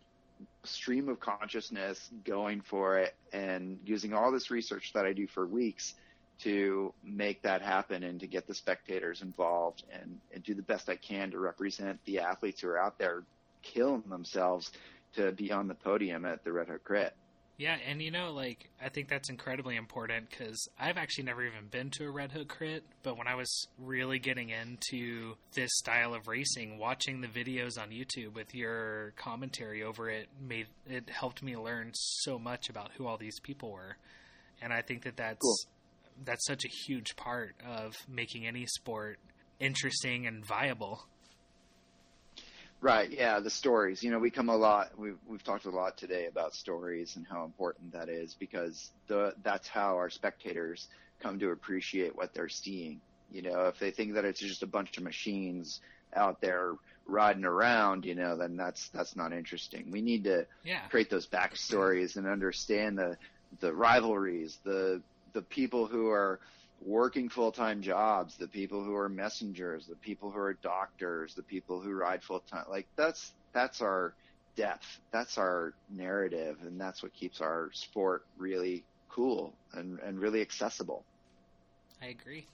stream 0.65 1.09
of 1.09 1.21
consciousness 1.21 2.11
going 2.25 2.61
for 2.61 2.99
it 2.99 3.15
and 3.33 3.79
using 3.85 4.13
all 4.13 4.33
this 4.33 4.51
research 4.51 4.93
that 4.95 5.05
I 5.05 5.13
do 5.13 5.27
for 5.27 5.47
weeks 5.47 5.95
to 6.43 6.93
make 7.05 7.43
that 7.43 7.63
happen 7.63 8.03
and 8.03 8.21
to 8.21 8.27
get 8.27 8.47
the 8.47 8.55
spectators 8.55 9.23
involved 9.23 9.85
and, 9.93 10.19
and 10.33 10.43
do 10.43 10.55
the 10.55 10.63
best 10.63 10.89
I 10.89 10.97
can 10.97 11.31
to 11.31 11.39
represent 11.39 12.01
the 12.05 12.21
athletes 12.21 12.61
who 12.61 12.69
are 12.69 12.79
out 12.79 12.99
there 12.99 13.23
killing 13.63 14.05
themselves 14.09 14.71
to 15.17 15.33
be 15.33 15.53
on 15.53 15.69
the 15.69 15.75
podium 15.75 16.25
at 16.25 16.45
the 16.45 16.53
Red 16.53 16.69
Hook 16.69 16.85
Crit. 16.85 17.15
Yeah, 17.57 17.77
and 17.89 18.03
you 18.03 18.11
know, 18.11 18.33
like 18.33 18.69
I 18.85 18.89
think 18.89 19.09
that's 19.09 19.31
incredibly 19.31 19.77
important 19.77 20.29
because 20.29 20.69
I've 20.79 20.97
actually 20.97 21.25
never 21.25 21.45
even 21.45 21.69
been 21.71 21.89
to 21.91 22.05
a 22.05 22.11
Red 22.11 22.33
Hook 22.33 22.49
Crit, 22.49 22.83
but 23.05 23.17
when 23.17 23.29
I 23.29 23.37
was 23.37 23.69
really 23.79 24.19
getting 24.19 24.51
into 24.51 25.35
this 25.53 25.71
style 25.75 26.15
of 26.15 26.27
racing, 26.27 26.79
watching 26.79 27.21
the 27.21 27.29
videos 27.29 27.81
on 27.81 27.91
YouTube 27.91 28.35
with 28.35 28.53
your 28.57 29.13
commentary 29.17 29.85
over 29.85 30.11
it 30.11 30.27
made 30.41 30.67
it 30.89 31.09
helped 31.09 31.45
me 31.45 31.57
learn 31.57 31.93
so 31.95 32.41
much 32.41 32.69
about 32.69 32.91
who 32.97 33.07
all 33.07 33.19
these 33.19 33.39
people 33.39 33.71
were, 33.71 33.99
and 34.61 34.73
I 34.73 34.83
think 34.83 35.05
that 35.05 35.17
that's 35.17 35.39
cool 35.39 35.57
that's 36.23 36.47
such 36.47 36.65
a 36.65 36.69
huge 36.69 37.17
part 37.17 37.55
of 37.67 37.95
making 38.09 38.47
any 38.47 38.67
sport 38.67 39.19
interesting 39.61 40.27
and 40.27 40.45
viable. 40.47 41.07
Right. 42.81 43.11
Yeah. 43.11 43.41
The 43.41 43.51
stories. 43.51 44.03
You 44.03 44.11
know, 44.11 44.19
we 44.19 44.31
come 44.31 44.49
a 44.51 44.57
lot. 44.57 44.99
We've 44.99 45.17
we've 45.27 45.43
talked 45.43 45.65
a 45.65 45.71
lot 45.71 45.97
today 45.97 46.27
about 46.27 46.55
stories 46.55 47.17
and 47.17 47.27
how 47.27 47.45
important 47.45 47.93
that 47.93 48.09
is 48.09 48.35
because 48.35 48.91
the 49.07 49.35
that's 49.43 49.69
how 49.69 49.97
our 49.97 50.11
spectators 50.11 50.89
come 51.21 51.39
to 51.39 51.51
appreciate 51.51 52.15
what 52.15 52.35
they're 52.35 52.49
seeing. 52.51 53.01
You 53.33 53.43
know, 53.43 53.63
if 53.69 53.79
they 53.79 53.91
think 53.91 54.15
that 54.15 54.25
it's 54.27 54.41
just 54.41 54.63
a 54.63 54.67
bunch 54.67 54.99
of 54.99 55.03
machines 55.03 55.81
out 56.15 56.41
there 56.43 56.75
riding 57.07 57.45
around, 57.45 58.05
you 58.05 58.15
know, 58.15 58.37
then 58.37 58.57
that's 58.57 58.89
that's 58.89 59.17
not 59.17 59.33
interesting. 59.33 59.91
We 59.91 60.03
need 60.03 60.25
to 60.25 60.47
Yeah. 60.63 60.87
create 60.89 61.09
those 61.09 61.27
backstories 61.27 62.17
and 62.17 62.27
understand 62.27 62.99
the 62.99 63.17
the 63.61 63.73
rivalries, 63.73 64.59
the 64.65 65.01
the 65.35 65.43
people 65.43 65.87
who 65.87 66.09
are 66.09 66.41
working 66.81 67.29
full 67.29 67.53
time 67.53 67.83
jobs, 67.83 68.37
the 68.37 68.49
people 68.49 68.83
who 68.83 68.95
are 68.97 69.09
messengers, 69.09 69.87
the 69.87 69.97
people 69.97 70.31
who 70.31 70.39
are 70.39 70.55
doctors, 70.55 71.35
the 71.35 71.43
people 71.43 71.81
who 71.81 71.93
ride 71.93 72.23
full 72.23 72.41
time. 72.41 72.65
Like 72.71 72.87
that's 72.97 73.33
that's 73.53 73.83
our 73.83 74.15
depth. 74.57 75.01
That's 75.11 75.37
our 75.37 75.75
narrative, 75.91 76.57
and 76.63 76.81
that's 76.81 77.03
what 77.03 77.13
keeps 77.13 77.41
our 77.41 77.71
sport 77.73 78.25
really 78.39 78.85
cool 79.11 79.53
and 79.75 79.99
and 79.99 80.19
really 80.19 80.41
accessible. 80.41 81.05
I 82.03 82.07
agree. 82.07 82.47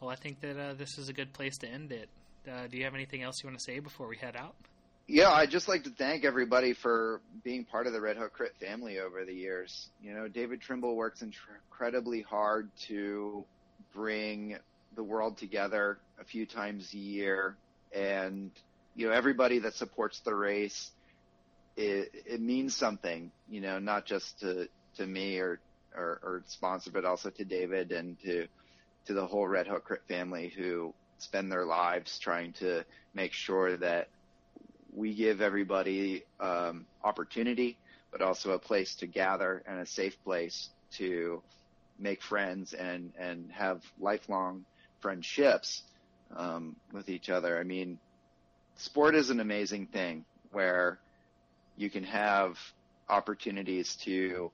Well, 0.00 0.10
I 0.10 0.16
think 0.16 0.40
that 0.40 0.58
uh, 0.58 0.74
this 0.74 0.98
is 0.98 1.08
a 1.08 1.12
good 1.12 1.32
place 1.32 1.56
to 1.58 1.68
end 1.68 1.92
it. 1.92 2.08
Uh, 2.50 2.66
do 2.66 2.76
you 2.76 2.84
have 2.84 2.94
anything 2.94 3.22
else 3.22 3.42
you 3.42 3.48
want 3.48 3.58
to 3.58 3.64
say 3.64 3.78
before 3.78 4.06
we 4.06 4.18
head 4.18 4.36
out? 4.36 4.54
Yeah, 5.06 5.30
I'd 5.30 5.50
just 5.50 5.68
like 5.68 5.84
to 5.84 5.90
thank 5.90 6.24
everybody 6.24 6.72
for 6.72 7.20
being 7.42 7.64
part 7.64 7.86
of 7.86 7.92
the 7.92 8.00
Red 8.00 8.16
Hook 8.16 8.32
Crit 8.32 8.54
family 8.58 8.98
over 8.98 9.26
the 9.26 9.34
years. 9.34 9.88
You 10.02 10.14
know, 10.14 10.28
David 10.28 10.62
Trimble 10.62 10.96
works 10.96 11.22
incredibly 11.22 12.22
hard 12.22 12.70
to 12.88 13.44
bring 13.92 14.56
the 14.96 15.02
world 15.02 15.36
together 15.36 15.98
a 16.18 16.24
few 16.24 16.46
times 16.46 16.88
a 16.94 16.96
year. 16.96 17.54
And, 17.94 18.50
you 18.96 19.06
know, 19.06 19.12
everybody 19.12 19.58
that 19.58 19.74
supports 19.74 20.20
the 20.20 20.34
race, 20.34 20.90
it, 21.76 22.10
it 22.24 22.40
means 22.40 22.74
something, 22.74 23.30
you 23.50 23.60
know, 23.60 23.78
not 23.78 24.06
just 24.06 24.40
to, 24.40 24.68
to 24.96 25.06
me 25.06 25.38
or, 25.38 25.60
or, 25.94 26.18
or 26.22 26.42
sponsor, 26.46 26.90
but 26.90 27.04
also 27.04 27.28
to 27.28 27.44
David 27.44 27.92
and 27.92 28.18
to, 28.22 28.46
to 29.06 29.12
the 29.12 29.26
whole 29.26 29.46
Red 29.46 29.66
Hook 29.66 29.84
Crit 29.84 30.02
family 30.08 30.50
who 30.56 30.94
spend 31.18 31.52
their 31.52 31.66
lives 31.66 32.18
trying 32.18 32.54
to 32.54 32.86
make 33.12 33.32
sure 33.34 33.76
that 33.76 34.08
we 34.94 35.14
give 35.14 35.40
everybody 35.40 36.24
um, 36.40 36.86
opportunity, 37.02 37.76
but 38.12 38.22
also 38.22 38.52
a 38.52 38.58
place 38.58 38.94
to 38.96 39.06
gather 39.06 39.62
and 39.66 39.80
a 39.80 39.86
safe 39.86 40.16
place 40.24 40.70
to 40.92 41.42
make 41.98 42.22
friends 42.22 42.72
and 42.72 43.12
and 43.18 43.50
have 43.52 43.82
lifelong 44.00 44.64
friendships 45.00 45.82
um, 46.36 46.76
with 46.92 47.08
each 47.08 47.28
other. 47.28 47.58
I 47.58 47.64
mean, 47.64 47.98
sport 48.76 49.14
is 49.14 49.30
an 49.30 49.40
amazing 49.40 49.86
thing 49.86 50.24
where 50.52 50.98
you 51.76 51.90
can 51.90 52.04
have 52.04 52.56
opportunities 53.08 53.96
to 54.04 54.50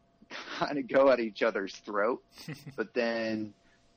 kind 0.58 0.78
of 0.78 0.88
go 0.88 1.10
at 1.10 1.20
each 1.20 1.42
other's 1.42 1.74
throat, 1.84 2.22
but 2.76 2.94
then 2.94 3.52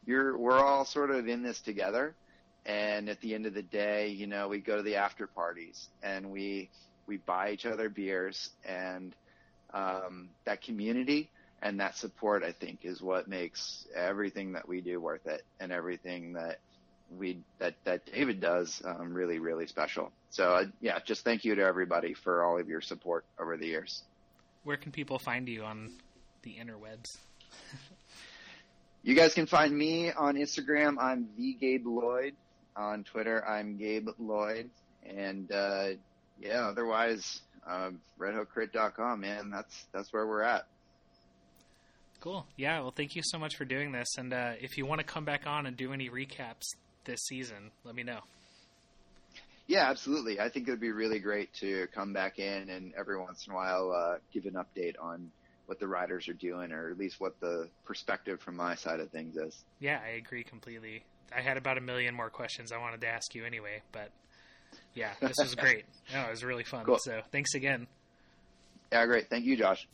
you're 0.06 0.38
we're 0.38 0.60
all 0.60 0.86
sort 0.86 1.12
of 1.12 1.28
in 1.28 1.42
this 1.42 1.62
together 1.62 2.16
and 2.66 3.10
at 3.10 3.20
the 3.22 3.34
end 3.34 3.46
of 3.46 3.54
the 3.54 3.62
day, 3.62 4.10
you 4.10 4.28
know, 4.28 4.48
we 4.48 4.60
go 4.60 4.78
to 4.78 4.84
the 4.84 4.96
after 4.96 5.28
parties 5.28 5.88
and 6.04 6.32
we 6.32 6.70
we 7.08 7.18
buy 7.18 7.52
each 7.52 7.66
other 7.66 7.90
beers 7.90 8.52
and 8.66 9.16
um, 9.74 10.30
that 10.46 10.62
community 10.62 11.30
and 11.62 11.80
that 11.80 11.98
support, 11.98 12.44
I 12.44 12.52
think, 12.52 12.80
is 12.84 13.02
what 13.02 13.28
makes 13.28 13.86
everything 13.96 14.54
that 14.54 14.68
we 14.68 14.82
do 14.82 15.00
worth 15.00 15.26
it 15.28 15.44
and 15.60 15.72
everything 15.72 16.34
that 16.34 16.60
we 17.18 17.40
that 17.58 17.76
that 17.86 18.06
David 18.06 18.40
does 18.40 18.82
um, 18.86 19.14
really 19.14 19.40
really 19.40 19.68
special. 19.68 20.12
So 20.30 20.54
uh, 20.54 20.66
yeah, 20.80 21.00
just 21.04 21.24
thank 21.24 21.44
you 21.44 21.56
to 21.56 21.64
everybody 21.64 22.14
for 22.14 22.44
all 22.44 22.60
of 22.60 22.70
your 22.70 22.82
support 22.82 23.26
over 23.40 23.58
the 23.58 23.68
years. 23.68 24.04
Where 24.64 24.78
can 24.78 24.92
people 24.92 25.18
find 25.20 25.48
you 25.50 25.64
on 25.64 25.92
the 26.44 26.56
interwebs? 26.56 27.18
you 29.04 29.16
guys 29.16 29.34
can 29.34 29.46
find 29.46 29.76
me 29.76 30.12
on 30.12 30.36
Instagram. 30.36 30.98
I'm 31.00 31.30
the 31.38 31.54
Gabe 31.54 31.88
Lloyd. 31.88 32.36
On 32.76 33.04
Twitter, 33.04 33.46
I'm 33.48 33.78
Gabe 33.78 34.10
Lloyd. 34.20 34.70
And, 35.06 35.52
uh, 35.52 35.90
yeah, 36.40 36.68
otherwise, 36.68 37.42
um, 37.68 38.00
redhookcrit.com, 38.20 39.20
man. 39.20 39.50
That's, 39.50 39.86
that's 39.92 40.14
where 40.14 40.28
we're 40.28 40.44
at. 40.44 40.66
Cool. 42.22 42.46
Yeah. 42.58 42.82
Well, 42.82 42.94
thank 42.96 43.16
you 43.16 43.22
so 43.24 43.40
much 43.40 43.56
for 43.56 43.66
doing 43.66 43.92
this. 43.92 44.18
And, 44.18 44.34
uh, 44.34 44.54
if 44.60 44.78
you 44.78 44.86
want 44.86 45.00
to 45.00 45.06
come 45.06 45.26
back 45.26 45.48
on 45.48 45.66
and 45.66 45.76
do 45.76 45.94
any 45.94 46.10
recaps 46.10 46.76
this 47.06 47.22
season, 47.22 47.72
let 47.84 47.96
me 47.96 48.04
know. 48.04 48.20
Yeah, 49.68 49.90
absolutely. 49.90 50.40
I 50.40 50.50
think 50.50 50.68
it 50.68 50.72
would 50.72 50.80
be 50.80 50.92
really 50.92 51.20
great 51.20 51.54
to 51.60 51.88
come 51.94 52.12
back 52.12 52.40
in 52.40 52.70
and 52.70 52.92
every 52.98 53.20
once 53.20 53.46
in 53.46 53.54
a 53.54 53.56
while, 53.56 53.92
uh, 53.92 54.18
give 54.34 54.46
an 54.46 54.56
update 54.56 54.96
on 55.00 55.30
what 55.68 55.80
the 55.80 55.88
riders 55.88 56.28
are 56.28 56.34
doing 56.34 56.72
or 56.72 56.90
at 56.90 56.98
least 56.98 57.22
what 57.22 57.40
the 57.40 57.70
perspective 57.86 58.42
from 58.42 58.56
my 58.56 58.74
side 58.74 59.00
of 59.00 59.12
things 59.12 59.38
is. 59.38 59.64
Yeah, 59.80 60.00
I 60.04 60.16
agree 60.18 60.44
completely. 60.44 61.04
I 61.36 61.42
had 61.42 61.58
about 61.58 61.78
a 61.78 61.82
million 61.82 62.16
more 62.16 62.30
questions 62.30 62.72
I 62.72 62.78
wanted 62.78 63.02
to 63.02 63.08
ask 63.08 63.36
you 63.36 63.46
anyway, 63.46 63.82
but 63.92 64.10
yeah, 64.94 65.12
this 65.22 65.38
was 65.40 65.56
great. 65.56 65.86
no, 66.14 66.22
it 66.22 66.32
was 66.32 66.44
really 66.44 66.64
fun. 66.64 66.86
Cool. 66.86 67.00
So 67.00 67.22
thanks 67.32 67.54
again. 67.54 67.88
Yeah, 68.92 69.06
great. 69.06 69.30
Thank 69.30 69.46
you, 69.46 69.56
Josh. 69.56 69.88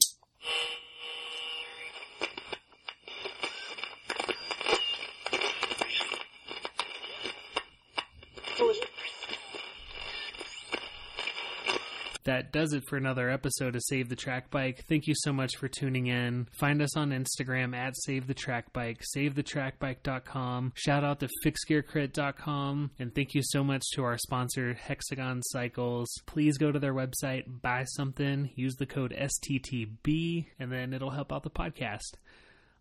That 12.26 12.52
does 12.52 12.74
it 12.74 12.84
for 12.88 12.98
another 12.98 13.30
episode 13.30 13.76
of 13.76 13.82
Save 13.86 14.10
the 14.10 14.16
Track 14.16 14.50
Bike. 14.50 14.84
Thank 14.90 15.08
you 15.08 15.14
so 15.16 15.32
much 15.32 15.56
for 15.58 15.68
tuning 15.68 16.08
in. 16.08 16.48
Find 16.60 16.82
us 16.82 16.98
on 16.98 17.12
Instagram 17.12 17.76
at 17.76 17.94
Save 17.96 18.28
the 18.28 18.34
Track 18.34 18.74
Bike, 18.74 19.02
SaveTheTrackBike.com. 19.16 20.74
Shout 20.76 21.04
out 21.04 21.20
to 21.22 21.30
FixGearCrit.com. 21.46 22.92
And 23.00 23.16
thank 23.16 23.34
you 23.34 23.42
so 23.44 23.64
much 23.64 23.84
to 23.94 24.04
our 24.04 24.18
sponsor, 24.18 24.74
Hexagon 24.74 25.42
Cycles. 25.44 26.10
Please 26.26 26.58
go 26.58 26.72
to 26.72 26.80
their 26.80 26.94
website, 26.94 27.44
buy 27.62 27.84
something, 27.86 28.50
use 28.56 28.76
the 28.76 28.86
code 28.86 29.16
STTB, 29.18 30.48
and 30.60 30.72
then 30.72 30.94
it'll 30.94 31.12
help 31.12 31.32
out 31.32 31.44
the 31.44 31.50
podcast. 31.50 32.16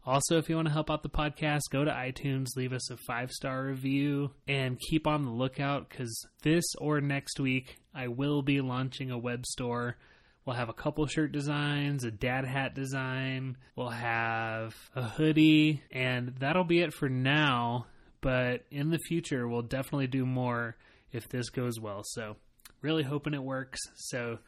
Also, 0.07 0.37
if 0.37 0.51
you 0.51 0.57
want 0.57 0.69
to 0.69 0.75
help 0.75 0.91
out 0.91 1.03
the 1.03 1.09
podcast, 1.09 1.63
go 1.71 1.83
to 1.83 1.91
iTunes, 1.91 2.57
leave 2.57 2.75
us 2.75 2.91
a 2.91 2.97
five 3.07 3.31
star 3.31 3.65
review, 3.65 4.31
and 4.47 4.79
keep 4.79 5.07
on 5.07 5.25
the 5.25 5.31
lookout 5.31 5.89
because 5.89 6.27
this 6.43 6.65
or 6.79 7.01
next 7.01 7.41
week, 7.41 7.79
I 7.95 8.09
will 8.09 8.43
be 8.43 8.61
launching 8.61 9.11
a 9.11 9.17
web 9.17 9.47
store. 9.47 9.97
We'll 10.45 10.57
have 10.57 10.69
a 10.69 10.75
couple 10.75 11.07
shirt 11.07 11.33
designs, 11.33 12.05
a 12.05 12.11
dad 12.11 12.45
hat 12.45 12.75
design, 12.75 13.57
we'll 13.77 13.89
have 13.89 14.75
a 14.95 15.03
hoodie, 15.03 15.83
and 15.91 16.35
that'll 16.39 16.65
be 16.65 16.81
it 16.81 16.93
for 16.93 17.09
now. 17.09 17.87
But 18.21 18.65
in 18.71 18.91
the 18.91 18.99
future, 18.99 19.49
we'll 19.49 19.63
definitely 19.63 20.07
do 20.07 20.27
more 20.27 20.77
if 21.13 21.31
this 21.31 21.49
goes 21.49 21.81
well. 21.81 22.03
So, 22.05 22.37
really 22.83 23.05
hoping 23.05 23.33
it 23.33 23.43
works. 23.43 23.81
So, 23.97 24.39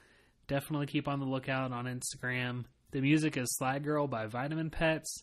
definitely 0.49 0.87
keep 0.87 1.09
on 1.09 1.19
the 1.19 1.25
lookout 1.25 1.73
on 1.73 1.87
Instagram. 1.87 2.65
The 2.91 3.01
music 3.01 3.39
is 3.39 3.57
Slide 3.57 3.83
Girl 3.83 4.07
by 4.07 4.27
Vitamin 4.27 4.69
Pets 4.69 5.23